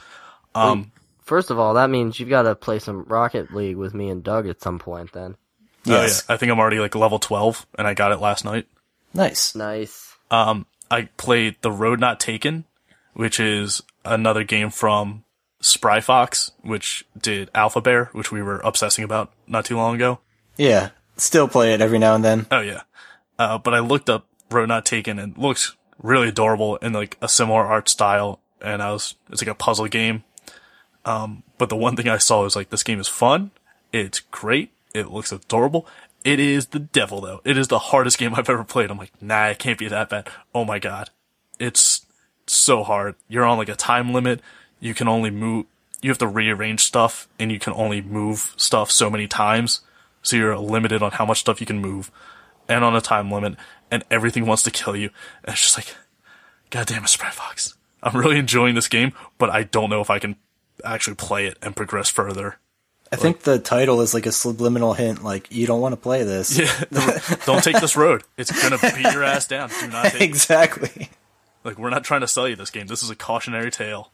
Um, 0.55 0.93
first 1.23 1.51
of 1.51 1.59
all 1.59 1.75
that 1.75 1.91
means 1.91 2.19
you've 2.19 2.29
got 2.29 2.43
to 2.43 2.55
play 2.55 2.79
some 2.79 3.05
rocket 3.05 3.55
league 3.55 3.77
with 3.77 3.95
me 3.95 4.09
and 4.09 4.23
doug 4.23 4.49
at 4.49 4.61
some 4.61 4.79
point 4.79 5.13
then 5.13 5.37
Yes. 5.85 6.23
oh 6.29 6.33
yeah, 6.33 6.35
I 6.35 6.37
think 6.37 6.53
I'm 6.53 6.59
already 6.61 6.79
like 6.79 6.95
level 6.95 7.19
12 7.19 7.67
and 7.79 7.87
I 7.87 7.95
got 7.95 8.13
it 8.13 8.21
last 8.21 8.45
night. 8.45 8.67
Nice. 9.15 9.55
nice 9.55 10.15
Um, 10.31 10.67
I 10.91 11.09
played 11.17 11.57
The 11.63 11.73
Road 11.73 12.01
Not 12.01 12.21
Taken, 12.21 12.65
which 13.15 13.41
is 13.41 13.83
another 14.05 14.45
game 14.45 14.71
from 14.71 15.25
Spry 15.61 16.01
Fox, 16.01 16.53
which 16.63 17.05
did 17.19 17.51
Alphabear, 17.55 18.11
which 18.13 18.31
we 18.31 18.43
were 18.43 18.61
obsessing 18.61 19.05
about 19.05 19.33
not 19.47 19.65
too 19.65 19.77
long 19.77 19.95
ago. 19.95 20.21
Yeah. 20.57 20.91
Still 21.17 21.49
play 21.49 21.75
it 21.75 21.81
every 21.81 21.99
now 21.99 22.15
and 22.15 22.25
then. 22.25 22.47
Oh 22.51 22.61
yeah. 22.61 22.83
Uh, 23.39 23.59
but 23.59 23.75
I 23.75 23.81
looked 23.81 24.11
up 24.11 24.27
Road 24.51 24.69
Not 24.69 24.85
Taken 24.85 25.19
and 25.19 25.37
looks 25.39 25.77
really 26.03 26.29
adorable 26.29 26.77
in 26.77 26.93
like 26.93 27.17
a 27.23 27.29
similar 27.29 27.65
art 27.65 27.89
style. 27.89 28.41
And 28.61 28.83
I 28.83 28.93
was, 28.93 29.15
it's 29.31 29.41
like 29.41 29.49
a 29.49 29.55
puzzle 29.55 29.87
game. 29.87 30.25
Um, 31.05 31.43
but 31.59 31.69
the 31.69 31.77
one 31.77 31.97
thing 31.97 32.09
I 32.09 32.19
saw 32.19 32.43
was 32.43 32.57
like 32.57 32.71
this 32.71 32.83
game 32.83 33.01
is 33.01 33.09
fun. 33.09 33.51
It's 33.93 34.21
great. 34.21 34.71
It 34.95 35.11
looks 35.11 35.33
adorable. 35.33 35.87
It 36.25 36.39
is 36.39 36.69
the 36.69 36.79
devil 36.79 37.21
though. 37.21 37.41
It 37.45 37.57
is 37.57 37.69
the 37.69 37.79
hardest 37.79 38.19
game 38.19 38.35
I've 38.35 38.51
ever 38.51 38.65
played. 38.65 38.91
I'm 38.91 38.99
like, 38.99 39.13
nah, 39.23 39.47
it 39.47 39.59
can't 39.59 39.79
be 39.79 39.89
that 39.89 40.11
bad. 40.11 40.29
Oh 40.55 40.65
my 40.65 40.79
god. 40.79 41.11
It's 41.59 42.07
so 42.47 42.83
hard. 42.83 43.15
You're 43.29 43.45
on 43.45 43.59
like 43.59 43.69
a 43.69 43.77
time 43.77 44.13
limit. 44.13 44.41
You 44.81 44.95
can 44.95 45.09
only 45.09 45.31
move, 45.31 45.67
you 46.03 46.11
have 46.11 46.19
to 46.19 46.27
rearrange 46.27 46.81
stuff 46.81 47.29
and 47.39 47.51
you 47.51 47.59
can 47.59 47.73
only 47.73 48.01
move 48.01 48.55
stuff 48.57 48.91
so 48.91 49.09
many 49.09 49.27
times. 49.27 49.81
So 50.23 50.37
you're 50.37 50.59
limited 50.59 51.03
on 51.03 51.13
how 51.13 51.25
much 51.25 51.41
stuff 51.41 51.61
you 51.61 51.67
can 51.67 51.81
move 51.81 52.11
and 52.69 52.85
on 52.85 52.95
a 52.95 53.01
time 53.01 53.31
limit 53.31 53.57
and 53.91 54.05
everything 54.11 54.47
wants 54.47 54.63
to 54.65 54.71
kill 54.71 54.97
you. 54.97 55.11
And 55.45 55.55
it's 55.55 55.63
just 55.63 55.79
like, 55.79 55.97
God 56.71 56.87
damn 56.87 57.05
it, 57.05 57.09
Spry 57.09 57.31
Fox. 57.31 57.75
I'm 58.03 58.17
really 58.17 58.39
enjoying 58.39 58.75
this 58.75 58.89
game, 58.89 59.13
but 59.39 59.51
I 59.51 59.65
don't 59.65 59.91
know 59.91 60.01
if 60.01 60.11
I 60.11 60.19
can 60.19 60.37
actually 60.85 61.17
play 61.17 61.47
it 61.47 61.59
and 61.63 61.75
progress 61.75 62.09
further. 62.09 62.59
I 63.13 63.17
think 63.17 63.41
the 63.41 63.59
title 63.59 64.01
is 64.03 64.15
like 64.15 64.27
a 64.27 64.33
subliminal 64.33 64.95
hint, 64.95 65.25
like 65.25 65.51
you 65.51 65.67
don't 65.67 65.81
want 65.81 65.95
to 65.95 65.97
play 65.97 66.23
this. 66.23 66.57
Yeah, 66.57 66.85
don't 67.45 67.63
take 67.63 67.81
this 67.81 67.97
road. 67.97 68.23
It's 68.37 68.53
gonna 68.63 68.79
beat 68.95 69.13
your 69.13 69.25
ass 69.25 69.49
down. 69.49 69.69
Do 69.81 69.89
not 69.89 70.07
take. 70.13 70.21
exactly. 70.21 71.09
Like 71.65 71.79
we're 71.79 71.91
not 71.91 72.05
trying 72.05 72.21
to 72.21 72.29
sell 72.29 72.49
you 72.49 72.55
this 72.55 72.71
game. 72.71 72.87
This 72.87 73.03
is 73.03 73.11
a 73.11 73.17
cautionary 73.17 73.73
tale. 73.73 74.13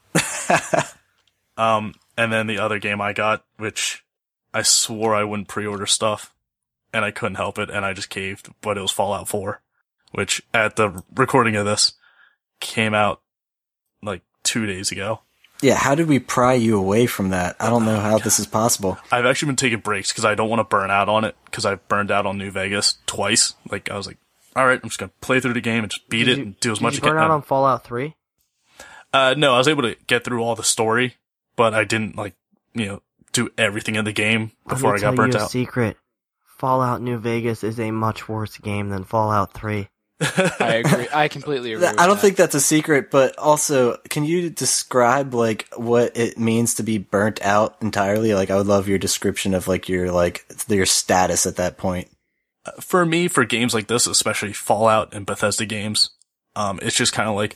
um, 1.57 1.93
and 2.17 2.33
then 2.33 2.47
the 2.47 2.57
other 2.57 2.79
game 2.79 2.99
I 2.99 3.13
got, 3.13 3.45
which 3.57 4.03
I 4.53 4.63
swore 4.63 5.15
I 5.15 5.23
wouldn't 5.23 5.47
pre-order 5.47 5.85
stuff, 5.85 6.33
and 6.91 7.05
I 7.05 7.11
couldn't 7.11 7.35
help 7.35 7.59
it, 7.59 7.69
and 7.69 7.85
I 7.85 7.93
just 7.93 8.09
caved. 8.09 8.49
But 8.61 8.77
it 8.77 8.81
was 8.81 8.91
Fallout 8.91 9.27
4, 9.27 9.61
which 10.11 10.41
at 10.53 10.75
the 10.75 11.03
recording 11.15 11.55
of 11.55 11.65
this 11.65 11.93
came 12.59 12.95
out 12.95 13.21
like 14.01 14.23
two 14.43 14.65
days 14.65 14.91
ago. 14.91 15.21
Yeah, 15.61 15.75
how 15.75 15.95
did 15.95 16.07
we 16.07 16.19
pry 16.19 16.53
you 16.53 16.77
away 16.77 17.07
from 17.07 17.29
that? 17.29 17.55
I 17.59 17.69
don't 17.69 17.85
know 17.85 17.99
how 17.99 18.19
this 18.19 18.39
is 18.39 18.45
possible. 18.45 18.97
I've 19.11 19.25
actually 19.25 19.47
been 19.47 19.55
taking 19.55 19.79
breaks 19.79 20.11
because 20.11 20.23
I 20.25 20.35
don't 20.35 20.49
want 20.49 20.59
to 20.59 20.63
burn 20.63 20.91
out 20.91 21.09
on 21.09 21.23
it 21.23 21.35
because 21.45 21.65
I 21.65 21.75
burned 21.75 22.11
out 22.11 22.25
on 22.27 22.37
New 22.37 22.51
Vegas 22.51 22.97
twice. 23.07 23.55
Like 23.71 23.89
I 23.89 23.97
was 23.97 24.05
like, 24.05 24.17
all 24.55 24.65
right, 24.67 24.79
I'm 24.81 24.89
just 24.89 24.99
gonna 24.99 25.11
play 25.21 25.39
through 25.39 25.53
the 25.53 25.61
game 25.61 25.83
and 25.83 25.91
just 25.91 26.07
beat 26.09 26.25
Did 26.25 26.29
it 26.33 26.37
you- 26.37 26.43
and 26.43 26.59
do 26.59 26.71
as 26.71 26.79
much 26.81 26.93
you 26.93 26.97
as 26.99 27.03
I 27.03 27.07
burn 27.07 27.17
can. 27.17 27.23
out 27.25 27.31
on 27.31 27.41
Fallout 27.41 27.83
Three? 27.83 28.15
Uh, 29.13 29.33
no, 29.37 29.53
I 29.55 29.57
was 29.57 29.67
able 29.67 29.83
to 29.83 29.95
get 30.05 30.23
through 30.23 30.43
all 30.43 30.55
the 30.55 30.63
story, 30.63 31.15
but 31.55 31.73
I 31.73 31.85
didn't 31.85 32.15
like, 32.17 32.35
you 32.73 32.85
know, 32.85 33.01
do 33.31 33.49
everything 33.57 33.95
in 33.95 34.05
the 34.05 34.11
game 34.11 34.51
before 34.67 34.91
I 34.95 34.97
got 34.97 35.01
tell 35.01 35.15
burnt 35.15 35.33
you 35.33 35.39
a 35.39 35.43
out. 35.43 35.49
secret. 35.51 35.97
Fallout 36.59 37.01
New 37.01 37.17
Vegas 37.17 37.63
is 37.63 37.79
a 37.79 37.91
much 37.91 38.27
worse 38.27 38.57
game 38.57 38.89
than 38.89 39.03
Fallout 39.05 39.53
Three. 39.53 39.89
I 40.19 40.81
agree. 40.83 41.07
I 41.13 41.27
completely 41.27 41.73
agree. 41.73 41.87
with 41.87 41.99
I 41.99 42.07
don't 42.07 42.15
that. 42.15 42.21
think 42.21 42.37
that's 42.37 42.55
a 42.55 42.59
secret, 42.61 43.11
but 43.11 43.37
also, 43.37 43.97
can 44.09 44.23
you 44.23 44.49
describe 44.49 45.33
like 45.33 45.67
what 45.75 46.17
it 46.17 46.39
means 46.39 46.75
to 46.75 46.83
be 46.83 46.97
burnt 46.97 47.41
out 47.43 47.75
entirely? 47.81 48.33
Like, 48.33 48.49
I 48.49 48.55
would 48.55 48.67
love 48.67 48.87
your 48.87 48.97
description 48.97 49.53
of 49.53 49.67
like 49.67 49.87
your 49.87 50.11
like 50.11 50.45
your 50.67 50.85
status 50.85 51.45
at 51.45 51.57
that 51.57 51.77
point. 51.77 52.09
For 52.79 53.05
me, 53.05 53.27
for 53.27 53.45
games 53.45 53.73
like 53.73 53.87
this, 53.87 54.07
especially 54.07 54.53
Fallout 54.53 55.13
and 55.13 55.25
Bethesda 55.25 55.65
games, 55.65 56.09
um, 56.55 56.79
it's 56.81 56.97
just 56.97 57.13
kind 57.13 57.29
of 57.29 57.35
like, 57.35 57.55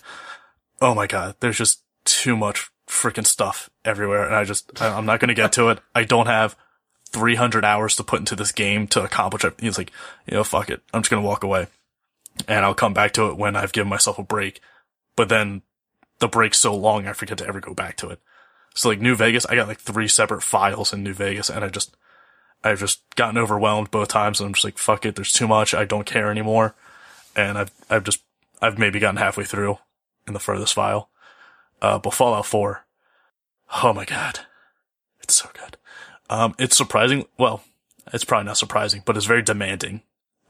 oh 0.82 0.93
my 0.95 1.07
god, 1.07 1.36
there's 1.39 1.57
just 1.57 1.82
too 2.05 2.38
much 2.38 2.70
freaking 2.88 3.26
stuff 3.28 3.70
everywhere, 3.84 4.26
and 4.26 4.36
I 4.36 4.43
just, 4.43 4.82
I, 4.82 4.95
I'm 4.95 5.05
not 5.05 5.20
gonna 5.20 5.34
get 5.34 5.51
to 5.53 5.70
it. 5.70 5.80
I 5.95 6.03
don't 6.03 6.28
have 6.28 6.55
300 7.09 7.66
hours 7.66 7.95
to 7.97 8.03
put 8.03 8.20
into 8.20 8.36
this 8.36 8.51
game 8.51 8.88
to 8.88 9.03
accomplish 9.03 9.43
it. 9.43 9.55
It's 9.59 9.78
like, 9.78 9.91
you 10.28 10.36
know, 10.36 10.43
fuck 10.43 10.70
it. 10.70 10.82
I'm 10.93 11.01
just 11.01 11.09
gonna 11.09 11.26
walk 11.26 11.43
away. 11.43 11.68
And 12.47 12.65
I'll 12.65 12.73
come 12.73 12.93
back 12.93 13.13
to 13.13 13.27
it 13.27 13.37
when 13.37 13.55
I've 13.55 13.71
given 13.71 13.89
myself 13.89 14.19
a 14.19 14.23
break. 14.23 14.61
But 15.15 15.29
then 15.29 15.61
the 16.19 16.27
break's 16.27 16.59
so 16.59 16.75
long, 16.75 17.07
I 17.07 17.13
forget 17.13 17.37
to 17.39 17.47
ever 17.47 17.59
go 17.59 17.73
back 17.73 17.97
to 17.97 18.09
it. 18.09 18.19
So 18.73 18.89
like 18.89 19.01
New 19.01 19.15
Vegas, 19.15 19.45
I 19.47 19.55
got 19.55 19.67
like 19.67 19.79
three 19.79 20.07
separate 20.07 20.43
files 20.43 20.93
in 20.93 21.03
New 21.03 21.13
Vegas 21.13 21.49
and 21.49 21.63
I 21.65 21.69
just, 21.69 21.95
I've 22.63 22.79
just 22.79 23.01
gotten 23.15 23.37
overwhelmed 23.37 23.91
both 23.91 24.07
times 24.07 24.39
and 24.39 24.47
I'm 24.47 24.53
just 24.53 24.63
like, 24.63 24.77
fuck 24.77 25.05
it, 25.05 25.15
there's 25.15 25.33
too 25.33 25.47
much, 25.47 25.73
I 25.73 25.83
don't 25.83 26.05
care 26.05 26.31
anymore. 26.31 26.75
And 27.35 27.57
I've, 27.57 27.71
I've 27.89 28.03
just, 28.03 28.21
I've 28.61 28.77
maybe 28.77 28.99
gotten 28.99 29.17
halfway 29.17 29.43
through 29.43 29.79
in 30.27 30.33
the 30.33 30.39
furthest 30.39 30.73
file. 30.73 31.09
Uh, 31.81 31.99
but 31.99 32.13
Fallout 32.13 32.45
4, 32.45 32.85
oh 33.83 33.93
my 33.93 34.05
god. 34.05 34.41
It's 35.21 35.35
so 35.35 35.49
good. 35.53 35.77
Um, 36.29 36.55
it's 36.57 36.77
surprising, 36.77 37.25
well, 37.37 37.63
it's 38.13 38.23
probably 38.23 38.45
not 38.45 38.57
surprising, 38.57 39.01
but 39.05 39.17
it's 39.17 39.25
very 39.25 39.41
demanding. 39.41 40.01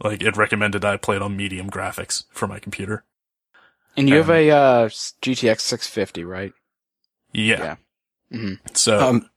Like, 0.04 0.22
it 0.24 0.36
recommended 0.38 0.84
I 0.84 0.98
play 0.98 1.16
it 1.16 1.22
on 1.22 1.38
medium 1.38 1.70
graphics 1.70 2.24
for 2.32 2.48
my 2.48 2.60
computer. 2.60 3.04
And 3.96 4.10
you 4.10 4.16
have 4.16 4.30
Um, 4.30 4.36
a 4.36 4.50
uh, 4.52 4.86
GTX 5.22 5.62
650, 5.62 6.24
right? 6.24 6.54
Yeah. 7.34 7.76
Yeah. 8.32 8.38
hmm 8.40 8.54
So, 8.74 9.00
Um, 9.00 9.30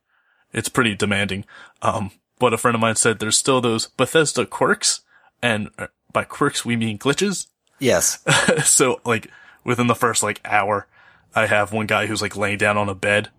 it's 0.53 0.69
pretty 0.69 0.95
demanding. 0.95 1.45
Um, 1.81 2.11
but 2.39 2.53
a 2.53 2.57
friend 2.57 2.73
of 2.75 2.81
mine 2.81 2.95
said 2.95 3.19
there's 3.19 3.37
still 3.37 3.61
those 3.61 3.87
Bethesda 3.87 4.45
quirks, 4.45 5.01
and 5.41 5.69
uh, 5.77 5.87
by 6.11 6.23
quirks 6.23 6.65
we 6.65 6.75
mean 6.75 6.97
glitches. 6.97 7.47
yes. 7.79 8.19
so 8.65 9.01
like 9.05 9.29
within 9.63 9.87
the 9.87 9.95
first 9.95 10.23
like 10.23 10.41
hour, 10.45 10.87
I 11.35 11.45
have 11.47 11.71
one 11.73 11.85
guy 11.85 12.05
who's 12.07 12.21
like 12.21 12.35
laying 12.37 12.57
down 12.57 12.77
on 12.77 12.89
a 12.89 12.95
bed, 12.95 13.29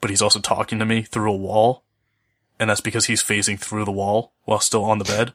but 0.00 0.10
he's 0.10 0.22
also 0.22 0.38
talking 0.40 0.78
to 0.78 0.84
me 0.86 1.02
through 1.02 1.32
a 1.32 1.36
wall, 1.36 1.84
and 2.58 2.70
that's 2.70 2.80
because 2.80 3.06
he's 3.06 3.22
phasing 3.22 3.58
through 3.58 3.84
the 3.84 3.92
wall 3.92 4.32
while 4.44 4.60
still 4.60 4.84
on 4.84 4.98
the 4.98 5.04
bed. 5.04 5.34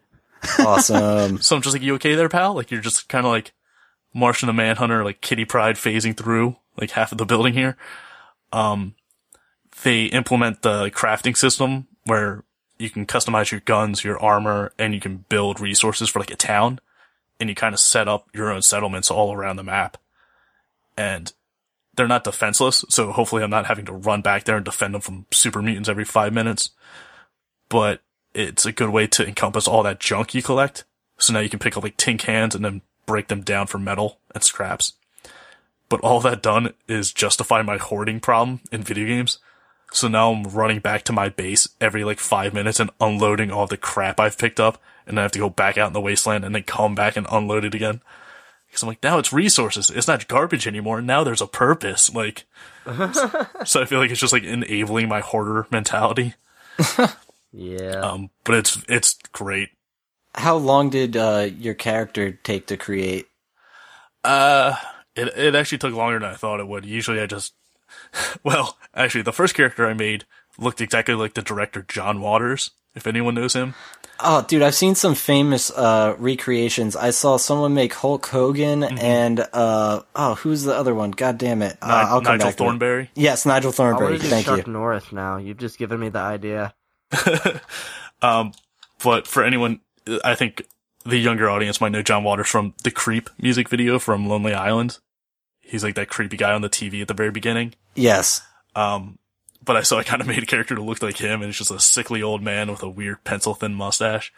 Awesome. 0.59 1.38
So 1.41 1.55
I'm 1.55 1.61
just 1.61 1.75
like, 1.75 1.83
you 1.83 1.95
okay 1.95 2.15
there, 2.15 2.29
pal? 2.29 2.53
Like 2.53 2.71
you're 2.71 2.81
just 2.81 3.09
kind 3.09 3.25
of 3.25 3.31
like 3.31 3.53
Martian 4.13 4.47
the 4.47 4.53
Manhunter, 4.53 5.03
like 5.03 5.21
Kitty 5.21 5.45
Pryde 5.45 5.75
phasing 5.75 6.15
through 6.15 6.57
like 6.79 6.91
half 6.91 7.11
of 7.11 7.17
the 7.17 7.25
building 7.25 7.53
here. 7.53 7.77
Um, 8.53 8.95
they 9.83 10.05
implement 10.05 10.61
the 10.61 10.89
crafting 10.89 11.35
system 11.35 11.88
where 12.05 12.43
you 12.79 12.89
can 12.89 13.05
customize 13.05 13.51
your 13.51 13.61
guns, 13.61 14.03
your 14.03 14.19
armor, 14.19 14.71
and 14.77 14.93
you 14.93 14.99
can 14.99 15.25
build 15.29 15.59
resources 15.59 16.09
for 16.09 16.19
like 16.19 16.31
a 16.31 16.35
town, 16.35 16.79
and 17.39 17.49
you 17.49 17.55
kind 17.55 17.73
of 17.73 17.79
set 17.79 18.07
up 18.07 18.29
your 18.33 18.51
own 18.51 18.61
settlements 18.61 19.11
all 19.11 19.33
around 19.33 19.55
the 19.55 19.63
map. 19.63 19.97
And 20.95 21.33
they're 21.95 22.07
not 22.07 22.23
defenseless, 22.23 22.85
so 22.89 23.11
hopefully 23.11 23.43
I'm 23.43 23.49
not 23.49 23.65
having 23.65 23.85
to 23.85 23.93
run 23.93 24.21
back 24.21 24.43
there 24.43 24.55
and 24.57 24.65
defend 24.65 24.93
them 24.93 25.01
from 25.01 25.25
super 25.31 25.61
mutants 25.61 25.89
every 25.89 26.05
five 26.05 26.33
minutes. 26.33 26.69
But 27.69 28.01
it's 28.38 28.67
a 28.67 28.71
good 28.71 28.89
way 28.89 29.07
to 29.07 29.27
encompass 29.27 29.67
all 29.67 29.81
that 29.83 29.99
junk 29.99 30.35
you 30.35 30.43
collect. 30.43 30.83
So 31.17 31.33
now 31.33 31.39
you 31.39 31.49
can 31.49 31.59
pick 31.59 31.75
up 31.75 31.83
like 31.83 31.97
tin 31.97 32.19
cans 32.19 32.53
and 32.53 32.63
then 32.63 32.81
break 33.07 33.29
them 33.29 33.41
down 33.41 33.65
for 33.65 33.79
metal 33.79 34.19
and 34.35 34.43
scraps. 34.43 34.93
But 35.89 36.01
all 36.01 36.19
that 36.21 36.43
done 36.43 36.73
is 36.88 37.11
justify 37.11 37.63
my 37.63 37.77
hoarding 37.77 38.19
problem 38.19 38.59
in 38.71 38.83
video 38.83 39.07
games. 39.07 39.39
So 39.91 40.07
now 40.07 40.31
I'm 40.31 40.43
running 40.43 40.79
back 40.79 41.03
to 41.03 41.13
my 41.13 41.29
base 41.29 41.67
every 41.81 42.03
like 42.03 42.19
five 42.19 42.53
minutes 42.53 42.79
and 42.79 42.91
unloading 43.01 43.51
all 43.51 43.65
the 43.65 43.77
crap 43.77 44.19
I've 44.19 44.38
picked 44.38 44.59
up. 44.59 44.79
And 45.07 45.17
I 45.17 45.23
have 45.23 45.31
to 45.31 45.39
go 45.39 45.49
back 45.49 45.77
out 45.77 45.88
in 45.88 45.93
the 45.93 46.01
wasteland 46.01 46.45
and 46.45 46.53
then 46.53 46.63
come 46.63 46.93
back 46.93 47.15
and 47.15 47.25
unload 47.31 47.65
it 47.65 47.73
again. 47.73 48.01
Cause 48.71 48.83
I'm 48.83 48.89
like, 48.89 49.01
now 49.01 49.17
it's 49.17 49.33
resources. 49.33 49.89
It's 49.89 50.09
not 50.09 50.27
garbage 50.27 50.67
anymore. 50.67 51.01
Now 51.01 51.23
there's 51.23 51.41
a 51.41 51.47
purpose. 51.47 52.13
Like, 52.13 52.45
so 53.65 53.81
I 53.81 53.85
feel 53.85 53.97
like 53.99 54.11
it's 54.11 54.19
just 54.19 54.33
like 54.33 54.43
enabling 54.43 55.07
my 55.07 55.21
hoarder 55.21 55.65
mentality. 55.71 56.35
Yeah. 57.58 57.99
Um, 58.01 58.30
but 58.43 58.55
it's, 58.55 58.84
it's 58.88 59.16
great. 59.32 59.70
How 60.36 60.55
long 60.58 60.91
did 60.91 61.18
uh, 61.18 61.47
your 61.58 61.74
character 61.74 62.32
take 62.32 62.68
to 62.68 62.78
create? 62.78 63.26
Uh, 64.24 64.76
it 65.16 65.30
it 65.36 65.55
actually 65.55 65.80
took 65.80 65.93
longer 65.95 66.20
than 66.20 66.30
I 66.30 66.36
thought 66.36 66.60
it 66.60 66.68
would. 66.68 66.86
Usually, 66.86 67.20
I 67.20 67.26
just, 67.26 67.53
well, 68.43 68.78
actually, 68.93 69.24
the 69.24 69.34
first 69.34 69.55
character 69.55 69.88
I 69.88 69.93
made 69.93 70.26
looked 70.60 70.80
exactly 70.82 71.16
like 71.16 71.34
the 71.34 71.41
director 71.41 71.84
John 71.88 72.22
Waters. 72.22 72.72
If 72.95 73.08
anyone 73.08 73.36
knows 73.36 73.53
him, 73.53 73.74
Oh, 74.20 74.43
dude, 74.47 74.64
I've 74.64 74.74
seen 74.76 74.95
some 74.95 75.14
famous 75.14 75.70
uh, 75.72 76.16
recreations. 76.18 76.95
I 76.95 77.12
saw 77.12 77.38
someone 77.38 77.76
make 77.76 77.93
Hulk 77.93 78.26
Hogan 78.26 78.84
and 78.84 79.39
uh, 79.53 80.01
oh, 80.16 80.36
who's 80.36 80.64
the 80.64 80.74
other 80.76 80.95
one? 80.95 81.12
God 81.12 81.38
damn 81.38 81.62
it! 81.62 81.78
Uh, 81.82 81.88
Ni- 81.88 81.93
I'll 81.93 82.22
come 82.22 82.38
Nigel 82.38 82.45
back 82.47 82.55
to. 82.55 82.64
Thornberry. 82.64 83.10
Yes, 83.16 83.45
Nigel 83.45 83.72
Thornberry. 83.72 84.18
to 84.18 84.24
do 84.24 84.28
Thank 84.30 84.45
Chuck 84.47 84.66
you. 84.68 84.74
Norris 84.74 85.12
now. 85.12 85.38
You've 85.38 85.58
just 85.58 85.78
given 85.78 85.99
me 85.99 86.10
the 86.10 86.20
idea. 86.20 86.74
Um, 88.22 88.53
but 89.03 89.28
for 89.28 89.43
anyone, 89.43 89.82
I 90.24 90.36
think 90.36 90.64
the 91.05 91.18
younger 91.18 91.49
audience 91.49 91.80
might 91.80 91.91
know 91.91 92.01
John 92.01 92.24
Waters 92.24 92.47
from 92.47 92.74
the 92.84 92.91
Creep 92.91 93.30
music 93.39 93.70
video 93.70 93.99
from 93.99 94.28
Lonely 94.28 94.53
Island. 94.53 94.99
He's 95.60 95.84
like 95.84 95.95
that 95.95 96.10
creepy 96.10 96.38
guy 96.38 96.53
on 96.53 96.62
the 96.62 96.70
TV 96.70 97.01
at 97.01 97.08
the 97.08 97.14
very 97.14 97.32
beginning. 97.32 97.74
Yes. 97.95 98.41
Um, 98.76 99.20
but 99.64 99.76
I 99.76 99.82
so 99.82 99.97
I 99.97 100.03
kind 100.03 100.22
of 100.22 100.28
made 100.28 100.43
a 100.43 100.47
character 100.47 100.76
to 100.76 100.82
look 100.82 101.01
like 101.01 101.18
him, 101.18 101.41
and 101.41 101.49
it's 101.49 101.58
just 101.58 101.72
a 101.72 101.80
sickly 101.80 102.24
old 102.24 102.41
man 102.41 102.72
with 102.72 102.84
a 102.84 102.89
weird 102.89 103.24
pencil 103.24 103.53
thin 103.53 103.74
mustache. 103.74 104.34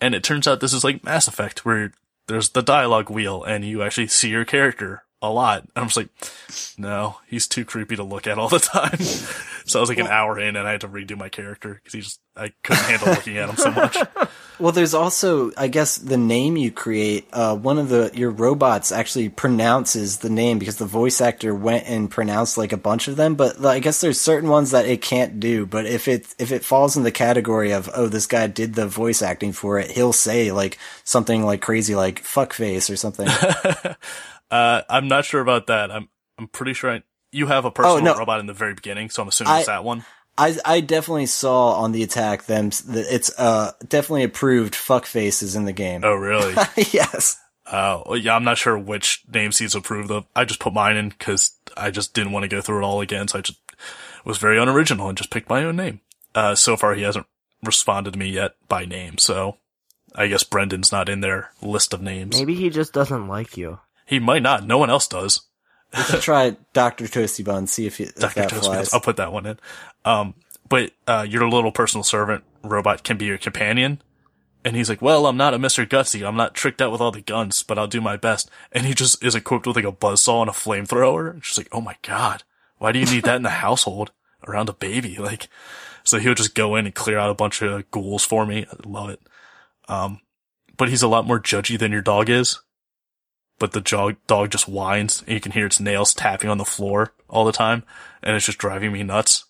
And 0.00 0.14
it 0.14 0.22
turns 0.22 0.46
out 0.46 0.60
this 0.60 0.72
is 0.72 0.84
like 0.84 1.04
Mass 1.04 1.28
Effect, 1.28 1.64
where 1.64 1.92
there's 2.26 2.50
the 2.50 2.62
dialogue 2.62 3.08
wheel, 3.08 3.42
and 3.44 3.64
you 3.64 3.82
actually 3.82 4.08
see 4.08 4.30
your 4.30 4.44
character 4.44 5.04
a 5.20 5.30
lot. 5.30 5.62
And 5.62 5.70
I'm 5.76 5.88
just 5.88 5.96
like, 5.96 6.08
no, 6.78 7.16
he's 7.26 7.46
too 7.46 7.64
creepy 7.64 7.96
to 7.96 8.04
look 8.04 8.26
at 8.26 8.38
all 8.38 8.48
the 8.48 8.58
time. 8.58 8.98
so 9.66 9.78
I 9.78 9.80
was 9.80 9.88
like 9.88 9.98
an 9.98 10.06
hour 10.06 10.38
in 10.38 10.56
and 10.56 10.66
I 10.66 10.72
had 10.72 10.82
to 10.82 10.88
redo 10.88 11.16
my 11.16 11.28
character 11.28 11.74
because 11.74 11.92
he 11.92 12.00
just, 12.00 12.20
I 12.36 12.52
couldn't 12.62 12.84
handle 12.84 13.08
looking 13.08 13.36
at 13.36 13.48
him 13.48 13.56
so 13.56 13.70
much. 13.70 13.96
Well, 14.60 14.72
there's 14.72 14.94
also, 14.94 15.52
I 15.56 15.68
guess, 15.68 15.98
the 15.98 16.16
name 16.16 16.56
you 16.56 16.72
create. 16.72 17.28
Uh, 17.32 17.54
one 17.54 17.78
of 17.78 17.90
the 17.90 18.10
your 18.14 18.30
robots 18.30 18.90
actually 18.90 19.28
pronounces 19.28 20.18
the 20.18 20.30
name 20.30 20.58
because 20.58 20.78
the 20.78 20.84
voice 20.84 21.20
actor 21.20 21.54
went 21.54 21.88
and 21.88 22.10
pronounced 22.10 22.58
like 22.58 22.72
a 22.72 22.76
bunch 22.76 23.06
of 23.06 23.14
them. 23.14 23.36
But 23.36 23.64
I 23.64 23.78
guess 23.78 24.00
there's 24.00 24.20
certain 24.20 24.48
ones 24.48 24.72
that 24.72 24.86
it 24.86 25.00
can't 25.00 25.38
do. 25.38 25.64
But 25.64 25.86
if 25.86 26.08
it 26.08 26.34
if 26.38 26.50
it 26.50 26.64
falls 26.64 26.96
in 26.96 27.04
the 27.04 27.12
category 27.12 27.72
of 27.72 27.88
oh 27.94 28.08
this 28.08 28.26
guy 28.26 28.48
did 28.48 28.74
the 28.74 28.88
voice 28.88 29.22
acting 29.22 29.52
for 29.52 29.78
it, 29.78 29.92
he'll 29.92 30.12
say 30.12 30.50
like 30.50 30.76
something 31.04 31.44
like 31.44 31.62
crazy 31.62 31.94
like 31.94 32.18
fuck 32.20 32.52
face 32.52 32.90
or 32.90 32.96
something. 32.96 33.28
Uh, 34.50 34.82
I'm 34.88 35.08
not 35.08 35.24
sure 35.24 35.40
about 35.40 35.66
that. 35.68 35.90
I'm, 35.90 36.08
I'm 36.38 36.48
pretty 36.48 36.72
sure 36.74 36.90
I, 36.90 37.02
you 37.32 37.46
have 37.46 37.64
a 37.64 37.70
personal 37.70 37.98
Oh, 37.98 38.00
no. 38.00 38.18
robot 38.18 38.40
in 38.40 38.46
the 38.46 38.54
very 38.54 38.74
beginning, 38.74 39.10
so 39.10 39.22
I'm 39.22 39.28
assuming 39.28 39.52
I- 39.52 39.58
it's 39.58 39.66
that 39.66 39.84
one. 39.84 40.04
I 40.40 40.56
I 40.64 40.80
definitely 40.80 41.26
saw 41.26 41.72
on 41.82 41.90
the 41.90 42.04
attack 42.04 42.44
them 42.44 42.68
that 42.70 43.06
it's 43.12 43.36
uh 43.40 43.72
definitely 43.88 44.22
approved 44.22 44.76
fuck 44.76 45.04
faces 45.04 45.56
in 45.56 45.64
the 45.64 45.72
game. 45.72 46.02
Oh, 46.04 46.14
really? 46.14 46.54
yes. 46.76 47.36
Uh, 47.66 48.02
yeah, 48.14 48.36
I'm 48.36 48.44
not 48.44 48.56
sure 48.56 48.78
which 48.78 49.24
names 49.32 49.58
he's 49.58 49.74
approved 49.74 50.12
of. 50.12 50.26
I 50.36 50.44
just 50.44 50.60
put 50.60 50.72
mine 50.72 50.96
in 50.96 51.08
because 51.08 51.50
I 51.76 51.90
just 51.90 52.14
didn't 52.14 52.30
want 52.30 52.44
to 52.44 52.48
go 52.48 52.60
through 52.60 52.78
it 52.78 52.84
all 52.84 53.00
again. 53.00 53.26
So 53.26 53.38
I 53.38 53.42
just 53.42 53.58
was 54.24 54.38
very 54.38 54.60
unoriginal 54.60 55.08
and 55.08 55.18
just 55.18 55.30
picked 55.30 55.50
my 55.50 55.64
own 55.64 55.74
name. 55.74 56.00
Uh, 56.36 56.54
so 56.54 56.76
far 56.76 56.94
he 56.94 57.02
hasn't 57.02 57.26
responded 57.64 58.12
to 58.12 58.18
me 58.20 58.28
yet 58.30 58.54
by 58.68 58.84
name. 58.84 59.18
So 59.18 59.56
I 60.14 60.28
guess 60.28 60.44
Brendan's 60.44 60.92
not 60.92 61.08
in 61.08 61.20
their 61.20 61.50
list 61.60 61.92
of 61.92 62.00
names. 62.00 62.38
Maybe 62.38 62.54
he 62.54 62.70
just 62.70 62.92
doesn't 62.92 63.26
like 63.26 63.56
you. 63.56 63.80
He 64.08 64.18
might 64.18 64.42
not. 64.42 64.66
No 64.66 64.78
one 64.78 64.88
else 64.88 65.06
does. 65.06 65.42
We 65.94 66.02
should 66.02 66.22
try 66.22 66.56
Doctor 66.72 67.04
Toasty 67.04 67.44
Bun 67.44 67.66
see 67.66 67.86
if, 67.86 68.00
you, 68.00 68.06
if 68.06 68.14
Dr. 68.14 68.40
that 68.40 68.48
Toast 68.48 68.64
flies. 68.64 68.94
I'll 68.94 69.00
put 69.00 69.16
that 69.16 69.32
one 69.32 69.44
in. 69.44 69.58
Um, 70.04 70.34
but, 70.66 70.92
uh, 71.06 71.26
your 71.28 71.46
little 71.48 71.72
personal 71.72 72.04
servant 72.04 72.42
robot 72.62 73.04
can 73.04 73.18
be 73.18 73.26
your 73.26 73.36
companion. 73.36 74.00
And 74.64 74.76
he's 74.76 74.88
like, 74.88 75.02
well, 75.02 75.26
I'm 75.26 75.36
not 75.36 75.52
a 75.52 75.58
Mr. 75.58 75.86
Gutsy. 75.86 76.26
I'm 76.26 76.36
not 76.36 76.54
tricked 76.54 76.80
out 76.80 76.90
with 76.90 77.02
all 77.02 77.10
the 77.10 77.20
guns, 77.20 77.62
but 77.62 77.78
I'll 77.78 77.86
do 77.86 78.00
my 78.00 78.16
best. 78.16 78.50
And 78.72 78.86
he 78.86 78.94
just 78.94 79.22
is 79.22 79.34
equipped 79.34 79.66
with 79.66 79.76
like 79.76 79.84
a 79.84 79.92
buzzsaw 79.92 80.40
and 80.40 80.50
a 80.50 80.54
flamethrower. 80.54 81.42
She's 81.42 81.58
like, 81.58 81.68
oh 81.70 81.82
my 81.82 81.96
God, 82.00 82.44
why 82.78 82.92
do 82.92 82.98
you 82.98 83.06
need 83.06 83.24
that 83.24 83.36
in 83.36 83.42
the 83.42 83.50
household 83.64 84.12
around 84.46 84.70
a 84.70 84.74
baby? 84.74 85.16
Like, 85.18 85.48
so 86.02 86.18
he'll 86.18 86.34
just 86.34 86.54
go 86.54 86.76
in 86.76 86.86
and 86.86 86.94
clear 86.94 87.18
out 87.18 87.30
a 87.30 87.34
bunch 87.34 87.60
of 87.60 87.90
ghouls 87.90 88.24
for 88.24 88.46
me. 88.46 88.64
I 88.70 88.88
love 88.88 89.10
it. 89.10 89.20
Um, 89.86 90.20
but 90.78 90.88
he's 90.88 91.02
a 91.02 91.08
lot 91.08 91.26
more 91.26 91.40
judgy 91.40 91.78
than 91.78 91.92
your 91.92 92.02
dog 92.02 92.30
is. 92.30 92.60
But 93.58 93.72
the 93.72 93.80
dog, 93.80 94.16
dog 94.26 94.50
just 94.50 94.68
whines 94.68 95.22
and 95.26 95.34
you 95.34 95.40
can 95.40 95.52
hear 95.52 95.66
its 95.66 95.80
nails 95.80 96.14
tapping 96.14 96.50
on 96.50 96.58
the 96.58 96.64
floor 96.64 97.12
all 97.28 97.44
the 97.44 97.52
time. 97.52 97.82
And 98.22 98.36
it's 98.36 98.46
just 98.46 98.58
driving 98.58 98.92
me 98.92 99.02
nuts. 99.02 99.44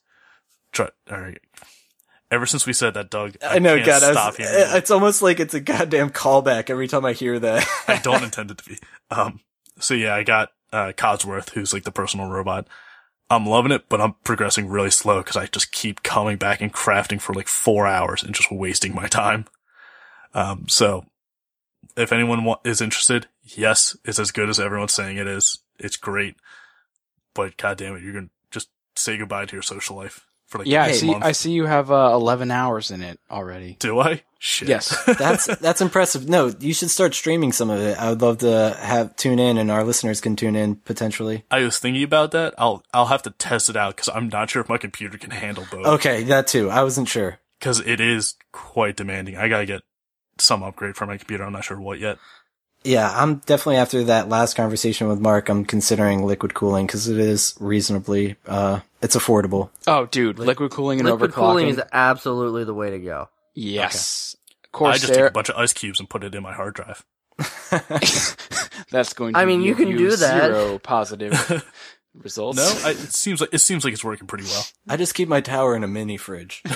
Try, 0.73 0.89
all 1.11 1.21
right. 1.21 1.41
Ever 2.31 2.47
since 2.47 2.67
we 2.67 2.75
said 2.75 2.95
that, 2.95 3.11
Doug, 3.11 3.37
I, 3.43 3.57
I 3.57 3.59
know, 3.59 3.83
God. 3.83 4.03
I 4.03 4.13
was, 4.13 4.39
it. 4.39 4.45
it's 4.77 4.91
almost 4.91 5.23
like 5.23 5.41
it's 5.41 5.55
a 5.55 5.61
goddamn 5.61 6.11
callback 6.11 6.69
every 6.69 6.87
time 6.87 7.05
I 7.05 7.15
hear 7.15 7.39
that. 7.39 7.67
I 7.87 7.99
don't 8.03 8.23
intend 8.23 8.51
it 8.51 8.59
to 8.59 8.65
be. 8.69 8.79
Um, 9.11 9.41
so 9.79 9.95
yeah, 9.95 10.15
I 10.15 10.25
got, 10.25 10.51
uh, 10.73 10.93
Codsworth, 10.95 11.51
who's 11.51 11.73
like 11.73 11.85
the 11.85 11.91
personal 11.91 12.29
robot. 12.29 12.67
I'm 13.31 13.47
loving 13.47 13.73
it, 13.73 13.89
but 13.89 14.01
I'm 14.01 14.15
progressing 14.25 14.69
really 14.69 14.91
slow 14.91 15.19
because 15.19 15.37
I 15.37 15.47
just 15.47 15.73
keep 15.73 16.03
coming 16.03 16.37
back 16.37 16.61
and 16.61 16.73
crafting 16.73 17.21
for 17.21 17.35
like 17.35 17.49
four 17.49 17.87
hours 17.87 18.23
and 18.23 18.35
just 18.35 18.51
wasting 18.51 18.95
my 18.95 19.07
time. 19.07 19.47
Um, 20.35 20.67
so 20.69 21.05
if 21.97 22.13
anyone 22.13 22.45
wa- 22.45 22.59
is 22.65 22.81
interested, 22.81 23.27
yes, 23.45 23.97
it's 24.05 24.19
as 24.19 24.31
good 24.31 24.49
as 24.49 24.61
everyone's 24.61 24.93
saying 24.95 25.17
it 25.17 25.27
is. 25.27 25.59
It's 25.79 25.97
great, 25.97 26.37
but 27.35 27.57
god 27.57 27.79
damn 27.79 27.97
it, 27.97 28.03
you're 28.03 28.13
gonna 28.15 28.31
just 28.51 28.69
say 28.97 29.17
goodbye 29.17 29.47
to 29.47 29.53
your 29.57 29.63
social 29.63 29.97
life 29.97 30.27
for 30.47 30.59
like 30.59 30.67
Yeah, 30.67 30.85
I 30.85 30.89
a 30.89 30.95
see. 30.95 31.07
month. 31.11 31.25
I 31.25 31.33
see 31.33 31.53
you 31.53 31.67
have 31.67 31.91
uh, 31.91 32.11
11 32.15 32.51
hours 32.51 32.91
in 32.91 33.03
it 33.03 33.21
already. 33.31 33.77
Do 33.79 34.01
I? 34.01 34.23
Shit. 34.41 34.69
Yes. 34.69 34.97
that's 35.19 35.47
that's 35.59 35.81
impressive. 35.81 36.29
No, 36.29 36.53
you 36.61 36.73
should 36.73 36.91
start 36.91 37.13
streaming 37.15 37.53
some 37.53 37.71
of 37.71 37.81
it. 37.81 37.99
I 37.99 38.11
would 38.11 38.23
love 38.23 38.39
to 38.39 38.77
have 38.81 39.17
tune 39.17 39.39
in, 39.41 39.59
and 39.59 39.69
our 39.71 39.83
listeners 39.85 40.21
can 40.21 40.37
tune 40.37 40.55
in 40.57 40.77
potentially. 40.77 41.45
I 41.51 41.61
was 41.65 41.79
thinking 41.79 42.05
about 42.05 42.31
that. 42.33 42.55
I'll 42.57 42.83
I'll 42.95 43.07
have 43.07 43.23
to 43.23 43.31
test 43.31 43.69
it 43.69 43.77
out 43.77 43.97
because 43.97 44.09
I'm 44.09 44.29
not 44.29 44.51
sure 44.51 44.63
if 44.63 44.69
my 44.69 44.79
computer 44.79 45.19
can 45.19 45.31
handle 45.31 45.67
both. 45.71 45.87
Okay, 45.87 46.23
that 46.25 46.47
too. 46.47 46.71
I 46.71 46.83
wasn't 46.85 47.09
sure. 47.09 47.41
Because 47.59 47.81
it 47.81 48.01
is 48.01 48.37
quite 48.53 48.97
demanding. 48.97 49.37
I 49.37 49.49
gotta 49.49 49.67
get 49.67 49.83
some 50.41 50.63
upgrade 50.63 50.97
for 50.97 51.07
my 51.07 51.17
computer. 51.17 51.45
I'm 51.45 51.53
not 51.53 51.65
sure 51.65 51.81
what 51.81 51.99
yet. 51.99 52.19
Yeah, 52.85 53.11
I'm 53.13 53.37
definitely 53.39 53.77
after 53.79 54.05
that 54.05 54.29
last 54.29 54.55
conversation 54.55 55.09
with 55.09 55.19
Mark. 55.21 55.49
I'm 55.49 55.65
considering 55.65 56.25
liquid 56.25 56.55
cooling 56.55 56.87
because 56.87 57.09
it 57.09 57.19
is 57.19 57.55
reasonably, 57.59 58.37
uh, 58.47 58.81
it's 59.03 59.17
affordable. 59.17 59.71
Oh, 59.87 60.07
dude, 60.07 60.39
liquid 60.39 60.71
cooling 60.71 61.01
and 61.01 61.09
Liquid 61.09 61.33
overclocking. 61.33 61.35
cooling 61.35 61.69
is 61.69 61.81
absolutely 61.93 62.65
the 62.65 62.75
way 62.75 62.91
to 62.91 62.99
go. 62.99 63.29
yes. 63.55 64.37
Of 64.65 64.73
course, 64.73 64.97
I 64.97 64.99
just 64.99 65.15
take 65.15 65.25
a 65.25 65.31
bunch 65.31 65.49
of 65.49 65.57
ice 65.57 65.73
cubes 65.73 65.99
and 65.99 66.09
put 66.11 66.23
it 66.23 66.35
in 66.35 66.43
my 66.43 66.53
hard 66.53 66.75
drive. 66.75 67.05
That's 68.91 69.13
going 69.15 69.35
to 69.35 69.41
I 69.41 69.45
mean, 69.45 69.63
you 69.63 69.75
give 69.75 69.89
can 69.89 69.97
do 69.97 70.11
that. 70.11 70.51
Zero 70.53 70.79
positive 70.79 71.65
results. 72.23 72.57
No, 72.57 72.89
I, 72.89 72.91
it 72.93 73.13
seems 73.13 73.41
like 73.41 73.51
it 73.53 73.59
seems 73.59 73.85
like 73.85 73.93
it's 73.93 74.05
working 74.05 74.27
pretty 74.27 74.45
well. 74.45 74.65
I 74.89 74.97
just 74.97 75.15
keep 75.15 75.29
my 75.29 75.41
tower 75.41 75.75
in 75.77 75.85
a 75.85 75.89
mini 75.89 76.17
fridge. 76.17 76.63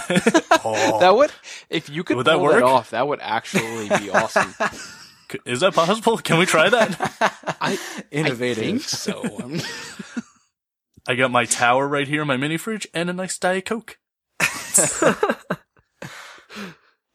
Oh, 0.65 1.01
that 1.01 1.17
would, 1.17 1.33
if 1.71 1.91
you 1.91 2.05
could 2.05 2.17
Would 2.19 2.27
that 2.27 2.35
pull 2.35 2.43
work? 2.45 2.53
that 2.55 2.63
off, 2.63 2.91
that 2.91 3.09
would 3.09 3.19
actually 3.21 3.89
be 3.99 4.11
awesome. 4.11 4.55
is 5.45 5.59
that 5.59 5.75
possible? 5.75 6.19
Can 6.19 6.39
we 6.39 6.47
try 6.47 6.69
that? 6.69 7.57
I, 7.61 7.73
I 8.13 8.31
think 8.55 8.83
so. 8.83 9.51
I 11.09 11.17
got 11.17 11.33
my 11.33 11.47
tower 11.47 11.89
right 11.89 12.07
here 12.07 12.23
in 12.23 12.29
my 12.29 12.37
mini 12.37 12.59
fridge 12.59 12.87
and 12.95 13.11
a 13.11 13.13
nice 13.13 13.37
diet 13.39 13.65
coke. 13.65 13.99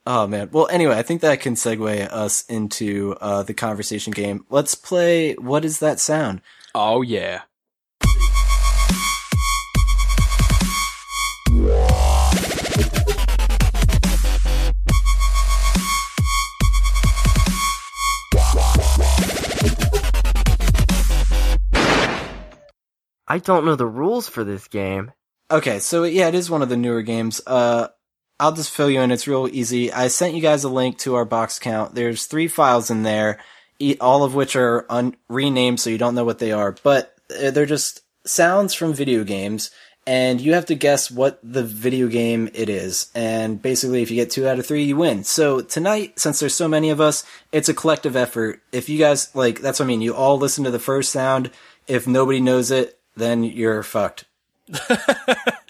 Oh 0.05 0.25
man. 0.25 0.49
Well, 0.51 0.69
anyway, 0.71 0.97
I 0.97 1.03
think 1.03 1.19
that 1.21 1.41
can 1.41 1.55
segue 1.55 2.07
us 2.11 2.45
into 2.45 3.15
uh, 3.19 3.43
the 3.43 3.53
conversation 3.53 4.11
game. 4.11 4.45
Let's 4.49 4.73
play. 4.73 5.33
What 5.35 5.65
is 5.65 5.79
that 5.79 5.99
sound? 5.99 6.41
oh 6.73 7.01
yeah. 7.01 7.41
I 23.27 23.39
don't 23.39 23.65
know 23.65 23.75
the 23.75 23.85
rules 23.85 24.27
for 24.27 24.43
this 24.43 24.67
game. 24.67 25.11
Okay, 25.51 25.79
so 25.79 26.03
yeah, 26.03 26.27
it 26.27 26.35
is 26.35 26.49
one 26.49 26.61
of 26.61 26.69
the 26.69 26.77
newer 26.77 27.01
games. 27.01 27.41
Uh, 27.45 27.87
I'll 28.39 28.53
just 28.53 28.71
fill 28.71 28.89
you 28.89 29.01
in. 29.01 29.11
It's 29.11 29.27
real 29.27 29.47
easy. 29.51 29.91
I 29.91 30.07
sent 30.07 30.35
you 30.35 30.41
guys 30.41 30.63
a 30.63 30.69
link 30.69 30.97
to 30.99 31.15
our 31.15 31.25
box 31.25 31.57
count. 31.57 31.95
There's 31.95 32.25
three 32.25 32.47
files 32.47 32.91
in 32.91 33.03
there, 33.03 33.39
all 33.99 34.23
of 34.23 34.35
which 34.35 34.55
are 34.55 34.85
un- 34.89 35.15
renamed, 35.29 35.79
so 35.79 35.89
you 35.89 35.97
don't 35.97 36.15
know 36.15 36.25
what 36.25 36.39
they 36.39 36.51
are. 36.51 36.75
But 36.83 37.15
uh, 37.31 37.51
they're 37.51 37.65
just 37.65 38.01
sounds 38.25 38.73
from 38.73 38.93
video 38.93 39.23
games, 39.23 39.71
and 40.05 40.39
you 40.39 40.53
have 40.53 40.67
to 40.67 40.75
guess 40.75 41.09
what 41.09 41.39
the 41.41 41.63
video 41.63 42.07
game 42.07 42.49
it 42.53 42.69
is. 42.69 43.09
And 43.15 43.61
basically, 43.61 44.03
if 44.03 44.11
you 44.11 44.17
get 44.17 44.31
two 44.31 44.47
out 44.47 44.59
of 44.59 44.65
three, 44.67 44.83
you 44.83 44.97
win. 44.97 45.23
So 45.23 45.61
tonight, 45.61 46.19
since 46.19 46.39
there's 46.39 46.53
so 46.53 46.67
many 46.67 46.91
of 46.91 47.01
us, 47.01 47.23
it's 47.51 47.69
a 47.69 47.73
collective 47.73 48.15
effort. 48.15 48.61
If 48.71 48.89
you 48.89 48.99
guys 48.99 49.33
like, 49.35 49.61
that's 49.61 49.79
what 49.79 49.85
I 49.85 49.87
mean. 49.87 50.01
You 50.01 50.13
all 50.13 50.37
listen 50.37 50.63
to 50.65 50.71
the 50.71 50.79
first 50.79 51.11
sound. 51.11 51.51
If 51.87 52.05
nobody 52.05 52.41
knows 52.41 52.69
it, 52.69 52.96
then 53.17 53.43
you're 53.43 53.83
fucked. 53.83 54.25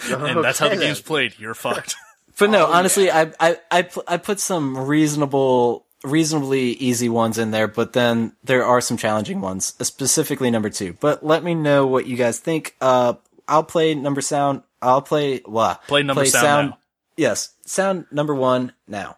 And 0.09 0.43
that's 0.43 0.59
how 0.59 0.69
the 0.69 0.77
game's 0.77 1.01
played. 1.01 1.33
You're 1.37 1.53
fucked. 1.53 1.95
But 2.39 2.49
Oh, 2.49 2.51
no, 2.51 2.65
honestly, 2.67 3.09
I 3.09 3.31
I 3.39 3.57
I 3.71 3.81
pu- 3.81 4.03
I 4.07 4.17
put 4.17 4.39
some 4.39 4.77
reasonable, 4.77 5.85
reasonably 6.03 6.73
easy 6.73 7.09
ones 7.09 7.39
in 7.39 7.49
there, 7.49 7.67
but 7.67 7.93
then 7.93 8.33
there 8.43 8.63
are 8.63 8.79
some 8.79 8.95
challenging 8.95 9.41
ones, 9.41 9.73
specifically 9.81 10.51
number 10.51 10.69
two. 10.69 10.93
But 10.99 11.25
let 11.25 11.43
me 11.43 11.55
know 11.55 11.87
what 11.87 12.05
you 12.05 12.15
guys 12.15 12.37
think. 12.39 12.75
Uh, 12.79 13.15
I'll 13.47 13.63
play 13.63 13.95
number 13.95 14.21
sound. 14.21 14.61
I'll 14.83 15.01
play 15.01 15.41
wah. 15.47 15.77
Play 15.87 16.03
number 16.03 16.25
sound 16.25 16.69
now. 16.69 16.77
Yes, 17.17 17.53
sound 17.65 18.05
number 18.11 18.35
one 18.35 18.71
now. 18.87 19.17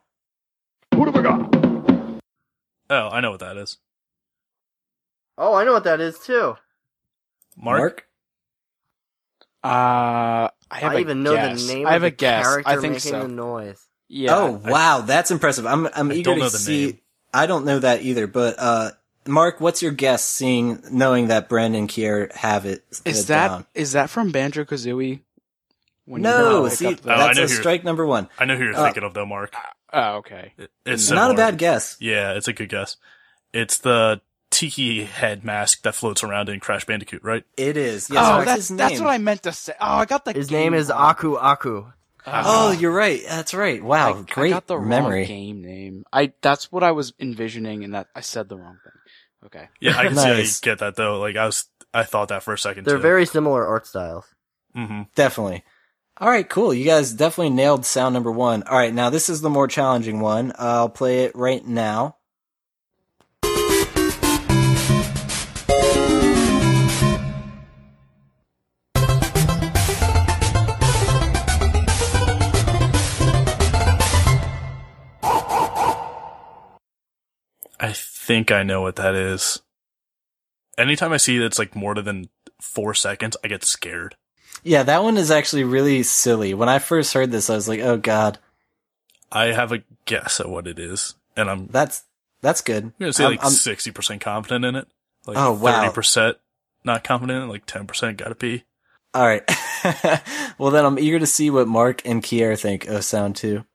What 0.94 1.08
have 1.08 1.16
I 1.18 1.22
got? 1.22 2.22
Oh, 2.90 3.10
I 3.10 3.20
know 3.20 3.32
what 3.32 3.42
that 3.42 3.58
is. 3.58 3.78
Oh, 5.38 5.54
I 5.56 5.66
know 5.66 5.74
what 5.74 5.84
that 5.84 6.00
is 6.00 6.18
too. 6.20 6.56
Mark. 7.58 8.06
Uh, 9.64 10.50
I 10.72 10.78
have 10.80 10.92
I 10.94 10.96
a 10.96 11.00
even 11.00 11.24
know 11.24 11.34
guess. 11.36 11.66
the 11.68 11.74
name 11.74 11.88
I 11.88 11.94
have 11.94 12.04
of 12.04 12.08
a 12.08 12.12
the 12.12 12.16
guess. 12.16 12.44
character 12.46 12.70
I 12.70 12.74
think 12.76 12.94
making 12.94 13.12
so. 13.12 13.22
the 13.24 13.28
noise. 13.28 13.86
Yeah. 14.08 14.36
oh 14.36 14.52
wow, 14.66 15.02
that's 15.02 15.32
impressive. 15.32 15.66
I'm 15.66 15.88
I'm 15.94 16.12
I 16.12 16.16
eager 16.16 16.32
don't 16.32 16.38
to 16.38 16.44
know 16.44 16.50
the 16.50 16.58
see. 16.58 16.86
name. 16.88 17.00
I 17.34 17.46
don't 17.46 17.66
know 17.66 17.80
that 17.80 18.02
either, 18.02 18.26
but 18.26 18.56
uh, 18.58 18.92
Mark, 19.28 19.62
what's 19.62 19.82
your 19.84 19.92
guess? 19.92 20.26
Seeing 20.26 20.82
knowing 20.92 21.28
that 21.28 21.48
Brandon 21.50 21.82
and 21.82 21.90
Kier 21.90 22.34
have 22.36 22.66
it. 22.66 22.84
Is 23.06 23.30
uh, 23.30 23.34
that 23.34 23.48
down? 23.50 23.66
is 23.76 23.92
that 23.92 24.10
from 24.10 24.32
Banjo 24.32 24.64
Kazooie? 24.66 25.22
no? 26.08 26.68
See, 26.70 26.88
Oh, 26.88 26.90
I 27.06 27.18
that's 27.28 27.38
know 27.38 27.44
a 27.44 27.48
strike 27.48 27.84
number 27.84 28.06
one. 28.06 28.30
I 28.40 28.46
know 28.46 28.56
who 28.58 28.64
you're 28.64 28.76
Uh, 28.76 28.84
thinking 28.86 29.04
of 29.04 29.14
though, 29.14 29.26
Mark. 29.28 29.54
Oh, 29.94 30.16
okay. 30.18 30.54
It- 30.58 30.72
It's 30.86 31.10
Not 31.12 31.32
a 31.32 31.34
bad 31.36 31.58
guess. 31.58 31.98
Yeah, 32.00 32.34
it's 32.34 32.48
a 32.48 32.54
good 32.54 32.70
guess. 32.70 32.98
It's 33.54 33.78
the 33.80 34.22
tiki 34.50 35.04
head 35.06 35.44
mask 35.44 35.84
that 35.84 35.96
floats 35.96 36.24
around 36.24 36.50
in 36.50 36.60
Crash 36.60 36.86
Bandicoot, 36.86 37.24
right? 37.24 37.44
It 37.58 37.78
is. 37.78 38.10
Yes, 38.10 38.26
oh, 38.28 38.44
that's 38.46 38.68
his 38.70 38.78
that's 38.78 39.00
what 39.00 39.10
I 39.10 39.18
meant 39.18 39.44
to 39.44 39.52
say. 39.52 39.74
Oh, 39.80 39.86
I 39.98 40.06
got 40.06 40.26
the 40.26 40.34
His 40.34 40.48
game 40.48 40.72
name 40.72 40.74
is 40.74 40.90
wrong. 40.90 41.00
Aku 41.12 41.36
Aku. 41.38 41.86
Oh, 42.28 42.72
you're 42.72 42.92
right. 42.92 43.22
That's 43.28 43.54
right. 43.54 43.82
Wow, 43.84 44.20
I, 44.20 44.22
great 44.22 44.52
I 44.52 44.56
got 44.58 44.68
the 44.68 44.78
memory. 44.78 45.20
wrong 45.22 45.28
game 45.28 45.62
name. 45.62 46.04
I 46.14 46.34
that's 46.42 46.72
what 46.72 46.84
I 46.84 46.92
was 46.92 47.14
envisioning, 47.20 47.84
and 47.84 47.94
that 47.96 48.08
I 48.16 48.22
said 48.22 48.50
the 48.50 48.58
wrong 48.58 48.78
thing. 48.84 48.94
Okay. 49.46 49.70
Yeah, 49.80 49.98
I 49.98 50.04
can 50.08 50.16
see 50.16 50.28
how 50.28 50.36
you 50.36 50.48
get 50.62 50.80
that 50.80 50.96
though. 50.96 51.20
Like 51.20 51.38
I 51.38 51.46
was, 51.46 51.66
I 51.94 52.04
thought 52.04 52.28
that 52.28 52.44
for 52.44 52.54
a 52.54 52.58
second 52.58 52.86
They're 52.86 52.98
too. 52.98 53.02
very 53.02 53.26
similar 53.26 53.66
art 53.66 53.88
styles. 53.88 54.26
hmm 54.76 55.04
Definitely. 55.16 55.64
All 56.18 56.28
right, 56.30 56.48
cool. 56.48 56.74
You 56.74 56.84
guys 56.84 57.14
definitely 57.14 57.52
nailed 57.52 57.86
sound 57.86 58.14
number 58.14 58.32
one. 58.32 58.64
All 58.64 58.78
right, 58.78 58.94
now 58.94 59.10
this 59.10 59.30
is 59.30 59.40
the 59.40 59.50
more 59.50 59.70
challenging 59.70 60.20
one. 60.20 60.52
I'll 60.60 60.90
play 60.90 61.24
it 61.24 61.34
right 61.34 61.66
now. 61.66 62.18
Think 78.30 78.52
I 78.52 78.62
know 78.62 78.82
what 78.82 78.96
that 78.98 79.16
is. 79.16 79.60
Anytime 80.78 81.12
I 81.12 81.18
see 81.18 81.40
that 81.40 81.46
it's 81.46 81.58
like 81.58 81.76
more 81.76 81.96
than 81.96 82.30
four 82.62 82.94
seconds, 82.94 83.36
I 83.44 83.48
get 83.48 83.64
scared. 83.66 84.16
Yeah, 84.64 84.84
that 84.84 85.02
one 85.02 85.18
is 85.18 85.32
actually 85.32 85.64
really 85.64 86.04
silly. 86.04 86.54
When 86.54 86.70
I 86.70 86.78
first 86.78 87.14
heard 87.16 87.32
this, 87.32 87.50
I 87.50 87.56
was 87.56 87.68
like, 87.68 87.80
"Oh 87.80 87.98
God, 87.98 88.38
I 89.32 89.46
have 89.46 89.72
a 89.72 89.82
guess 90.06 90.40
at 90.40 90.48
what 90.48 90.68
it 90.68 90.78
is, 90.78 91.16
and 91.36 91.50
I'm 91.50 91.68
that's 91.68 92.04
that's 92.42 92.62
good." 92.62 92.84
I'm 92.84 92.94
gonna 93.00 93.14
say 93.14 93.24
I'm- 93.24 93.38
like 93.38 93.44
sixty 93.52 93.90
percent 93.92 94.22
confident 94.22 94.64
in 94.64 94.76
it. 94.76 94.88
Like 95.26 95.38
Oh, 95.38 95.54
wow. 95.54 95.82
thirty 95.82 95.94
percent 95.94 96.38
not 96.84 97.04
confident 97.04 97.38
in 97.44 97.50
it. 97.50 97.52
Like 97.52 97.66
ten 97.66 97.88
percent 97.88 98.18
gotta 98.18 98.36
be. 98.36 98.64
all 99.16 99.26
right. 99.26 99.42
well, 100.60 100.70
then 100.72 100.86
I'm 100.86 101.00
eager 101.00 101.18
to 101.18 101.26
see 101.26 101.50
what 101.50 101.68
Mark 101.68 102.04
and 102.06 102.22
Kier 102.22 102.60
think 102.60 102.86
of 102.88 103.04
Sound 103.04 103.36
Two. 103.38 103.66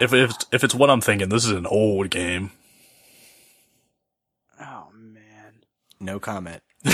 If 0.00 0.12
if 0.14 0.32
if 0.52 0.62
it's 0.62 0.76
what 0.76 0.90
I'm 0.90 1.00
thinking, 1.00 1.28
this 1.28 1.44
is 1.44 1.50
an 1.50 1.66
old 1.66 2.10
game. 2.10 2.52
Oh 4.60 4.88
man. 4.94 5.54
No 6.00 6.18
comment. 6.18 6.62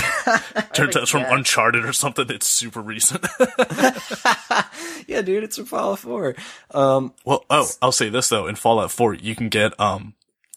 Turns 0.73 0.95
out 0.95 1.03
it's 1.03 1.11
from. 1.11 1.25
Uncharted 1.27 1.85
or 1.85 1.93
something. 1.93 2.25
It's 2.29 2.47
super 2.47 2.81
recent. 2.81 3.25
yeah, 5.07 5.21
dude, 5.21 5.43
it's 5.43 5.57
from 5.57 5.65
Fallout 5.65 5.99
Four. 5.99 6.35
Um, 6.71 7.13
well, 7.25 7.45
oh, 7.49 7.67
I'll 7.81 7.91
say 7.91 8.09
this 8.09 8.29
though. 8.29 8.47
In 8.47 8.55
Fallout 8.55 8.91
4, 8.91 9.13
you 9.15 9.35
can 9.35 9.49
get 9.49 9.79
um 9.79 10.15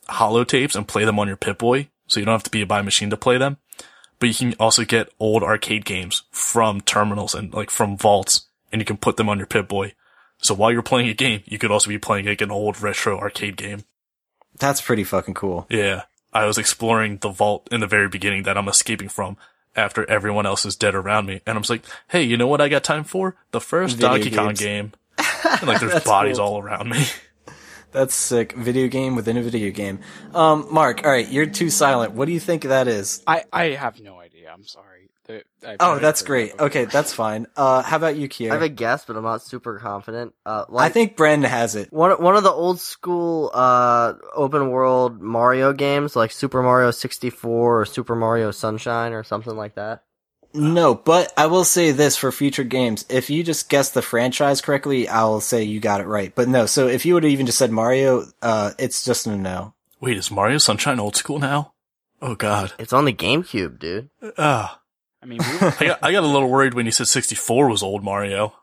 holotapes 0.08 0.76
and 0.76 0.86
play 0.86 1.04
them 1.04 1.18
on 1.18 1.28
your 1.28 1.36
Pip 1.36 1.58
Boy, 1.58 1.88
so 2.06 2.20
you 2.20 2.26
don't 2.26 2.34
have 2.34 2.42
to 2.44 2.50
be 2.50 2.62
a 2.62 2.66
a 2.66 2.82
machine 2.82 3.10
to 3.10 3.16
play 3.16 3.38
them. 3.38 3.58
But 4.18 4.28
you 4.28 4.34
can 4.34 4.54
also 4.58 4.84
get 4.84 5.12
old 5.20 5.42
arcade 5.42 5.84
games 5.84 6.22
from 6.30 6.80
terminals 6.80 7.34
and 7.34 7.52
like 7.52 7.70
from 7.70 7.96
vaults, 7.96 8.46
and 8.72 8.80
you 8.80 8.86
can 8.86 8.96
put 8.96 9.16
them 9.16 9.28
on 9.28 9.38
your 9.38 9.46
Pip 9.46 9.68
Boy. 9.68 9.94
So 10.38 10.54
while 10.54 10.72
you're 10.72 10.82
playing 10.82 11.08
a 11.08 11.14
game, 11.14 11.42
you 11.44 11.58
could 11.58 11.70
also 11.70 11.88
be 11.88 11.98
playing 11.98 12.26
like 12.26 12.40
an 12.40 12.50
old 12.50 12.80
retro 12.80 13.18
arcade 13.18 13.56
game. 13.56 13.84
that's 14.58 14.80
pretty 14.80 15.04
fucking 15.04 15.34
cool. 15.34 15.66
Yeah. 15.68 16.02
I 16.32 16.46
was 16.46 16.58
exploring 16.58 17.18
the 17.18 17.30
vault 17.30 17.68
in 17.70 17.80
the 17.80 17.86
very 17.86 18.08
beginning 18.08 18.42
that 18.44 18.58
I'm 18.58 18.68
escaping 18.68 19.08
from 19.08 19.36
after 19.74 20.08
everyone 20.10 20.46
else 20.46 20.64
is 20.64 20.76
dead 20.76 20.94
around 20.94 21.26
me. 21.26 21.40
And 21.46 21.56
I 21.56 21.58
was 21.58 21.70
like, 21.70 21.82
hey, 22.08 22.22
you 22.22 22.36
know 22.36 22.46
what 22.46 22.60
I 22.60 22.68
got 22.68 22.82
time 22.84 23.04
for? 23.04 23.36
The 23.50 23.60
first 23.60 23.96
Video 23.96 24.08
Donkey 24.08 24.30
Kong 24.30 24.54
game. 24.54 24.92
And 25.44 25.68
like 25.68 25.80
there's 25.80 26.02
bodies 26.02 26.38
cool. 26.38 26.46
all 26.46 26.58
around 26.60 26.90
me. 26.90 27.06
That's 27.92 28.14
sick. 28.14 28.52
Video 28.52 28.88
game 28.88 29.14
within 29.14 29.36
a 29.36 29.42
video 29.42 29.70
game. 29.70 30.00
Um, 30.34 30.66
Mark, 30.70 31.04
all 31.04 31.10
right, 31.10 31.26
you're 31.26 31.46
too 31.46 31.70
silent. 31.70 32.12
What 32.12 32.26
do 32.26 32.32
you 32.32 32.40
think 32.40 32.64
that 32.64 32.88
is? 32.88 33.22
I 33.26 33.44
I 33.52 33.70
have 33.70 34.00
no 34.00 34.18
idea. 34.18 34.50
I'm 34.52 34.64
sorry. 34.64 34.95
The- 35.26 35.42
I've 35.66 35.76
Oh, 35.80 35.98
that's 35.98 36.22
great. 36.22 36.58
Okay, 36.58 36.84
that's 36.84 37.12
fine. 37.12 37.46
Uh, 37.56 37.82
how 37.82 37.96
about 37.96 38.16
you, 38.16 38.28
Kier? 38.28 38.50
I 38.50 38.54
have 38.54 38.62
a 38.62 38.68
guess, 38.68 39.04
but 39.04 39.16
I'm 39.16 39.24
not 39.24 39.42
super 39.42 39.78
confident. 39.78 40.34
Uh, 40.44 40.64
I 40.76 40.88
think 40.88 41.16
Bren 41.16 41.44
has 41.44 41.74
it. 41.74 41.92
one 41.92 42.12
one 42.22 42.36
of 42.36 42.44
the 42.44 42.52
old 42.52 42.80
school 42.80 43.50
uh 43.52 44.14
open 44.34 44.70
world 44.70 45.20
Mario 45.20 45.72
games, 45.72 46.14
like 46.14 46.30
Super 46.30 46.62
Mario 46.62 46.90
64 46.92 47.80
or 47.80 47.84
Super 47.84 48.14
Mario 48.14 48.50
Sunshine 48.52 49.12
or 49.12 49.24
something 49.24 49.56
like 49.56 49.74
that. 49.74 50.04
No, 50.54 50.94
but 50.94 51.32
I 51.36 51.46
will 51.46 51.64
say 51.64 51.90
this 51.90 52.16
for 52.16 52.32
future 52.32 52.64
games. 52.64 53.04
If 53.10 53.28
you 53.28 53.42
just 53.42 53.68
guess 53.68 53.90
the 53.90 54.00
franchise 54.02 54.60
correctly, 54.62 55.06
I'll 55.08 55.40
say 55.40 55.64
you 55.64 55.80
got 55.80 56.00
it 56.00 56.06
right. 56.06 56.32
But 56.34 56.48
no, 56.48 56.64
so 56.66 56.86
if 56.86 57.04
you 57.04 57.14
would 57.14 57.24
have 57.24 57.32
even 57.32 57.44
just 57.46 57.58
said 57.58 57.70
Mario, 57.70 58.24
uh, 58.40 58.70
it's 58.78 59.04
just 59.04 59.26
a 59.26 59.36
no. 59.36 59.74
Wait, 60.00 60.16
is 60.16 60.30
Mario 60.30 60.58
Sunshine 60.58 61.00
old 61.00 61.16
school 61.16 61.38
now? 61.38 61.72
Oh 62.22 62.34
god. 62.36 62.72
It's 62.78 62.92
on 62.92 63.04
the 63.04 63.12
GameCube, 63.12 63.78
dude. 63.78 64.08
Ah. 64.38 64.80
I 65.26 65.28
mean, 65.28 65.38
we, 65.38 65.66
I 65.66 65.86
got, 65.88 65.98
I 66.02 66.12
got 66.12 66.22
a 66.22 66.26
little 66.26 66.48
worried 66.48 66.74
when 66.74 66.86
you 66.86 66.92
said 66.92 67.08
64 67.08 67.68
was 67.68 67.82
old 67.82 68.04
Mario. 68.04 68.54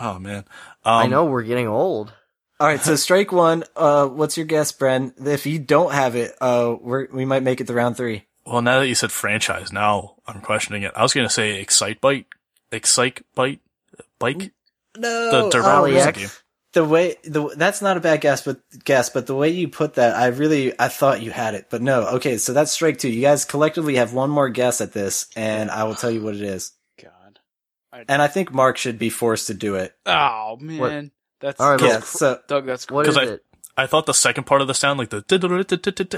Oh 0.00 0.18
man. 0.18 0.44
Um, 0.84 0.94
I 0.94 1.06
know 1.06 1.26
we're 1.26 1.42
getting 1.44 1.68
old. 1.68 2.12
All 2.58 2.66
right, 2.66 2.80
so 2.80 2.96
strike 2.96 3.30
one. 3.30 3.64
Uh, 3.76 4.08
what's 4.08 4.36
your 4.36 4.46
guess, 4.46 4.72
Bren? 4.72 5.26
If 5.26 5.46
you 5.46 5.58
don't 5.58 5.92
have 5.92 6.16
it, 6.16 6.34
uh, 6.40 6.74
we're, 6.80 7.06
we 7.12 7.24
might 7.24 7.42
make 7.42 7.60
it 7.60 7.68
to 7.68 7.74
round 7.74 7.96
three. 7.96 8.26
Well, 8.44 8.62
now 8.62 8.80
that 8.80 8.88
you 8.88 8.96
said 8.96 9.12
franchise, 9.12 9.72
now 9.72 10.16
I'm 10.26 10.40
questioning 10.40 10.82
it. 10.82 10.92
I 10.96 11.02
was 11.02 11.14
gonna 11.14 11.30
say 11.30 11.60
Excite 11.60 12.00
Bite, 12.00 12.26
Excite 12.72 13.22
Bite, 13.36 13.60
Bike, 14.18 14.52
No, 14.96 15.30
the 15.30 15.50
Dirt 15.50 15.62
Rally 15.62 15.92
Racing 15.92 16.24
X. 16.24 16.42
game. 16.72 16.84
the 16.84 16.88
way 16.88 17.16
the 17.24 17.48
that's 17.56 17.82
not 17.82 17.96
a 17.96 18.00
bad 18.00 18.20
guess, 18.20 18.42
but 18.42 18.60
guess, 18.84 19.10
but 19.10 19.26
the 19.26 19.34
way 19.34 19.48
you 19.50 19.68
put 19.68 19.94
that, 19.94 20.14
I 20.16 20.26
really 20.28 20.72
I 20.78 20.88
thought 20.88 21.22
you 21.22 21.30
had 21.30 21.54
it, 21.54 21.66
but 21.70 21.82
no. 21.82 22.02
Okay, 22.16 22.38
so 22.38 22.52
that's 22.52 22.72
strike 22.72 22.98
two. 22.98 23.08
You 23.10 23.22
guys 23.22 23.44
collectively 23.44 23.96
have 23.96 24.12
one 24.12 24.30
more 24.30 24.48
guess 24.48 24.80
at 24.80 24.92
this, 24.92 25.26
and 25.36 25.70
I 25.70 25.84
will 25.84 25.94
tell 25.94 26.10
you 26.10 26.22
what 26.22 26.34
it 26.34 26.42
is. 26.42 26.72
God. 27.00 28.04
And 28.08 28.22
I 28.22 28.28
think 28.28 28.52
Mark 28.52 28.76
should 28.78 28.98
be 28.98 29.10
forced 29.10 29.48
to 29.48 29.54
do 29.54 29.74
it. 29.74 29.94
Oh 30.06 30.56
man, 30.60 31.10
that's 31.40 31.60
All 31.60 31.70
right, 31.72 31.80
Yeah. 31.80 31.88
well, 31.88 32.02
So 32.02 32.40
Doug. 32.48 32.66
That's 32.66 32.88
What 32.90 33.02
Because 33.02 33.16
I- 33.18 33.24
it? 33.34 33.44
I 33.74 33.86
thought 33.86 34.04
the 34.04 34.12
second 34.12 34.44
part 34.44 34.60
of 34.60 34.66
the 34.68 34.74
sound, 34.74 34.98
like 34.98 35.08
the, 35.08 35.24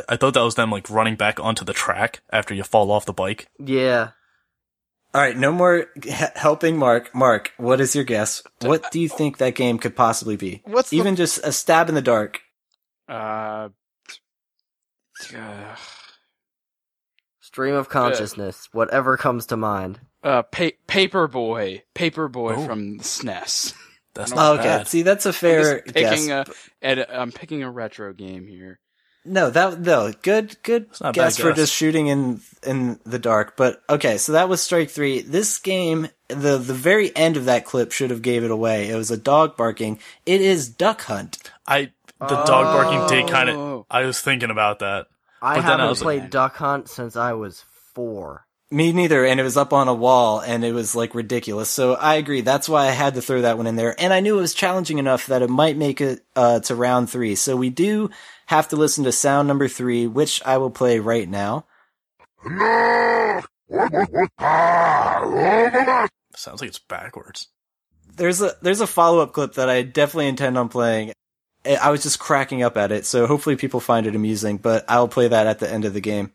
I 0.09 0.17
thought 0.17 0.35
that 0.35 0.41
was 0.43 0.57
them 0.57 0.73
like 0.73 0.91
running 0.91 1.15
back 1.15 1.39
onto 1.39 1.65
the 1.65 1.73
track 1.73 2.21
after 2.33 2.53
you 2.53 2.65
fall 2.65 2.91
off 2.91 3.05
the 3.07 3.13
bike. 3.13 3.47
Yeah. 3.61 4.09
All 5.15 5.21
right, 5.21 5.37
no 5.37 5.53
more 5.53 5.87
he- 6.03 6.11
helping 6.35 6.77
Mark. 6.77 7.15
Mark, 7.15 7.53
what 7.57 7.81
is 7.81 7.95
your 7.95 8.05
guess? 8.05 8.43
What 8.63 8.91
do 8.91 9.01
you 9.01 9.09
think 9.09 9.39
that 9.39 9.55
game 9.55 9.79
could 9.79 9.95
possibly 9.97 10.37
be? 10.37 10.63
what's 10.65 10.91
the- 10.91 10.97
Even 10.99 11.17
just 11.17 11.39
a 11.45 11.53
stab 11.53 11.89
in 11.89 11.95
the 11.95 12.03
dark. 12.03 12.41
uh, 13.09 13.69
uh, 15.37 15.77
Stream 17.41 17.75
of 17.75 17.89
consciousness. 17.89 18.69
Whatever 18.73 19.17
comes 19.17 19.47
to 19.47 19.57
mind. 19.57 20.01
uh, 20.25 20.43
pa- 20.43 20.71
Paperboy, 20.89 21.83
Paperboy 21.95 22.57
Oh. 22.57 22.67
from 22.67 22.97
the 22.99 23.05
SNES. 23.05 23.75
That's 24.15 24.33
Oh, 24.33 24.37
not 24.37 24.59
okay, 24.61 24.69
bad. 24.79 24.89
see, 24.89 25.03
that's 25.03 25.27
a 25.27 25.31
I'm 25.31 25.33
fair 25.35 25.81
just 25.83 25.95
guess. 25.95 26.11
picking 26.11 26.33
a, 26.33 26.45
and 26.83 27.07
I'm 27.11 27.31
picking 27.33 27.63
a 27.63 27.71
retro 27.71 28.13
game 28.13 28.47
here. 28.47 28.81
No, 29.25 29.49
that 29.51 29.81
no 29.81 30.13
good 30.23 30.57
good 30.63 30.87
It's 30.91 31.01
guess 31.13 31.37
bad 31.39 31.43
for 31.43 31.53
just 31.53 31.73
shooting 31.73 32.09
in 32.09 32.41
in 32.63 33.01
the 33.05 33.19
dark. 33.19 33.57
But 33.57 33.83
okay, 33.89 34.19
so 34.19 34.33
that 34.33 34.49
was 34.49 34.61
strike 34.61 34.91
three. 34.91 35.23
This 35.23 35.57
game, 35.59 36.09
the 36.29 36.59
the 36.59 36.75
very 36.75 37.15
end 37.17 37.37
of 37.39 37.47
that 37.47 37.65
clip 37.65 37.93
should 37.93 38.11
have 38.11 38.21
gave 38.23 38.45
it 38.45 38.51
away. 38.51 38.91
It 38.91 38.97
was 38.97 39.11
a 39.11 39.17
dog 39.17 39.57
barking. 39.57 39.99
It 40.27 40.43
is 40.43 40.69
Duck 40.69 41.03
Hunt. 41.03 41.51
I 41.67 41.93
the 42.21 42.27
dog 42.45 42.47
barking 42.47 43.07
did 43.09 43.31
kind 43.31 43.49
of. 43.49 43.57
Oh. 43.57 43.87
I 43.91 44.05
was 44.05 44.21
thinking 44.21 44.51
about 44.51 44.81
that. 44.81 45.07
I 45.41 45.57
But 45.57 45.63
then 45.63 45.81
I 45.81 45.85
haven't 45.85 45.89
like- 45.89 45.99
played 46.21 46.31
Duck 46.31 46.57
Hunt 46.57 46.89
since 46.89 47.17
I 47.17 47.33
was 47.33 47.65
four. 47.95 48.47
Me 48.71 48.93
neither, 48.93 49.25
and 49.25 49.39
it 49.39 49.45
was 49.45 49.57
up 49.57 49.73
on 49.73 49.89
a 49.89 49.95
wall, 49.95 50.41
and 50.41 50.65
it 50.65 50.73
was 50.73 50.97
like 50.97 51.15
ridiculous. 51.15 51.69
So 51.71 51.95
I 51.95 52.15
agree. 52.17 52.41
That's 52.41 52.69
why 52.69 52.87
I 52.89 52.91
had 52.91 53.15
to 53.15 53.23
throw 53.23 53.43
that 53.43 53.57
one 53.57 53.67
in 53.67 53.77
there, 53.77 53.95
and 54.01 54.13
I 54.13 54.21
knew 54.21 54.37
it 54.39 54.41
was 54.41 54.55
challenging 54.55 54.99
enough 54.99 55.27
that 55.27 55.43
it 55.43 55.51
might 55.51 55.77
make 55.77 56.01
it 56.01 56.25
uh, 56.35 56.61
to 56.61 56.75
round 56.75 57.09
three. 57.09 57.37
So 57.37 57.57
we 57.57 57.71
do 57.71 58.11
have 58.47 58.69
to 58.69 58.77
listen 58.77 59.05
to 59.05 59.13
sound 59.13 59.49
number 59.49 59.69
three, 59.69 60.07
which 60.07 60.43
I 60.45 60.59
will 60.59 60.71
play 60.71 60.99
right 60.99 61.29
now. 61.29 61.65
Sounds 66.37 66.61
like 66.61 66.69
it's 66.69 66.79
backwards. 66.79 67.49
there's 68.17 68.43
a 68.43 68.53
there's 68.63 68.81
a 68.81 68.87
follow 68.87 69.21
up 69.21 69.33
clip 69.33 69.55
that 69.55 69.69
I 69.71 69.83
definitely 69.83 70.29
intend 70.29 70.59
on 70.59 70.69
playing. 70.69 71.13
I 71.65 71.77
I 71.77 71.91
was 71.91 72.03
just 72.03 72.19
cracking 72.19 72.63
up 72.63 72.77
at 72.77 72.93
it, 72.93 73.07
so 73.07 73.27
hopefully 73.27 73.57
people 73.57 73.81
find 73.81 74.07
it 74.07 74.15
amusing. 74.15 74.59
But 74.59 74.85
I'll 74.89 75.09
play 75.09 75.29
that 75.29 75.47
at 75.47 75.59
the 75.61 75.71
end 75.71 75.85
of 75.85 75.95
the 75.95 76.01
game. 76.01 76.33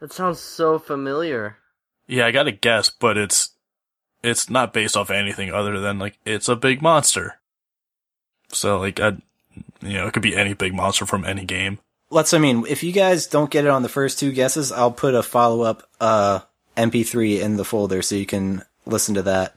That 0.00 0.12
sounds 0.12 0.40
so 0.40 0.78
familiar. 0.78 1.58
Yeah, 2.06 2.26
I 2.26 2.30
got 2.30 2.44
to 2.44 2.52
guess, 2.52 2.88
but 2.90 3.16
it's 3.18 3.50
it's 4.22 4.48
not 4.50 4.72
based 4.72 4.96
off 4.96 5.10
anything 5.10 5.52
other 5.52 5.78
than 5.80 5.98
like 5.98 6.18
it's 6.24 6.48
a 6.48 6.56
big 6.56 6.80
monster. 6.82 7.40
So 8.48 8.78
like 8.78 8.98
I, 8.98 9.18
you 9.82 9.94
know, 9.94 10.06
it 10.06 10.12
could 10.12 10.22
be 10.22 10.36
any 10.36 10.54
big 10.54 10.74
monster 10.74 11.06
from 11.06 11.24
any 11.24 11.44
game. 11.44 11.78
Let's. 12.10 12.34
I 12.34 12.38
mean, 12.38 12.64
if 12.68 12.82
you 12.82 12.92
guys 12.92 13.26
don't 13.26 13.50
get 13.50 13.64
it 13.64 13.70
on 13.70 13.82
the 13.82 13.88
first 13.88 14.18
two 14.18 14.32
guesses, 14.32 14.72
I'll 14.72 14.90
put 14.92 15.14
a 15.14 15.22
follow 15.22 15.62
up 15.62 15.88
uh, 16.00 16.40
MP3 16.76 17.40
in 17.40 17.56
the 17.56 17.64
folder 17.64 18.02
so 18.02 18.14
you 18.16 18.26
can 18.26 18.62
listen 18.86 19.14
to 19.14 19.22
that. 19.22 19.54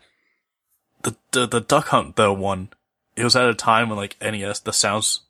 The, 1.02 1.16
the 1.32 1.48
the 1.48 1.62
Duck 1.62 1.88
Hunt 1.88 2.16
though 2.16 2.32
one, 2.34 2.70
it 3.16 3.24
was 3.24 3.36
at 3.36 3.50
a 3.50 3.54
time 3.56 3.90
when 3.90 3.98
like 3.98 4.16
NES 4.22 4.60
the 4.60 4.72
sounds 4.72 5.22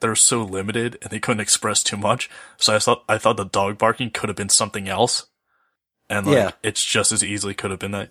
they're 0.00 0.14
so 0.14 0.42
limited 0.44 0.98
and 1.02 1.10
they 1.10 1.18
couldn't 1.18 1.40
express 1.40 1.82
too 1.82 1.96
much. 1.96 2.28
So 2.56 2.74
I 2.74 2.78
thought 2.78 3.04
I 3.08 3.18
thought 3.18 3.36
the 3.36 3.44
dog 3.44 3.78
barking 3.78 4.10
could 4.10 4.28
have 4.28 4.36
been 4.36 4.48
something 4.48 4.88
else, 4.88 5.26
and 6.10 6.26
like 6.26 6.34
Yeah. 6.36 6.50
it's 6.62 6.84
just 6.84 7.12
as 7.12 7.24
easily 7.24 7.54
could 7.54 7.70
have 7.70 7.80
been 7.80 7.92
that. 7.92 8.10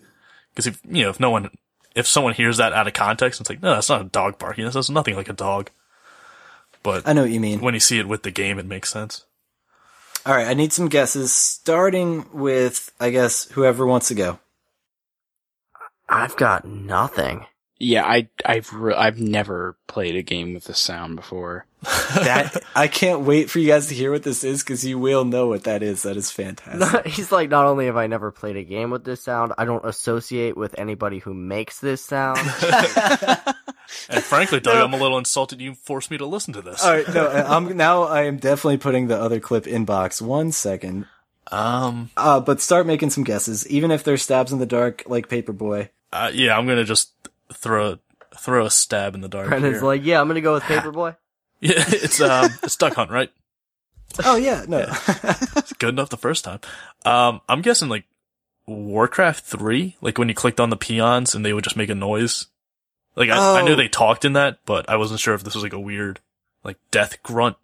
Because 0.50 0.66
if 0.66 0.80
you 0.88 1.04
know 1.04 1.10
if 1.10 1.20
no 1.20 1.30
one 1.30 1.50
if 1.94 2.06
someone 2.06 2.34
hears 2.34 2.56
that 2.56 2.72
out 2.72 2.86
of 2.88 2.94
context, 2.94 3.40
it's 3.40 3.48
like 3.50 3.62
no, 3.62 3.74
that's 3.74 3.88
not 3.90 4.00
a 4.00 4.04
dog 4.04 4.38
barking. 4.38 4.64
This 4.64 4.74
is 4.76 4.90
nothing 4.90 5.14
like 5.16 5.28
a 5.28 5.34
dog. 5.34 5.70
But 6.82 7.06
I 7.06 7.12
know 7.12 7.22
what 7.22 7.30
you 7.30 7.40
mean. 7.40 7.60
when 7.60 7.74
you 7.74 7.80
see 7.80 7.98
it 7.98 8.08
with 8.08 8.22
the 8.22 8.30
game, 8.30 8.58
it 8.58 8.66
makes 8.66 8.90
sense. 8.90 9.24
All 10.26 10.34
right, 10.34 10.46
I 10.46 10.54
need 10.54 10.72
some 10.72 10.88
guesses, 10.88 11.32
starting 11.32 12.26
with, 12.32 12.92
I 13.00 13.10
guess, 13.10 13.44
whoever 13.52 13.86
wants 13.86 14.08
to 14.08 14.14
go. 14.14 14.38
I've 16.08 16.36
got 16.36 16.66
nothing. 16.66 17.46
Yeah, 17.80 18.04
I 18.04 18.28
I've 18.44 18.72
re- 18.72 18.94
I've 18.94 19.20
never 19.20 19.76
played 19.86 20.16
a 20.16 20.22
game 20.22 20.52
with 20.54 20.64
this 20.64 20.78
sound 20.80 21.16
before. 21.16 21.64
That 22.14 22.64
I 22.74 22.88
can't 22.88 23.20
wait 23.20 23.50
for 23.50 23.58
you 23.60 23.68
guys 23.68 23.86
to 23.88 23.94
hear 23.94 24.10
what 24.10 24.22
this 24.24 24.42
is 24.42 24.64
because 24.64 24.84
you 24.84 24.98
will 24.98 25.24
know 25.24 25.46
what 25.46 25.64
that 25.64 25.82
is. 25.82 26.02
That 26.02 26.16
is 26.16 26.30
fantastic. 26.32 27.06
He's 27.06 27.30
like, 27.30 27.50
not 27.50 27.66
only 27.66 27.86
have 27.86 27.96
I 27.96 28.06
never 28.08 28.30
played 28.32 28.56
a 28.56 28.64
game 28.64 28.90
with 28.90 29.04
this 29.04 29.22
sound, 29.22 29.52
I 29.58 29.64
don't 29.64 29.84
associate 29.84 30.56
with 30.56 30.74
anybody 30.78 31.18
who 31.20 31.34
makes 31.34 31.78
this 31.78 32.02
sound. 32.04 32.38
And 34.10 34.22
frankly, 34.22 34.60
Doug, 34.60 34.76
I'm 34.76 34.92
a 34.92 35.02
little 35.02 35.18
insulted 35.18 35.60
you 35.60 35.74
forced 35.74 36.10
me 36.10 36.18
to 36.18 36.26
listen 36.26 36.52
to 36.54 36.62
this. 36.62 36.84
All 36.84 36.92
right, 36.92 37.08
no, 37.14 37.28
I'm 37.28 37.76
now. 37.76 38.02
I 38.04 38.22
am 38.24 38.36
definitely 38.38 38.78
putting 38.78 39.08
the 39.08 39.18
other 39.20 39.40
clip 39.40 39.66
in 39.66 39.84
box. 39.84 40.20
One 40.20 40.52
second. 40.52 41.06
Um, 41.50 42.10
Uh, 42.16 42.40
but 42.40 42.60
start 42.60 42.86
making 42.86 43.10
some 43.10 43.24
guesses, 43.24 43.66
even 43.68 43.90
if 43.90 44.04
they're 44.04 44.16
stabs 44.18 44.52
in 44.52 44.58
the 44.58 44.66
dark, 44.66 45.04
like 45.06 45.28
Paperboy. 45.28 45.88
uh, 46.12 46.30
yeah, 46.34 46.56
I'm 46.58 46.66
gonna 46.66 46.84
just 46.84 47.12
throw 47.52 47.98
throw 48.36 48.66
a 48.66 48.70
stab 48.70 49.14
in 49.14 49.20
the 49.20 49.28
dark. 49.28 49.48
Brendan's 49.48 49.78
here. 49.78 49.84
like, 49.86 50.04
yeah, 50.04 50.20
I'm 50.20 50.28
gonna 50.28 50.40
go 50.40 50.54
with 50.54 50.62
Paperboy. 50.64 51.16
yeah, 51.60 51.84
it's 51.88 52.20
um, 52.20 52.50
it's 52.62 52.76
Duck 52.76 52.94
Hunt, 52.94 53.10
right? 53.10 53.30
Oh 54.24 54.36
yeah, 54.36 54.64
no. 54.68 54.86
It's 54.88 55.72
good 55.74 55.90
enough 55.90 56.08
the 56.10 56.16
first 56.16 56.44
time. 56.44 56.60
Um, 57.04 57.40
I'm 57.48 57.60
guessing 57.62 57.88
like 57.88 58.04
Warcraft 58.66 59.44
three, 59.44 59.96
like 60.00 60.18
when 60.18 60.28
you 60.28 60.34
clicked 60.34 60.60
on 60.60 60.70
the 60.70 60.76
peons 60.76 61.34
and 61.34 61.44
they 61.44 61.52
would 61.52 61.64
just 61.64 61.76
make 61.76 61.90
a 61.90 61.94
noise. 61.94 62.46
Like 63.16 63.30
I, 63.30 63.60
I 63.60 63.62
knew 63.62 63.72
Oh. 63.72 63.76
they 63.76 63.88
talked 63.88 64.24
in 64.24 64.34
that, 64.34 64.60
but 64.64 64.88
I 64.88 64.96
wasn't 64.96 65.20
sure 65.20 65.34
if 65.34 65.42
this 65.42 65.54
was 65.54 65.64
like 65.64 65.72
a 65.72 65.80
weird, 65.80 66.20
like 66.64 66.76
death 66.90 67.22
grunt. 67.22 67.56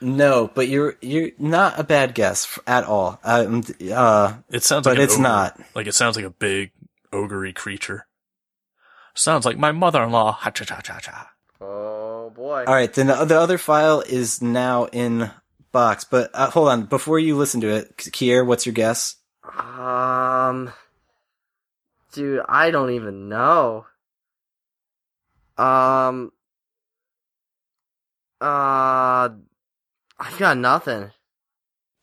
no, 0.00 0.50
but 0.54 0.68
you're 0.68 0.96
you're 1.00 1.30
not 1.38 1.78
a 1.78 1.84
bad 1.84 2.14
guess 2.14 2.58
at 2.66 2.84
all. 2.84 3.18
Um, 3.24 3.64
uh, 3.92 4.34
It 4.50 4.62
sounds 4.62 4.84
But 4.84 4.96
like 4.96 5.04
it's 5.04 5.14
ogre. 5.14 5.22
not. 5.22 5.60
Like 5.74 5.86
it 5.86 5.94
sounds 5.94 6.16
like 6.16 6.24
a 6.24 6.30
big 6.30 6.70
ogre 7.12 7.50
creature. 7.52 8.06
Sounds 9.18 9.44
like 9.44 9.58
my 9.58 9.72
mother-in-law. 9.72 10.30
Ha 10.30 10.50
cha 10.50 10.64
cha 10.64 10.80
cha 10.80 11.00
cha. 11.00 11.32
Oh 11.60 12.30
boy. 12.30 12.64
all 12.64 12.74
right. 12.74 12.92
Then 12.92 13.08
the, 13.08 13.24
the 13.24 13.38
other 13.38 13.58
file 13.58 14.00
is 14.00 14.40
now 14.40 14.84
in 14.86 15.32
box. 15.72 16.04
But 16.04 16.30
uh, 16.34 16.50
hold 16.50 16.68
on, 16.68 16.84
before 16.84 17.18
you 17.18 17.36
listen 17.36 17.60
to 17.62 17.68
it, 17.68 17.96
Kier, 17.96 18.46
what's 18.46 18.64
your 18.64 18.74
guess? 18.74 19.16
Um, 19.42 20.72
dude, 22.12 22.42
I 22.48 22.70
don't 22.70 22.92
even 22.92 23.28
know. 23.28 23.86
Um, 25.56 26.30
uh, 28.40 29.30
I've 30.16 30.38
got 30.38 30.58
nothing. 30.58 31.10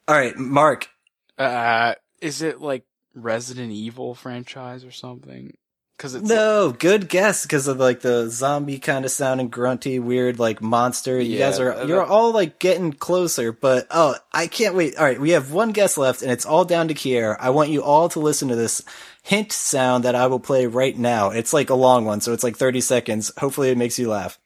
All 0.09 0.15
right, 0.15 0.37
Mark. 0.37 0.89
Uh, 1.37 1.95
is 2.21 2.41
it 2.41 2.59
like 2.59 2.83
Resident 3.13 3.71
Evil 3.71 4.15
franchise 4.15 4.83
or 4.83 4.91
something? 4.91 5.55
Because 5.97 6.15
it's 6.15 6.27
No, 6.27 6.71
good 6.77 7.07
guess 7.07 7.43
because 7.43 7.67
of 7.67 7.77
like 7.77 8.01
the 8.01 8.29
zombie 8.29 8.79
kind 8.79 9.05
of 9.05 9.11
sounding 9.11 9.47
grunty, 9.47 9.97
weird 9.97 10.39
like 10.39 10.61
monster. 10.61 11.19
You 11.21 11.37
Yeah, 11.37 11.45
guys 11.49 11.59
are 11.59 11.85
you're 11.87 12.03
all 12.03 12.31
like 12.33 12.59
getting 12.59 12.91
closer, 12.91 13.53
but 13.53 13.87
oh, 13.91 14.15
I 14.33 14.47
can't 14.47 14.75
wait. 14.75 14.97
All 14.97 15.05
right, 15.05 15.19
we 15.19 15.29
have 15.31 15.51
one 15.53 15.71
guess 15.71 15.97
left, 15.97 16.21
and 16.21 16.29
it's 16.31 16.45
all 16.45 16.65
down 16.65 16.89
to 16.89 16.93
Kier. 16.93 17.37
I 17.39 17.49
want 17.49 17.69
you 17.69 17.81
all 17.81 18.09
to 18.09 18.19
listen 18.19 18.49
to 18.49 18.55
this 18.57 18.81
hint 19.23 19.53
sound 19.53 20.03
that 20.03 20.15
I 20.15 20.27
will 20.27 20.39
play 20.41 20.65
right 20.65 20.97
now. 20.97 21.29
It's 21.29 21.53
like 21.53 21.69
a 21.69 21.75
long 21.75 22.03
one, 22.03 22.19
so 22.19 22.33
it's 22.33 22.43
like 22.43 22.57
30 22.57 22.81
seconds. 22.81 23.31
Hopefully, 23.37 23.69
it 23.69 23.77
makes 23.77 23.97
you 23.97 24.09
laugh. 24.09 24.37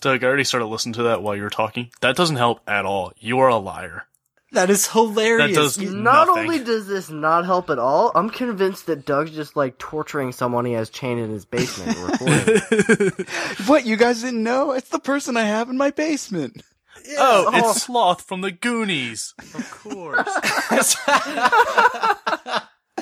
Doug, 0.00 0.24
I 0.24 0.26
already 0.26 0.44
started 0.44 0.66
listening 0.66 0.94
to 0.94 1.02
that 1.04 1.22
while 1.22 1.36
you 1.36 1.42
were 1.42 1.50
talking. 1.50 1.90
That 2.00 2.16
doesn't 2.16 2.36
help 2.36 2.60
at 2.68 2.84
all. 2.86 3.12
You 3.18 3.38
are 3.40 3.48
a 3.48 3.56
liar. 3.56 4.06
That 4.52 4.68
is 4.68 4.88
hilarious. 4.88 5.54
That 5.54 5.54
does- 5.54 5.78
Not 5.78 6.26
Nothing. 6.26 6.42
only 6.42 6.58
does 6.64 6.88
this 6.88 7.08
not 7.08 7.44
help 7.44 7.70
at 7.70 7.78
all, 7.78 8.10
I'm 8.16 8.30
convinced 8.30 8.86
that 8.86 9.06
Doug's 9.06 9.30
just 9.30 9.54
like 9.54 9.78
torturing 9.78 10.32
someone 10.32 10.64
he 10.64 10.72
has 10.72 10.90
chained 10.90 11.20
in 11.20 11.30
his 11.30 11.44
basement 11.44 11.96
recording. 11.98 13.26
what 13.66 13.86
you 13.86 13.96
guys 13.96 14.22
didn't 14.22 14.42
know? 14.42 14.72
It's 14.72 14.88
the 14.88 14.98
person 14.98 15.36
I 15.36 15.44
have 15.44 15.68
in 15.70 15.76
my 15.76 15.90
basement. 15.92 16.62
oh, 17.16 17.50
Oh. 17.52 17.70
it's 17.70 17.82
Sloth 17.82 18.22
from 18.22 18.40
the 18.40 18.50
Goonies. 18.50 19.34
Of 19.54 19.70
course. 19.70 20.26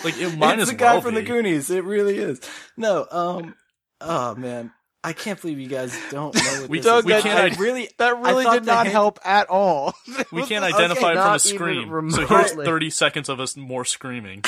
like 0.05 0.19
it 0.21 0.37
might 0.39 0.55
it's 0.55 0.63
as 0.65 0.69
the 0.69 0.75
guy 0.77 0.93
well 0.95 1.01
from 1.03 1.15
the. 1.15 1.23
Goonies. 1.23 1.71
It 1.71 1.85
really 1.85 2.19
is. 2.19 2.41
No, 2.77 3.07
um, 3.11 3.55
oh 4.01 4.35
man, 4.35 4.73
I 5.05 5.13
can't 5.13 5.41
believe 5.41 5.61
you 5.61 5.69
guys 5.69 5.97
don't 6.11 6.35
know 6.37 6.41
what 6.61 6.69
We- 6.71 6.79
this 6.79 6.85
Doug, 6.87 6.99
is. 7.05 7.07
we 7.07 7.15
I- 7.15 7.21
can't- 7.21 7.59
I 7.59 7.61
really. 7.63 7.89
That 7.99 8.19
really 8.19 8.45
thought 8.45 8.55
did 8.55 8.65
not 8.67 8.87
hint- 8.87 8.93
help 8.93 9.19
at 9.25 9.49
all. 9.49 9.95
We 10.33 10.45
can't 10.45 10.65
Okay, 10.65 10.75
identify 10.75 11.13
it 11.13 11.15
from 11.15 11.15
not 11.15 11.45
a 11.45 11.49
even 11.49 11.57
scream. 11.87 12.11
So 12.11 12.27
here's 12.27 12.53
30 12.53 12.91
seconds 12.91 13.29
of 13.29 13.39
us 13.41 13.57
more 13.57 13.85
screaming. 13.85 14.43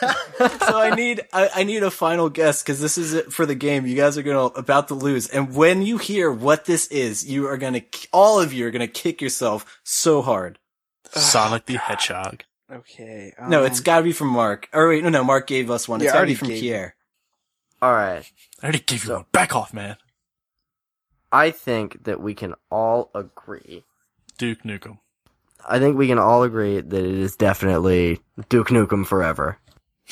so 0.00 0.80
I 0.80 0.92
need 0.96 1.22
I, 1.32 1.48
I 1.56 1.62
need 1.64 1.82
a 1.84 1.90
final 1.90 2.28
guess 2.28 2.62
because 2.62 2.80
this 2.80 2.98
is 2.98 3.14
it 3.14 3.32
for 3.32 3.46
the 3.46 3.54
game. 3.54 3.86
You 3.86 3.94
guys 3.96 4.18
are 4.18 4.22
gonna 4.22 4.46
about 4.46 4.88
to 4.88 4.94
lose, 4.94 5.28
and 5.28 5.54
when 5.54 5.82
you 5.82 5.98
hear 5.98 6.30
what 6.30 6.64
this 6.64 6.88
is, 6.88 7.24
you 7.24 7.46
are 7.46 7.56
gonna 7.56 7.82
all 8.12 8.40
of 8.40 8.52
you 8.52 8.66
are 8.66 8.70
gonna 8.72 8.88
kick 8.88 9.22
yourself 9.22 9.80
so 9.84 10.20
hard. 10.22 10.58
Sonic 11.12 11.66
the 11.66 11.76
Hedgehog. 11.76 12.42
okay. 12.72 13.32
no, 13.48 13.62
it's 13.64 13.78
um, 13.78 13.84
got 13.84 13.96
to 13.98 14.02
be 14.04 14.12
from 14.12 14.28
Mark. 14.28 14.68
Or 14.72 14.88
wait, 14.88 15.02
no, 15.04 15.10
no, 15.10 15.22
Mark 15.24 15.46
gave 15.46 15.70
us 15.70 15.88
one. 15.88 16.00
Yeah, 16.00 16.06
It's 16.06 16.14
I 16.14 16.18
got 16.18 16.20
to 16.20 16.26
be 16.26 16.30
already 16.30 16.34
from 16.34 16.48
gave 16.48 16.62
Kier. 16.64 16.92
all 17.80 17.92
right. 17.92 18.30
I 18.62 18.66
already 18.66 18.78
gave 18.80 19.04
you 19.04 19.12
one. 19.12 19.24
Back 19.32 19.56
off, 19.56 19.74
man. 19.74 19.96
I 21.32 21.50
think 21.50 22.04
that 22.04 22.20
we 22.20 22.34
can 22.34 22.54
all 22.70 23.10
agree. 23.14 23.84
Duke 24.38 24.62
Nukem. 24.62 24.98
I 25.68 25.78
think 25.78 25.96
we 25.96 26.06
can 26.06 26.18
all 26.18 26.42
agree 26.42 26.80
that 26.80 26.92
it 27.04 27.14
is 27.18 27.36
definitely 27.36 28.20
Duke 28.48 28.68
Nukem 28.68 29.06
Forever. 29.06 29.58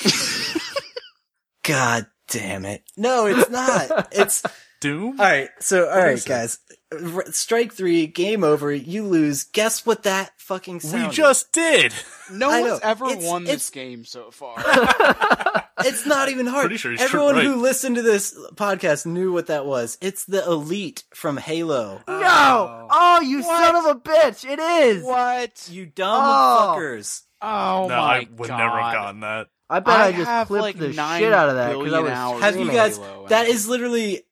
God 1.63 2.07
damn 2.29 2.65
it! 2.65 2.85
No, 2.97 3.27
it's 3.27 3.51
not. 3.51 4.09
it's 4.13 4.43
Doom? 4.81 5.21
all 5.21 5.27
right. 5.27 5.49
So 5.61 5.89
all 5.89 5.97
right, 5.99 6.15
is 6.15 6.25
it? 6.27 6.29
guys. 6.29 6.59
R- 6.93 7.31
Strike 7.31 7.73
three, 7.73 8.07
game 8.09 8.43
over. 8.43 8.73
You 8.73 9.05
lose. 9.05 9.45
Guess 9.45 9.87
what 9.87 10.03
that 10.05 10.33
fucking 10.39 10.81
sound 10.81 11.03
we 11.05 11.09
is? 11.11 11.15
just 11.17 11.53
did. 11.53 11.95
no 12.33 12.51
I 12.51 12.61
one's 12.63 12.73
know. 12.73 12.89
ever 12.89 13.07
It's- 13.07 13.25
won 13.25 13.43
it's- 13.43 13.57
this 13.57 13.71
game 13.71 14.05
so 14.05 14.31
far. 14.31 14.57
It's 15.83 16.05
not 16.05 16.29
even 16.29 16.47
hard. 16.47 16.65
Pretty 16.65 16.77
sure 16.77 16.91
he's 16.91 17.01
Everyone 17.01 17.37
right. 17.37 17.45
who 17.45 17.57
listened 17.57 17.97
to 17.97 18.03
this 18.03 18.39
podcast 18.55 19.07
knew 19.07 19.33
what 19.33 19.47
that 19.47 19.65
was. 19.65 19.97
It's 20.03 20.27
the 20.27 20.45
elite 20.45 21.05
from 21.15 21.39
Halo. 21.39 22.03
No! 22.07 22.27
Oh, 22.29 22.89
oh 22.91 23.21
you 23.23 23.43
son 23.43 23.77
of 23.77 23.87
a 23.87 23.95
bitch! 23.99 24.45
It 24.47 24.59
is! 24.59 25.03
what? 25.03 25.69
You 25.71 25.87
dumb 25.87 26.21
Oh. 26.23 26.75
fuckers. 26.77 27.23
Oh 27.41 27.87
no, 27.89 27.97
my 27.97 28.17
I 28.17 28.29
would 28.37 28.49
god. 28.49 28.59
never 28.59 28.79
have 28.79 28.93
gotten 28.95 29.21
that. 29.21 29.47
I 29.71 29.81
bet 29.81 29.95
I, 29.95 30.07
I 30.09 30.13
just 30.13 30.27
have, 30.29 30.47
clipped 30.49 30.63
like, 30.65 30.77
the 30.79 30.89
shit 30.93 31.33
out 31.33 31.49
of 31.49 31.55
that 31.55 31.79
because 31.79 31.93
I 31.95 32.01
was 32.01 32.43
Have 32.43 32.57
you 32.61 32.71
guys? 32.71 32.99
Halo, 32.99 33.27
That 33.29 33.47
and- 33.47 33.55
is 33.55 33.67
literally 33.67 34.23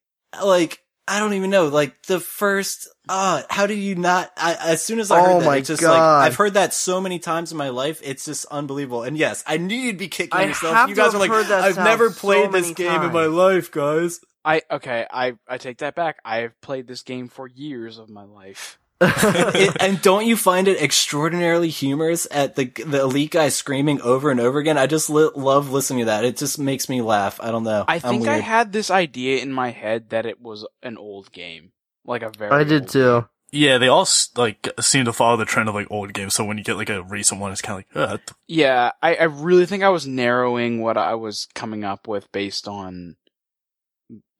like 0.42 0.80
I 1.08 1.20
don't 1.20 1.32
even 1.32 1.50
know. 1.50 1.68
Like 1.68 2.02
the 2.02 2.20
first. 2.20 2.88
Uh, 3.08 3.42
how 3.48 3.66
do 3.66 3.74
you 3.74 3.94
not? 3.94 4.30
I, 4.36 4.56
as 4.62 4.82
soon 4.82 5.00
as 5.00 5.10
I 5.10 5.20
heard 5.22 5.36
Oh 5.36 5.40
that, 5.40 5.46
my 5.46 5.56
it's 5.56 5.68
just 5.68 5.80
God. 5.80 5.92
like 5.92 6.26
I've 6.26 6.36
heard 6.36 6.54
that 6.54 6.74
so 6.74 7.00
many 7.00 7.18
times 7.18 7.50
in 7.50 7.56
my 7.56 7.70
life. 7.70 8.00
It's 8.04 8.26
just 8.26 8.44
unbelievable. 8.46 9.02
And 9.02 9.16
yes, 9.16 9.42
I 9.46 9.56
knew 9.56 9.74
you'd 9.74 9.96
be 9.96 10.08
kicking 10.08 10.38
I 10.38 10.44
yourself. 10.44 10.88
You 10.88 10.94
guys 10.94 11.14
are 11.14 11.18
like, 11.18 11.30
I've 11.30 11.74
sound 11.74 11.86
never 11.86 12.10
so 12.10 12.20
played 12.20 12.52
this 12.52 12.66
many 12.66 12.74
game 12.74 13.02
in 13.02 13.12
my 13.12 13.24
life, 13.24 13.70
guys. 13.70 14.20
I 14.44 14.62
okay. 14.70 15.06
I 15.10 15.34
I 15.48 15.56
take 15.56 15.78
that 15.78 15.94
back. 15.94 16.18
I 16.24 16.38
have 16.38 16.60
played 16.60 16.86
this 16.86 17.02
game 17.02 17.28
for 17.28 17.48
years 17.48 17.98
of 17.98 18.10
my 18.10 18.24
life. 18.24 18.78
It- 19.00 19.76
and 19.80 20.02
don't 20.02 20.26
you 20.26 20.36
find 20.36 20.66
it 20.66 20.82
extraordinarily 20.82 21.68
humorous 21.68 22.26
at 22.30 22.56
the 22.56 22.64
the 22.64 23.00
elite 23.02 23.30
guy 23.30 23.48
screaming 23.48 24.00
over 24.02 24.30
and 24.30 24.40
over 24.40 24.58
again? 24.58 24.76
I 24.78 24.86
just 24.86 25.08
li- 25.08 25.30
love 25.36 25.70
listening 25.70 26.00
to 26.00 26.04
that. 26.06 26.24
It 26.24 26.36
just 26.36 26.58
makes 26.58 26.88
me 26.88 27.00
laugh. 27.00 27.38
I 27.40 27.50
don't 27.50 27.62
know. 27.64 27.84
I 27.86 27.98
think 28.00 28.26
I 28.26 28.38
had 28.38 28.72
this 28.72 28.90
idea 28.90 29.40
in 29.42 29.52
my 29.52 29.70
head 29.70 30.10
that 30.10 30.26
it 30.26 30.40
was 30.40 30.66
an 30.82 30.96
old 30.98 31.30
game, 31.32 31.72
like 32.04 32.22
a 32.22 32.30
very. 32.30 32.50
I 32.50 32.64
did 32.64 32.82
old 32.82 32.88
too. 32.90 33.28
Yeah, 33.50 33.78
they 33.78 33.88
all 33.88 34.06
like 34.36 34.68
seem 34.80 35.06
to 35.06 35.12
follow 35.12 35.36
the 35.38 35.44
trend 35.46 35.68
of 35.68 35.74
like 35.74 35.90
old 35.90 36.12
games. 36.12 36.34
So 36.34 36.44
when 36.44 36.58
you 36.58 36.64
get 36.64 36.76
like 36.76 36.90
a 36.90 37.02
recent 37.02 37.40
one, 37.40 37.50
it's 37.52 37.62
kind 37.62 37.84
of 37.94 37.96
like, 37.96 38.10
uh, 38.10 38.16
th- 38.18 38.28
Yeah, 38.46 38.90
I, 39.00 39.14
I 39.14 39.22
really 39.24 39.64
think 39.64 39.82
I 39.84 39.88
was 39.88 40.06
narrowing 40.06 40.80
what 40.82 40.96
I 40.98 41.14
was 41.14 41.46
coming 41.54 41.82
up 41.84 42.06
with 42.08 42.30
based 42.32 42.68
on. 42.68 43.16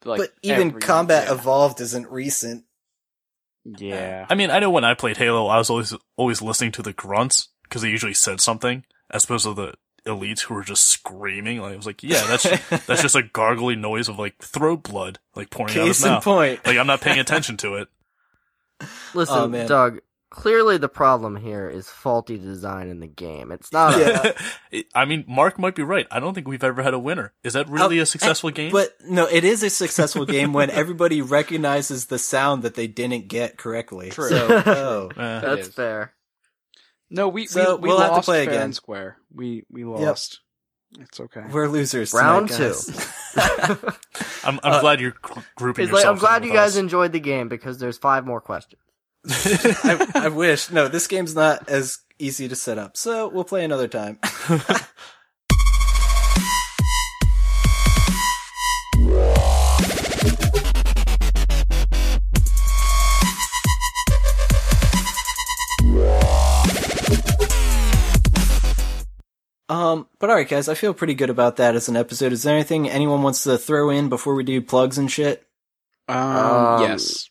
Like, 0.05 0.19
but 0.19 0.33
even 0.43 0.69
every- 0.69 0.81
Combat 0.81 1.27
yeah. 1.29 1.35
Evolved 1.35 1.81
isn't 1.81 2.11
recent. 2.11 2.65
Yeah. 3.65 4.27
I 4.31 4.35
mean, 4.35 4.51
I 4.51 4.59
know 4.59 4.71
when 4.71 4.85
I 4.85 4.95
played 4.95 5.17
Halo, 5.17 5.47
I 5.49 5.59
was 5.59 5.71
always 5.71 5.95
always 6.17 6.41
listening 6.43 6.73
to 6.73 6.83
the 6.83 6.93
grunts 6.93 7.49
because 7.65 7.83
they 7.83 7.89
usually 7.91 8.15
said 8.15 8.41
something, 8.41 8.85
as 9.11 9.25
opposed 9.25 9.45
to 9.45 9.55
the 9.55 9.75
elites 10.07 10.41
who 10.41 10.55
were 10.55 10.63
just 10.65 10.87
screaming. 10.89 11.61
Like 11.61 11.75
I 11.75 11.77
was 11.77 11.85
like, 11.87 12.03
yeah, 12.03 12.25
that's 12.27 12.45
that's 12.87 13.03
just 13.03 13.15
a 13.17 13.23
gargly 13.23 13.77
noise 13.79 14.09
of 14.09 14.19
like 14.19 14.39
throat 14.43 14.83
blood 14.85 15.19
like 15.35 15.51
pouring 15.51 15.75
out 15.77 15.83
of 15.83 15.87
his 15.89 15.99
Case 15.99 16.07
in 16.07 16.13
mouth. 16.13 16.25
point. 16.25 16.67
Like 16.67 16.79
I'm 16.79 16.87
not 16.87 17.01
paying 17.01 17.19
attention 17.19 17.57
to 17.59 17.75
it. 17.77 17.89
Listen, 19.13 19.37
Oh, 19.37 19.49
man. 19.49 19.67
Doug. 20.31 20.43
Clearly, 20.43 20.77
the 20.79 20.89
problem 20.89 21.37
here 21.37 21.69
is 21.69 21.89
faulty 21.89 22.39
design 22.39 22.89
in 22.89 23.01
the 23.01 23.07
game. 23.07 23.51
It's 23.51 23.73
not. 23.73 23.99
Yeah. 23.99 24.83
I 24.95 25.05
mean, 25.05 25.25
Mark 25.27 25.59
might 25.59 25.75
be 25.75 25.83
right. 25.83 26.07
I 26.11 26.21
don't 26.21 26.35
think 26.35 26.47
we've 26.47 26.63
ever 26.63 26.83
had 26.83 26.95
a 26.95 26.99
winner. 26.99 27.33
Is 27.43 27.55
that 27.55 27.69
really 27.69 27.99
Oh, 27.99 28.03
a 28.03 28.07
successful 28.07 28.51
game? 28.51 28.71
But 28.73 28.95
no, 29.05 29.27
it 29.27 29.45
is 29.45 29.63
a 29.63 29.71
successful 29.71 30.27
game 30.27 30.53
when 30.53 30.71
everybody 30.71 31.23
recognizes 31.23 32.07
the 32.07 32.19
sound 32.19 32.63
that 32.63 32.75
they 32.75 32.87
didn't 32.87 33.29
get 33.29 33.57
correctly. 33.57 34.11
True. 34.11 34.29
So, 34.29 34.63
oh. 34.67 35.09
Eh. 35.21 35.41
that's 35.41 35.69
fair. 35.69 36.13
No, 37.11 37.29
we 37.29 37.47
So, 37.47 37.77
we, 37.77 37.83
we 37.83 37.89
we'll 37.89 37.99
have 38.01 38.09
to 38.11 38.15
lost 38.17 38.27
play 38.27 38.45
fair 38.45 38.53
again. 38.53 38.65
and 38.67 38.75
square. 38.77 39.17
We 39.35 39.65
we 39.71 39.85
lost. 39.85 40.41
It's 41.01 41.21
okay. 41.21 41.43
we're 41.51 41.69
losers. 41.69 42.13
Round 42.15 42.49
tonight, 42.49 42.77
two. 42.87 42.93
I'm, 44.45 44.59
I'm 44.63 44.73
Uh, 44.75 44.81
glad 44.81 45.01
you're 45.01 45.15
grouping 45.57 45.87
like 45.87 45.93
yourself. 45.95 46.15
I'm 46.17 46.19
glad 46.21 46.43
in 46.43 46.49
you 46.49 46.55
guys 46.55 46.73
us. 46.73 46.77
enjoyed 46.77 47.13
the 47.13 47.21
game 47.21 47.49
because 47.49 47.79
there's 47.79 47.99
five 47.99 48.25
more 48.27 48.41
questions. 48.41 48.81
I, 49.27 50.11
I 50.15 50.29
wish. 50.29 50.71
No, 50.71 50.89
this 50.89 51.07
game's 51.07 51.35
not 51.35 51.69
as 51.69 51.99
easy 52.19 52.49
to 52.49 52.57
set 52.57 52.79
up. 52.79 52.97
So 52.97 53.29
we'll 53.29 53.45
play 53.45 53.65
another 53.65 53.89
time. 53.89 54.19
Um, 69.71 70.07
but 70.19 70.31
alright 70.31 70.49
guys, 70.49 70.69
I 70.69 70.75
feel 70.75 70.95
pretty 70.95 71.15
good 71.15 71.29
about 71.29 71.57
that 71.57 71.77
as 71.77 71.89
an 71.91 71.97
episode. 71.97 72.33
Is 72.33 72.43
there 72.43 72.55
anything 72.55 72.89
anyone 72.89 73.23
wants 73.23 73.45
to 73.45 73.59
throw 73.59 73.91
in 73.91 74.09
before 74.09 74.35
we 74.35 74.43
do 74.43 74.63
plugs 74.63 74.97
and 74.97 75.11
shit? 75.11 75.47
Um, 76.09 76.17
Um, 76.17 76.83
yes. 76.83 77.29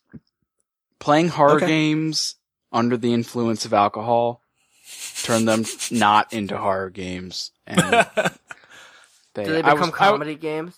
Playing 1.08 1.30
horror 1.30 1.56
Okay. 1.56 1.68
games 1.68 2.36
under 2.70 2.98
the 2.98 3.14
influence 3.14 3.64
of 3.64 3.74
alcohol 3.74 4.42
turn 5.24 5.46
them 5.46 5.64
not 5.90 6.34
into 6.34 6.58
horror 6.58 6.90
games. 6.90 7.52
And 7.66 7.80
they, 9.34 9.44
Do 9.46 9.52
they 9.54 9.62
become 9.62 9.80
was- 9.80 9.90
I- 9.90 9.92
comedy 9.94 10.36
games? 10.36 10.76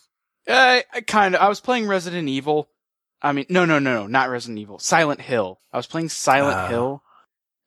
I, 0.48 0.84
I 0.94 1.02
kind 1.02 1.34
of. 1.34 1.42
I 1.42 1.50
was 1.50 1.60
playing 1.60 1.88
Resident 1.88 2.28
Evil. 2.30 2.70
I 3.24 3.32
mean, 3.32 3.48
no, 3.50 3.66
no, 3.66 3.80
no, 3.80 4.02
no, 4.02 4.08
not 4.08 4.30
Resident 4.30 4.60
Evil. 4.60 4.78
Silent 4.78 5.20
Hill. 5.20 5.60
I 5.74 5.78
was 5.78 5.88
playing 5.88 6.10
Silent 6.10 6.58
Ah. 6.58 6.68
Hill 6.68 7.04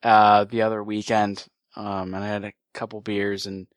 uh 0.01 0.45
the 0.45 0.61
other 0.61 0.81
weekend. 0.81 1.45
Um, 1.75 2.13
and 2.13 2.23
I 2.23 2.27
had 2.27 2.45
a 2.45 2.53
couple 2.73 3.01
beers, 3.01 3.45
and 3.45 3.67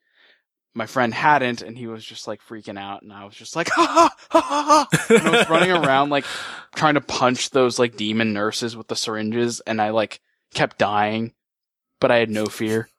my 0.77 0.85
friend 0.85 1.11
hadn't, 1.11 1.63
and 1.63 1.75
he 1.75 1.87
was 1.87 2.05
just 2.05 2.27
like 2.27 2.39
freaking 2.47 2.79
out, 2.79 3.01
and 3.01 3.11
I 3.11 3.25
was 3.25 3.33
just 3.33 3.55
like, 3.55 3.67
ha 3.75 3.85
ha 3.85 4.15
ha 4.29 4.41
ha, 4.41 4.87
ha. 4.91 5.05
and 5.09 5.27
I 5.27 5.31
was 5.31 5.49
running 5.49 5.71
around 5.71 6.11
like 6.11 6.25
trying 6.75 6.93
to 6.93 7.01
punch 7.01 7.49
those 7.49 7.79
like 7.79 7.97
demon 7.97 8.31
nurses 8.33 8.77
with 8.77 8.87
the 8.87 8.95
syringes, 8.95 9.59
and 9.61 9.81
I 9.81 9.89
like 9.89 10.21
kept 10.53 10.77
dying, 10.77 11.33
but 11.99 12.11
I 12.11 12.17
had 12.17 12.29
no 12.29 12.45
fear. 12.45 12.89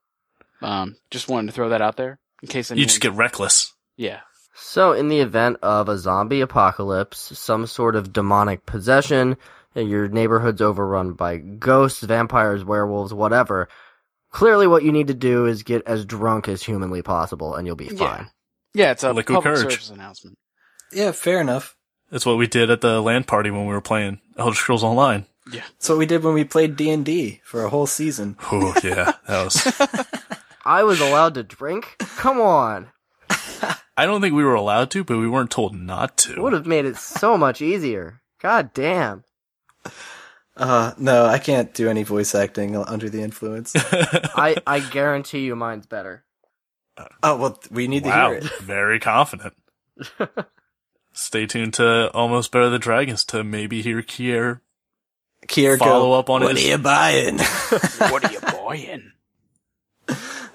Um, 0.60 0.96
just 1.10 1.28
wanted 1.28 1.46
to 1.46 1.52
throw 1.52 1.68
that 1.68 1.80
out 1.80 1.96
there 1.96 2.18
in 2.42 2.48
case 2.48 2.70
anyone. 2.70 2.80
you 2.80 2.86
just 2.86 3.00
get 3.00 3.12
reckless. 3.14 3.72
yeah. 3.96 4.20
So, 4.60 4.92
in 4.92 5.06
the 5.08 5.20
event 5.20 5.58
of 5.62 5.88
a 5.88 5.96
zombie 5.96 6.40
apocalypse, 6.40 7.38
some 7.38 7.64
sort 7.68 7.94
of 7.94 8.12
demonic 8.12 8.66
possession, 8.66 9.36
and 9.76 9.88
your 9.88 10.08
neighborhood's 10.08 10.60
overrun 10.60 11.12
by 11.12 11.36
ghosts, 11.36 12.02
vampires, 12.02 12.64
werewolves, 12.64 13.14
whatever, 13.14 13.68
clearly 14.30 14.66
what 14.66 14.82
you 14.82 14.92
need 14.92 15.08
to 15.08 15.14
do 15.14 15.46
is 15.46 15.62
get 15.62 15.86
as 15.86 16.04
drunk 16.04 16.48
as 16.48 16.62
humanly 16.62 17.02
possible, 17.02 17.54
and 17.54 17.66
you'll 17.66 17.76
be 17.76 17.88
fine. 17.88 18.30
Yeah, 18.74 18.92
it's 18.92 19.02
a 19.04 19.12
Liquid 19.12 19.36
public 19.36 19.54
courage. 19.56 19.72
service 19.72 19.90
announcement. 19.90 20.38
Yeah, 20.92 21.12
fair 21.12 21.40
enough. 21.40 21.74
That's 22.10 22.24
what 22.26 22.38
we 22.38 22.46
did 22.46 22.70
at 22.70 22.80
the 22.80 23.00
LAN 23.02 23.24
party 23.24 23.50
when 23.50 23.66
we 23.66 23.72
were 23.74 23.80
playing 23.80 24.20
Elder 24.36 24.54
Scrolls 24.56 24.84
Online. 24.84 25.26
Yeah, 25.52 25.62
that's 25.72 25.88
what 25.88 25.98
we 25.98 26.06
did 26.06 26.22
when 26.22 26.34
we 26.34 26.44
played 26.44 26.76
D 26.76 26.90
and 26.90 27.04
D 27.04 27.40
for 27.44 27.64
a 27.64 27.70
whole 27.70 27.86
season. 27.86 28.36
Oh 28.52 28.74
yeah, 28.84 29.12
that 29.26 29.44
was. 29.44 30.06
I 30.64 30.82
was 30.84 31.00
allowed 31.00 31.34
to 31.34 31.42
drink? 31.42 31.96
Come 31.98 32.40
on. 32.40 32.88
I 33.96 34.06
don't 34.06 34.20
think 34.20 34.34
we 34.34 34.44
were 34.44 34.54
allowed 34.54 34.90
to, 34.92 35.02
but 35.04 35.18
we 35.18 35.28
weren't 35.28 35.50
told 35.50 35.74
not 35.74 36.10
It 36.10 36.34
to. 36.34 36.42
would 36.42 36.52
have 36.52 36.66
made 36.66 36.84
it 36.84 36.96
so 36.96 37.36
much 37.38 37.60
easier. 37.62 38.20
God 38.40 38.72
damn. 38.74 39.24
Uh, 40.58 40.92
no, 40.98 41.24
I 41.24 41.38
can't 41.38 41.72
do 41.72 41.88
any 41.88 42.02
voice 42.02 42.34
acting 42.34 42.76
under 42.76 43.08
the 43.08 43.22
influence. 43.22 43.72
I, 43.76 44.56
I 44.66 44.80
guarantee 44.80 45.40
you 45.44 45.54
mine's 45.54 45.86
better. 45.86 46.24
oh 47.22 47.36
well, 47.36 47.60
we 47.70 47.86
need 47.86 48.02
to 48.04 48.12
hear 48.12 48.34
it. 48.34 48.44
very 48.60 48.98
confident. 48.98 49.54
Stay 51.12 51.46
tuned 51.46 51.74
to 51.74 52.10
Almost 52.12 52.50
Better 52.52 52.70
Than 52.70 52.80
Dragons 52.80 53.24
to 53.26 53.42
maybe 53.44 53.82
hear 53.82 54.02
Kier. 54.02 54.60
Kier, 55.46 55.78
Follow 55.78 56.08
go, 56.08 56.12
up 56.14 56.28
on 56.30 56.42
it. 56.42 56.46
what 56.46 56.56
his- 56.56 56.66
are 56.66 56.68
you 56.70 56.78
buying? 56.78 57.38
what 58.10 58.24
are 58.24 58.32
you 58.32 58.40
buying? 58.40 59.12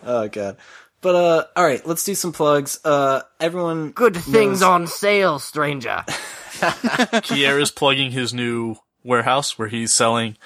oh 0.06 0.28
god. 0.28 0.58
But 1.02 1.16
uh, 1.16 1.46
all 1.56 1.64
right, 1.66 1.86
let's 1.86 2.04
do 2.04 2.16
some 2.16 2.32
plugs. 2.34 2.80
Uh, 2.84 3.22
everyone, 3.40 3.92
Good 3.92 4.16
things 4.16 4.62
knows- 4.62 4.64
on 4.64 4.88
sale, 4.88 5.40
stranger. 5.40 6.04
Kier 6.08 7.62
is 7.62 7.72
plugging 7.72 8.12
his 8.12 8.34
new 8.34 8.76
warehouse 9.04 9.58
where 9.60 9.68
he's 9.68 9.94
selling 9.94 10.38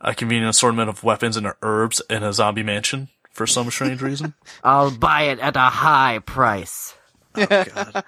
a 0.00 0.14
convenient 0.14 0.50
assortment 0.50 0.88
of 0.88 1.04
weapons 1.04 1.36
and 1.36 1.52
herbs 1.62 2.00
in 2.08 2.22
a 2.22 2.32
zombie 2.32 2.62
mansion 2.62 3.08
for 3.30 3.46
some 3.46 3.70
strange 3.70 4.00
reason. 4.02 4.34
I'll 4.64 4.90
buy 4.90 5.24
it 5.24 5.38
at 5.40 5.56
a 5.56 5.60
high 5.60 6.20
price. 6.24 6.94
Oh 7.36 7.46
god. 7.46 8.04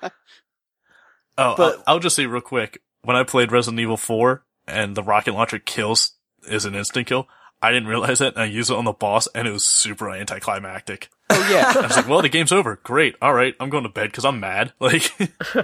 Oh, 1.38 1.54
But- 1.56 1.76
I'll, 1.78 1.82
I'll 1.86 1.98
just 2.00 2.16
say 2.16 2.26
real 2.26 2.40
quick. 2.40 2.80
When 3.02 3.16
I 3.16 3.24
played 3.24 3.50
Resident 3.52 3.80
Evil 3.80 3.96
4 3.96 4.44
and 4.68 4.96
the 4.96 5.02
rocket 5.02 5.34
launcher 5.34 5.58
kills 5.58 6.12
is 6.48 6.64
an 6.64 6.74
instant 6.74 7.06
kill, 7.08 7.26
I 7.60 7.72
didn't 7.72 7.88
realize 7.88 8.20
it 8.20 8.34
and 8.34 8.42
I 8.42 8.46
used 8.46 8.70
it 8.70 8.76
on 8.76 8.84
the 8.84 8.92
boss 8.92 9.26
and 9.34 9.46
it 9.48 9.52
was 9.52 9.64
super 9.64 10.10
anticlimactic. 10.10 11.08
Oh 11.30 11.48
yeah, 11.50 11.72
I 11.78 11.86
was 11.86 11.96
like, 11.96 12.08
well, 12.08 12.22
the 12.22 12.28
game's 12.28 12.52
over. 12.52 12.76
Great. 12.84 13.16
All 13.22 13.32
right. 13.34 13.54
I'm 13.60 13.70
going 13.70 13.82
to 13.84 13.88
bed 13.88 14.08
because 14.10 14.24
I'm 14.24 14.40
mad. 14.40 14.72
Like, 14.80 15.10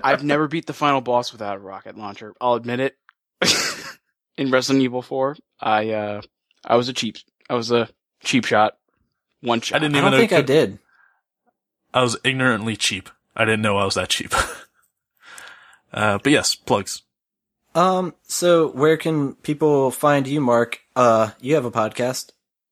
I've 0.05 0.25
never 0.25 0.49
beat 0.49 0.67
the 0.67 0.73
final 0.73 1.01
boss 1.01 1.33
without 1.33 1.57
a 1.57 1.61
rocket 1.61 1.97
launcher. 1.97 2.35
I'll 2.41 2.55
admit 2.55 2.81
it. 2.81 2.97
In 4.39 4.51
Resident 4.51 4.83
Evil 4.83 5.03
4, 5.03 5.37
I 5.61 5.91
uh, 5.91 6.23
I 6.65 6.77
was 6.77 6.89
a 6.89 6.93
cheap, 6.93 7.17
I 7.51 7.55
was 7.55 7.71
a 7.71 7.89
cheap 8.23 8.45
shot, 8.45 8.79
one 9.41 9.61
shot. 9.61 9.77
I 9.77 9.79
didn't 9.81 9.97
I 9.97 9.99
even 9.99 10.13
don't 10.13 10.13
know 10.13 10.27
think 10.27 10.33
it 10.33 10.39
I 10.39 10.43
did. 10.43 10.79
I 11.93 12.03
was 12.03 12.17
ignorantly 12.25 12.77
cheap. 12.77 13.11
I 13.37 13.45
didn't 13.45 13.63
know 13.63 13.77
I 13.77 13.85
was 13.85 13.95
that 13.95 14.09
cheap. 14.09 14.33
uh, 15.93 16.19
but 16.19 16.33
yes, 16.33 16.55
plugs. 16.55 17.03
Um, 17.75 18.15
so 18.23 18.69
where 18.69 18.97
can 18.97 19.35
people 19.35 19.91
find 19.91 20.27
you, 20.27 20.41
Mark? 20.41 20.81
Uh, 20.97 21.31
you 21.41 21.55
have 21.55 21.65
a 21.65 21.71
podcast. 21.71 22.31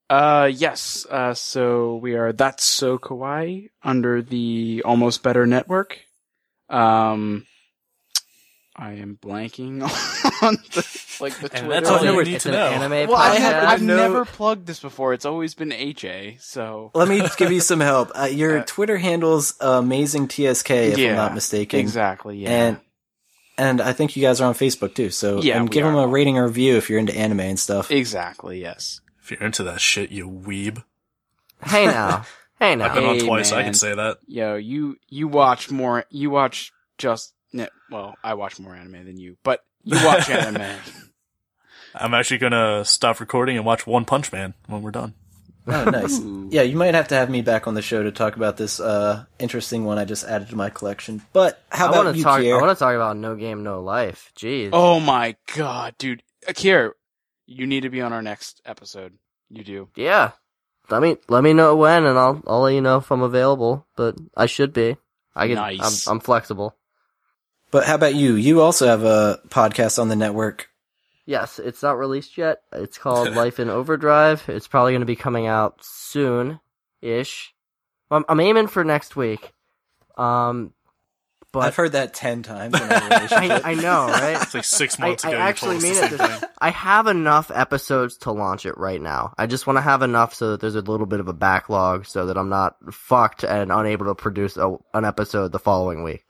Uh, 0.08 0.50
yes. 0.52 1.06
Uh, 1.08 1.34
so 1.34 1.96
we 1.96 2.14
are 2.14 2.32
That's 2.32 2.64
So 2.64 2.98
Kawaii 2.98 3.70
under 3.82 4.22
the 4.22 4.82
Almost 4.84 5.22
Better 5.22 5.46
Network. 5.46 5.98
Um, 6.68 7.46
I 8.78 8.92
am 8.92 9.18
blanking 9.22 9.80
on 10.42 10.54
the, 10.74 10.86
like 11.20 11.38
the 11.40 11.48
Twitter. 11.48 11.68
that's 11.68 11.88
all 11.88 12.04
you 12.04 12.10
you 12.12 12.18
need 12.18 12.24
need 12.26 12.34
it's 12.34 12.42
to 12.44 12.50
an 12.50 12.54
know. 12.56 12.66
anime 12.84 13.08
well, 13.10 13.16
I 13.16 13.36
have, 13.36 13.64
I 13.64 13.72
I've 13.72 13.82
know- 13.82 13.96
never 13.96 14.24
plugged 14.26 14.66
this 14.66 14.80
before. 14.80 15.14
It's 15.14 15.24
always 15.24 15.54
been 15.54 15.72
HA. 15.72 16.36
So 16.40 16.90
Let 16.94 17.08
me 17.08 17.22
give 17.38 17.50
you 17.52 17.60
some 17.60 17.80
help. 17.80 18.10
Uh, 18.14 18.24
your 18.24 18.58
Uh, 18.58 18.64
Twitter 18.66 18.98
handle's 18.98 19.54
amazing 19.60 20.28
TSK, 20.28 20.70
if 20.70 20.98
Yeah, 20.98 21.10
I'm 21.10 21.16
not 21.16 21.34
mistaken. 21.34 21.80
exactly. 21.80 22.36
Yeah. 22.38 22.50
And 22.50 22.80
and 23.58 23.80
I 23.80 23.94
think 23.94 24.14
you 24.16 24.20
guys 24.22 24.42
are 24.42 24.44
on 24.48 24.52
Facebook 24.54 24.94
too. 24.94 25.08
So 25.08 25.40
Yeah, 25.40 25.56
um, 25.58 25.64
we 25.64 25.70
give 25.70 25.84
them 25.86 25.94
a 25.96 26.06
rating 26.06 26.36
or 26.36 26.46
review 26.46 26.76
if 26.76 26.90
you're 26.90 26.98
into 26.98 27.16
anime 27.16 27.40
and 27.40 27.58
stuff. 27.58 27.90
exactly. 27.90 28.60
Yes. 28.60 29.00
If 29.22 29.30
you're 29.30 29.40
into 29.42 29.62
that 29.64 29.80
shit, 29.80 30.10
you 30.10 30.28
weeb. 30.28 30.84
hey 31.64 31.86
now. 31.86 32.24
Hey 32.58 32.74
now. 32.74 32.86
I've 32.86 32.94
now. 32.94 33.00
been 33.00 33.04
on 33.10 33.14
Hey, 33.18 33.26
twice. 33.26 33.52
I 33.52 33.62
can 33.64 33.74
say 33.74 33.94
that. 33.94 34.18
Yo, 34.26 34.54
you 34.56 34.96
you 35.10 35.28
watch 35.28 35.70
more. 35.70 36.04
You 36.10 36.30
watch 36.30 36.72
just. 36.96 37.34
Ne- 37.56 37.68
Well, 37.90 38.14
I 38.22 38.34
watch 38.34 38.58
more 38.60 38.74
anime 38.74 39.04
than 39.04 39.16
you, 39.18 39.36
but 39.42 39.62
you 39.82 39.96
watch 40.04 40.28
anime. 40.30 40.78
I'm 41.94 42.14
actually 42.14 42.38
gonna 42.38 42.84
stop 42.84 43.20
recording 43.20 43.56
and 43.56 43.64
watch 43.64 43.86
One 43.86 44.04
Punch 44.04 44.32
Man 44.32 44.54
when 44.66 44.82
we're 44.82 44.90
done. 44.90 45.14
Oh, 45.68 45.84
nice. 45.84 46.20
yeah, 46.54 46.62
you 46.62 46.76
might 46.76 46.94
have 46.94 47.08
to 47.08 47.16
have 47.16 47.28
me 47.28 47.42
back 47.42 47.66
on 47.66 47.74
the 47.74 47.82
show 47.82 48.02
to 48.04 48.12
talk 48.12 48.36
about 48.36 48.56
this 48.56 48.78
uh, 48.78 49.24
interesting 49.40 49.84
one 49.84 49.98
I 49.98 50.04
just 50.04 50.24
added 50.24 50.48
to 50.50 50.56
my 50.56 50.70
collection. 50.70 51.22
But 51.32 51.60
how 51.70 51.86
I 51.86 51.88
about 51.88 52.04
want 52.04 52.14
to 52.14 52.18
you, 52.18 52.24
talk. 52.24 52.40
Kier? 52.40 52.56
I 52.56 52.62
want 52.62 52.76
to 52.76 52.78
talk 52.78 52.94
about 52.94 53.16
No 53.16 53.34
Game 53.34 53.64
No 53.64 53.80
Life. 53.82 54.30
Jeez. 54.38 54.70
Oh 54.72 55.00
my 55.00 55.34
god, 55.56 55.94
dude. 55.98 56.22
Akira, 56.46 56.92
you 57.46 57.66
need 57.66 57.80
to 57.80 57.90
be 57.90 58.00
on 58.00 58.12
our 58.12 58.22
next 58.22 58.60
episode. 58.64 59.14
You 59.50 59.64
do. 59.64 59.88
Yeah. 59.96 60.32
Let 60.88 61.02
me 61.02 61.16
let 61.28 61.42
me 61.42 61.52
know 61.52 61.74
when, 61.74 62.04
and 62.04 62.16
I'll 62.16 62.40
I'll 62.46 62.60
let 62.60 62.74
you 62.74 62.80
know 62.80 62.98
if 62.98 63.10
I'm 63.10 63.22
available. 63.22 63.88
But 63.96 64.16
I 64.36 64.46
should 64.46 64.72
be. 64.72 64.96
I 65.34 65.48
can. 65.48 65.56
Nice. 65.56 66.06
I'm, 66.06 66.12
I'm 66.12 66.20
flexible. 66.20 66.76
But 67.70 67.84
how 67.84 67.94
about 67.94 68.14
you? 68.14 68.34
You 68.34 68.60
also 68.60 68.86
have 68.86 69.04
a 69.04 69.40
podcast 69.48 69.98
on 69.98 70.08
the 70.08 70.16
network. 70.16 70.68
Yes, 71.24 71.58
it's 71.58 71.82
not 71.82 71.98
released 71.98 72.38
yet. 72.38 72.62
It's 72.72 72.98
called 72.98 73.30
Life 73.34 73.58
in 73.58 73.68
Overdrive. 73.68 74.44
It's 74.48 74.68
probably 74.68 74.92
going 74.92 75.00
to 75.00 75.06
be 75.06 75.16
coming 75.16 75.46
out 75.46 75.78
soon, 75.82 76.60
ish. 77.02 77.52
I'm, 78.10 78.24
I'm 78.28 78.40
aiming 78.40 78.68
for 78.68 78.84
next 78.84 79.16
week. 79.16 79.52
Um, 80.16 80.72
but 81.56 81.60
I've 81.60 81.76
heard 81.76 81.92
that 81.92 82.12
ten 82.12 82.42
times 82.42 82.74
in 82.74 82.82
I. 82.90 83.60
I 83.64 83.74
know, 83.74 84.08
right? 84.08 84.36
It's 84.42 84.52
like 84.52 84.64
six 84.64 85.00
I, 85.00 85.08
months 85.08 85.24
I 85.24 85.30
ago. 85.30 85.38
actually 85.38 85.76
you 85.76 85.82
mean 85.82 86.04
it. 86.04 86.10
This. 86.10 86.44
I 86.58 86.68
have 86.68 87.06
enough 87.06 87.50
episodes 87.50 88.18
to 88.18 88.32
launch 88.32 88.66
it 88.66 88.76
right 88.76 89.00
now. 89.00 89.32
I 89.38 89.46
just 89.46 89.66
want 89.66 89.78
to 89.78 89.80
have 89.80 90.02
enough 90.02 90.34
so 90.34 90.50
that 90.50 90.60
there's 90.60 90.74
a 90.74 90.82
little 90.82 91.06
bit 91.06 91.18
of 91.18 91.28
a 91.28 91.32
backlog, 91.32 92.04
so 92.04 92.26
that 92.26 92.36
I'm 92.36 92.50
not 92.50 92.76
fucked 92.92 93.42
and 93.42 93.72
unable 93.72 94.04
to 94.04 94.14
produce 94.14 94.58
a, 94.58 94.76
an 94.92 95.06
episode 95.06 95.50
the 95.52 95.58
following 95.58 96.02
week. 96.02 96.25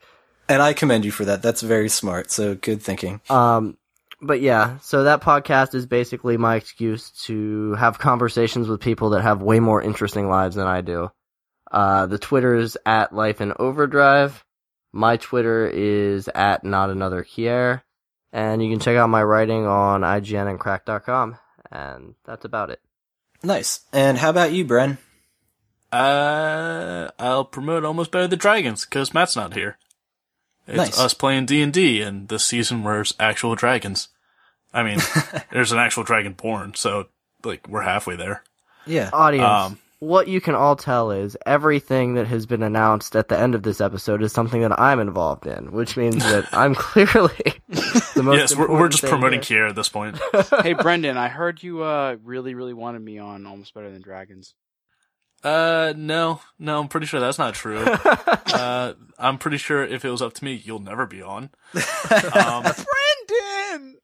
And 0.49 0.61
I 0.61 0.73
commend 0.73 1.05
you 1.05 1.11
for 1.11 1.25
that. 1.25 1.41
That's 1.41 1.61
very 1.61 1.89
smart. 1.89 2.31
So 2.31 2.55
good 2.55 2.81
thinking. 2.81 3.21
Um, 3.29 3.77
but 4.21 4.41
yeah, 4.41 4.79
so 4.79 5.03
that 5.03 5.21
podcast 5.21 5.75
is 5.75 5.85
basically 5.85 6.37
my 6.37 6.55
excuse 6.55 7.11
to 7.25 7.73
have 7.73 7.99
conversations 7.99 8.67
with 8.67 8.81
people 8.81 9.11
that 9.11 9.21
have 9.21 9.41
way 9.41 9.59
more 9.59 9.81
interesting 9.81 10.29
lives 10.29 10.55
than 10.55 10.67
I 10.67 10.81
do. 10.81 11.11
Uh, 11.69 12.05
the 12.07 12.17
Twitter 12.17 12.55
is 12.55 12.77
at 12.85 13.13
Life 13.13 13.41
in 13.41 13.53
Overdrive. 13.59 14.43
My 14.93 15.17
Twitter 15.17 15.67
is 15.67 16.29
at 16.29 16.63
Not 16.63 16.89
Another 16.89 17.23
Kier. 17.23 17.81
And 18.31 18.63
you 18.63 18.69
can 18.69 18.79
check 18.79 18.97
out 18.97 19.09
my 19.09 19.23
writing 19.23 19.65
on 19.65 20.01
IGN 20.01 20.49
and 20.49 20.59
cracked.com. 20.59 21.37
And 21.71 22.15
that's 22.25 22.45
about 22.45 22.69
it. 22.69 22.79
Nice. 23.43 23.81
And 23.93 24.17
how 24.17 24.29
about 24.29 24.53
you, 24.53 24.65
Bren? 24.65 24.97
Uh, 25.91 27.09
I'll 27.19 27.45
promote 27.45 27.85
almost 27.85 28.11
better 28.11 28.27
than 28.27 28.39
dragons 28.39 28.85
because 28.85 29.13
Matt's 29.13 29.35
not 29.35 29.53
here. 29.53 29.77
It's 30.67 30.77
Nice. 30.77 30.99
us 30.99 31.13
playing 31.13 31.45
D 31.45 31.61
and 31.61 31.71
D, 31.73 32.01
and 32.01 32.27
this 32.27 32.45
season 32.45 32.83
there's 32.83 33.13
actual 33.19 33.55
dragons. 33.55 34.09
I 34.73 34.83
mean, 34.83 34.99
there's 35.51 35.71
an 35.71 35.79
actual 35.79 36.03
dragon 36.03 36.33
born, 36.33 36.73
so 36.75 37.07
like 37.43 37.67
we're 37.67 37.81
halfway 37.83 38.15
there. 38.15 38.43
Yeah. 38.85 39.09
Audience, 39.13 39.45
Um, 39.47 39.79
what 39.99 40.27
you 40.27 40.39
can 40.41 40.53
all 40.55 40.75
tell 40.75 41.09
is 41.11 41.35
everything 41.45 42.13
that 42.15 42.27
has 42.27 42.45
been 42.45 42.61
announced 42.63 43.15
at 43.15 43.29
the 43.29 43.39
end 43.39 43.55
of 43.55 43.63
this 43.63 43.81
episode 43.81 44.21
is 44.21 44.31
something 44.31 44.61
that 44.61 44.79
I'm 44.79 44.99
involved 44.99 45.47
in, 45.47 45.71
which 45.71 45.97
means 45.97 46.23
that 46.23 46.47
I'm 46.53 46.75
clearly 46.75 47.35
the 47.69 48.21
most 48.23 48.37
yes, 48.37 48.55
we're, 48.55 48.69
we're 48.69 48.89
just 48.89 49.03
promoting 49.03 49.41
here. 49.41 49.65
Kier 49.65 49.69
at 49.69 49.75
this 49.75 49.89
point. 49.89 50.19
hey, 50.61 50.73
Brendan, 50.73 51.17
I 51.17 51.29
heard 51.29 51.63
you 51.63 51.81
uh 51.83 52.17
really, 52.23 52.53
really 52.53 52.73
wanted 52.73 53.01
me 53.01 53.17
on 53.19 53.45
Almost 53.45 53.73
Better 53.73 53.91
Than 53.91 54.01
Dragons. 54.01 54.53
Uh, 55.43 55.93
no, 55.95 56.41
no, 56.59 56.79
I'm 56.81 56.87
pretty 56.87 57.05
sure 57.05 57.19
that's 57.19 57.37
not 57.37 57.53
true. 57.53 57.77
uh, 57.85 58.93
I'm 59.19 59.37
pretty 59.37 59.57
sure 59.57 59.83
if 59.83 60.03
it 60.03 60.09
was 60.09 60.21
up 60.21 60.33
to 60.33 60.43
me, 60.43 60.53
you'll 60.53 60.79
never 60.79 61.05
be 61.05 61.21
on. 61.21 61.51
Um, 62.33 62.63
Brendan! 62.63 63.97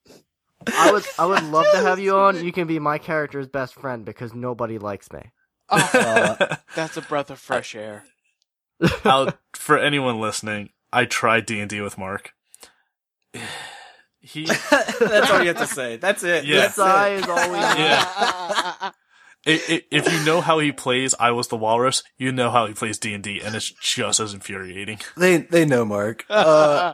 I 0.74 0.92
would 0.92 1.04
I 1.20 1.26
would 1.26 1.44
love 1.44 1.66
to 1.74 1.78
have 1.80 2.00
you 2.00 2.16
on. 2.18 2.44
You 2.44 2.52
can 2.52 2.68
be 2.68 2.80
my 2.80 2.98
character's 2.98 3.48
best 3.48 3.74
friend 3.74 4.06
because 4.06 4.34
nobody 4.34 4.78
likes 4.78 5.12
me. 5.12 5.22
Oh, 5.70 5.90
Uh, 5.94 6.56
that's 6.76 6.98
a 6.98 7.02
breath 7.02 7.30
of 7.30 7.40
fresh 7.40 7.74
air. 7.76 8.04
I'll, 9.04 9.34
for 9.54 9.78
anyone 9.78 10.20
listening, 10.20 10.70
I 10.92 11.06
tried 11.06 11.46
D 11.46 11.60
and 11.60 11.70
D 11.70 11.82
with 11.82 11.98
Mark. 11.98 12.34
He, 14.26 14.46
that's 14.46 15.32
all 15.32 15.42
you 15.42 15.48
have 15.50 15.58
to 15.58 15.68
say. 15.68 15.98
That's 15.98 16.24
it. 16.24 16.46
Yeah. 16.46 16.60
That's 16.62 16.76
This 16.78 16.86
eye 16.86 17.10
it. 17.10 17.20
is 17.20 17.28
all 17.28 17.52
we 17.52 17.58
need. 17.58 17.78
yeah. 17.78 18.92
I 19.46 19.62
i 19.70 19.82
if 19.92 20.12
you 20.12 20.26
know 20.26 20.42
how 20.42 20.60
he 20.60 20.72
plays, 20.72 21.14
I 21.20 21.32
was 21.32 21.48
the 21.50 21.58
walrus. 21.58 22.04
You 22.18 22.32
know 22.32 22.50
how 22.52 22.66
he 22.68 22.74
plays 22.74 22.98
D 22.98 23.14
and 23.14 23.24
D, 23.24 23.42
and 23.44 23.56
it's 23.56 23.70
just 23.72 24.20
as 24.20 24.34
infuriating. 24.34 25.00
They 25.18 25.38
they 25.38 25.66
know 25.66 25.86
Mark. 25.86 26.26
Uh, 26.30 26.94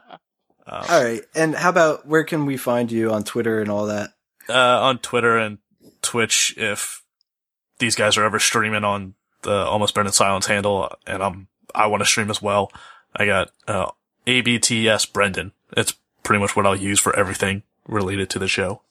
Um, 0.72 0.84
all 0.88 1.04
right. 1.04 1.22
And 1.34 1.56
how 1.56 1.70
about 1.70 2.06
where 2.06 2.24
can 2.24 2.45
we 2.45 2.56
find 2.56 2.91
you 2.91 3.12
on 3.12 3.24
Twitter 3.24 3.60
and 3.60 3.72
all 3.72 3.88
that? 3.88 4.12
uh, 4.50 4.54
on 4.82 5.00
Twitter 5.00 5.36
and 5.38 5.58
Twitch, 6.04 6.54
if 6.58 7.02
these 7.80 7.95
guys 7.95 8.18
are 8.18 8.24
ever 8.24 8.38
streaming 8.39 8.84
on 8.84 9.16
the 9.41 9.52
Almost 9.66 9.95
Better 9.95 10.04
Than 10.04 10.14
Silence 10.14 10.45
handle, 10.45 10.91
and 11.08 11.24
I'm 11.24 11.47
I 11.74 11.88
want 11.88 12.02
to 12.02 12.06
stream 12.06 12.30
as 12.30 12.39
well. 12.41 12.72
I 13.16 13.26
got 13.26 13.52
uh, 13.68 13.89
ABTS 14.28 15.12
Brendan. 15.12 15.54
It's 15.76 15.93
pretty 16.24 16.39
much 16.41 16.56
what 16.56 16.66
I'll 16.68 16.76
use 16.76 17.00
for 17.00 17.16
everything 17.16 17.64
related 17.88 18.30
to 18.32 18.39
the 18.39 18.47
show. 18.47 18.82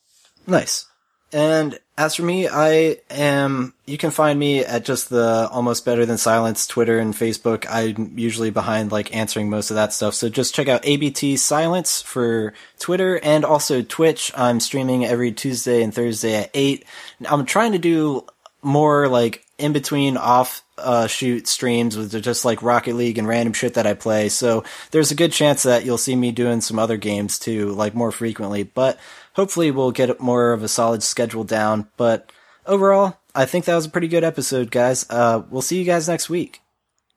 Nice. 0.48 0.86
And 1.32 1.78
as 1.98 2.14
for 2.14 2.22
me, 2.22 2.48
I 2.48 2.98
am, 3.10 3.74
you 3.86 3.98
can 3.98 4.10
find 4.10 4.38
me 4.38 4.64
at 4.64 4.84
just 4.84 5.10
the 5.10 5.48
almost 5.50 5.84
better 5.84 6.06
than 6.06 6.16
silence 6.16 6.66
Twitter 6.66 6.98
and 6.98 7.12
Facebook. 7.12 7.66
I'm 7.68 8.18
usually 8.18 8.50
behind 8.50 8.92
like 8.92 9.14
answering 9.14 9.50
most 9.50 9.70
of 9.70 9.74
that 9.74 9.92
stuff. 9.92 10.14
So 10.14 10.28
just 10.28 10.54
check 10.54 10.68
out 10.68 10.86
ABT 10.86 11.36
silence 11.36 12.00
for 12.00 12.54
Twitter 12.78 13.18
and 13.18 13.44
also 13.44 13.82
Twitch. 13.82 14.32
I'm 14.36 14.60
streaming 14.60 15.04
every 15.04 15.32
Tuesday 15.32 15.82
and 15.82 15.92
Thursday 15.92 16.34
at 16.36 16.50
eight. 16.54 16.84
I'm 17.28 17.44
trying 17.44 17.72
to 17.72 17.78
do 17.78 18.24
more 18.62 19.08
like 19.08 19.44
in 19.58 19.72
between 19.72 20.16
off 20.16 20.62
uh, 20.78 21.08
shoot 21.08 21.48
streams 21.48 21.96
with 21.96 22.22
just 22.22 22.44
like 22.44 22.62
Rocket 22.62 22.94
League 22.94 23.18
and 23.18 23.26
random 23.26 23.52
shit 23.52 23.74
that 23.74 23.86
I 23.86 23.94
play. 23.94 24.28
So 24.28 24.64
there's 24.92 25.10
a 25.10 25.16
good 25.16 25.32
chance 25.32 25.64
that 25.64 25.84
you'll 25.84 25.98
see 25.98 26.14
me 26.14 26.30
doing 26.30 26.60
some 26.60 26.78
other 26.78 26.96
games 26.96 27.38
too, 27.38 27.70
like 27.70 27.94
more 27.94 28.12
frequently. 28.12 28.62
But 28.62 28.98
hopefully 29.38 29.70
we'll 29.70 29.92
get 29.92 30.18
more 30.18 30.52
of 30.52 30.64
a 30.64 30.68
solid 30.68 31.00
schedule 31.00 31.44
down. 31.44 31.88
But 31.96 32.32
overall, 32.66 33.20
I 33.36 33.46
think 33.46 33.66
that 33.66 33.76
was 33.76 33.86
a 33.86 33.90
pretty 33.90 34.08
good 34.08 34.24
episode, 34.24 34.72
guys. 34.72 35.06
Uh, 35.08 35.44
we'll 35.48 35.62
see 35.62 35.78
you 35.78 35.84
guys 35.84 36.08
next 36.08 36.28
week. 36.28 36.60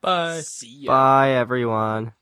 Bye. 0.02 0.42
See 0.42 0.82
ya. 0.82 0.92
Bye 0.92 1.32
everyone. 1.32 2.14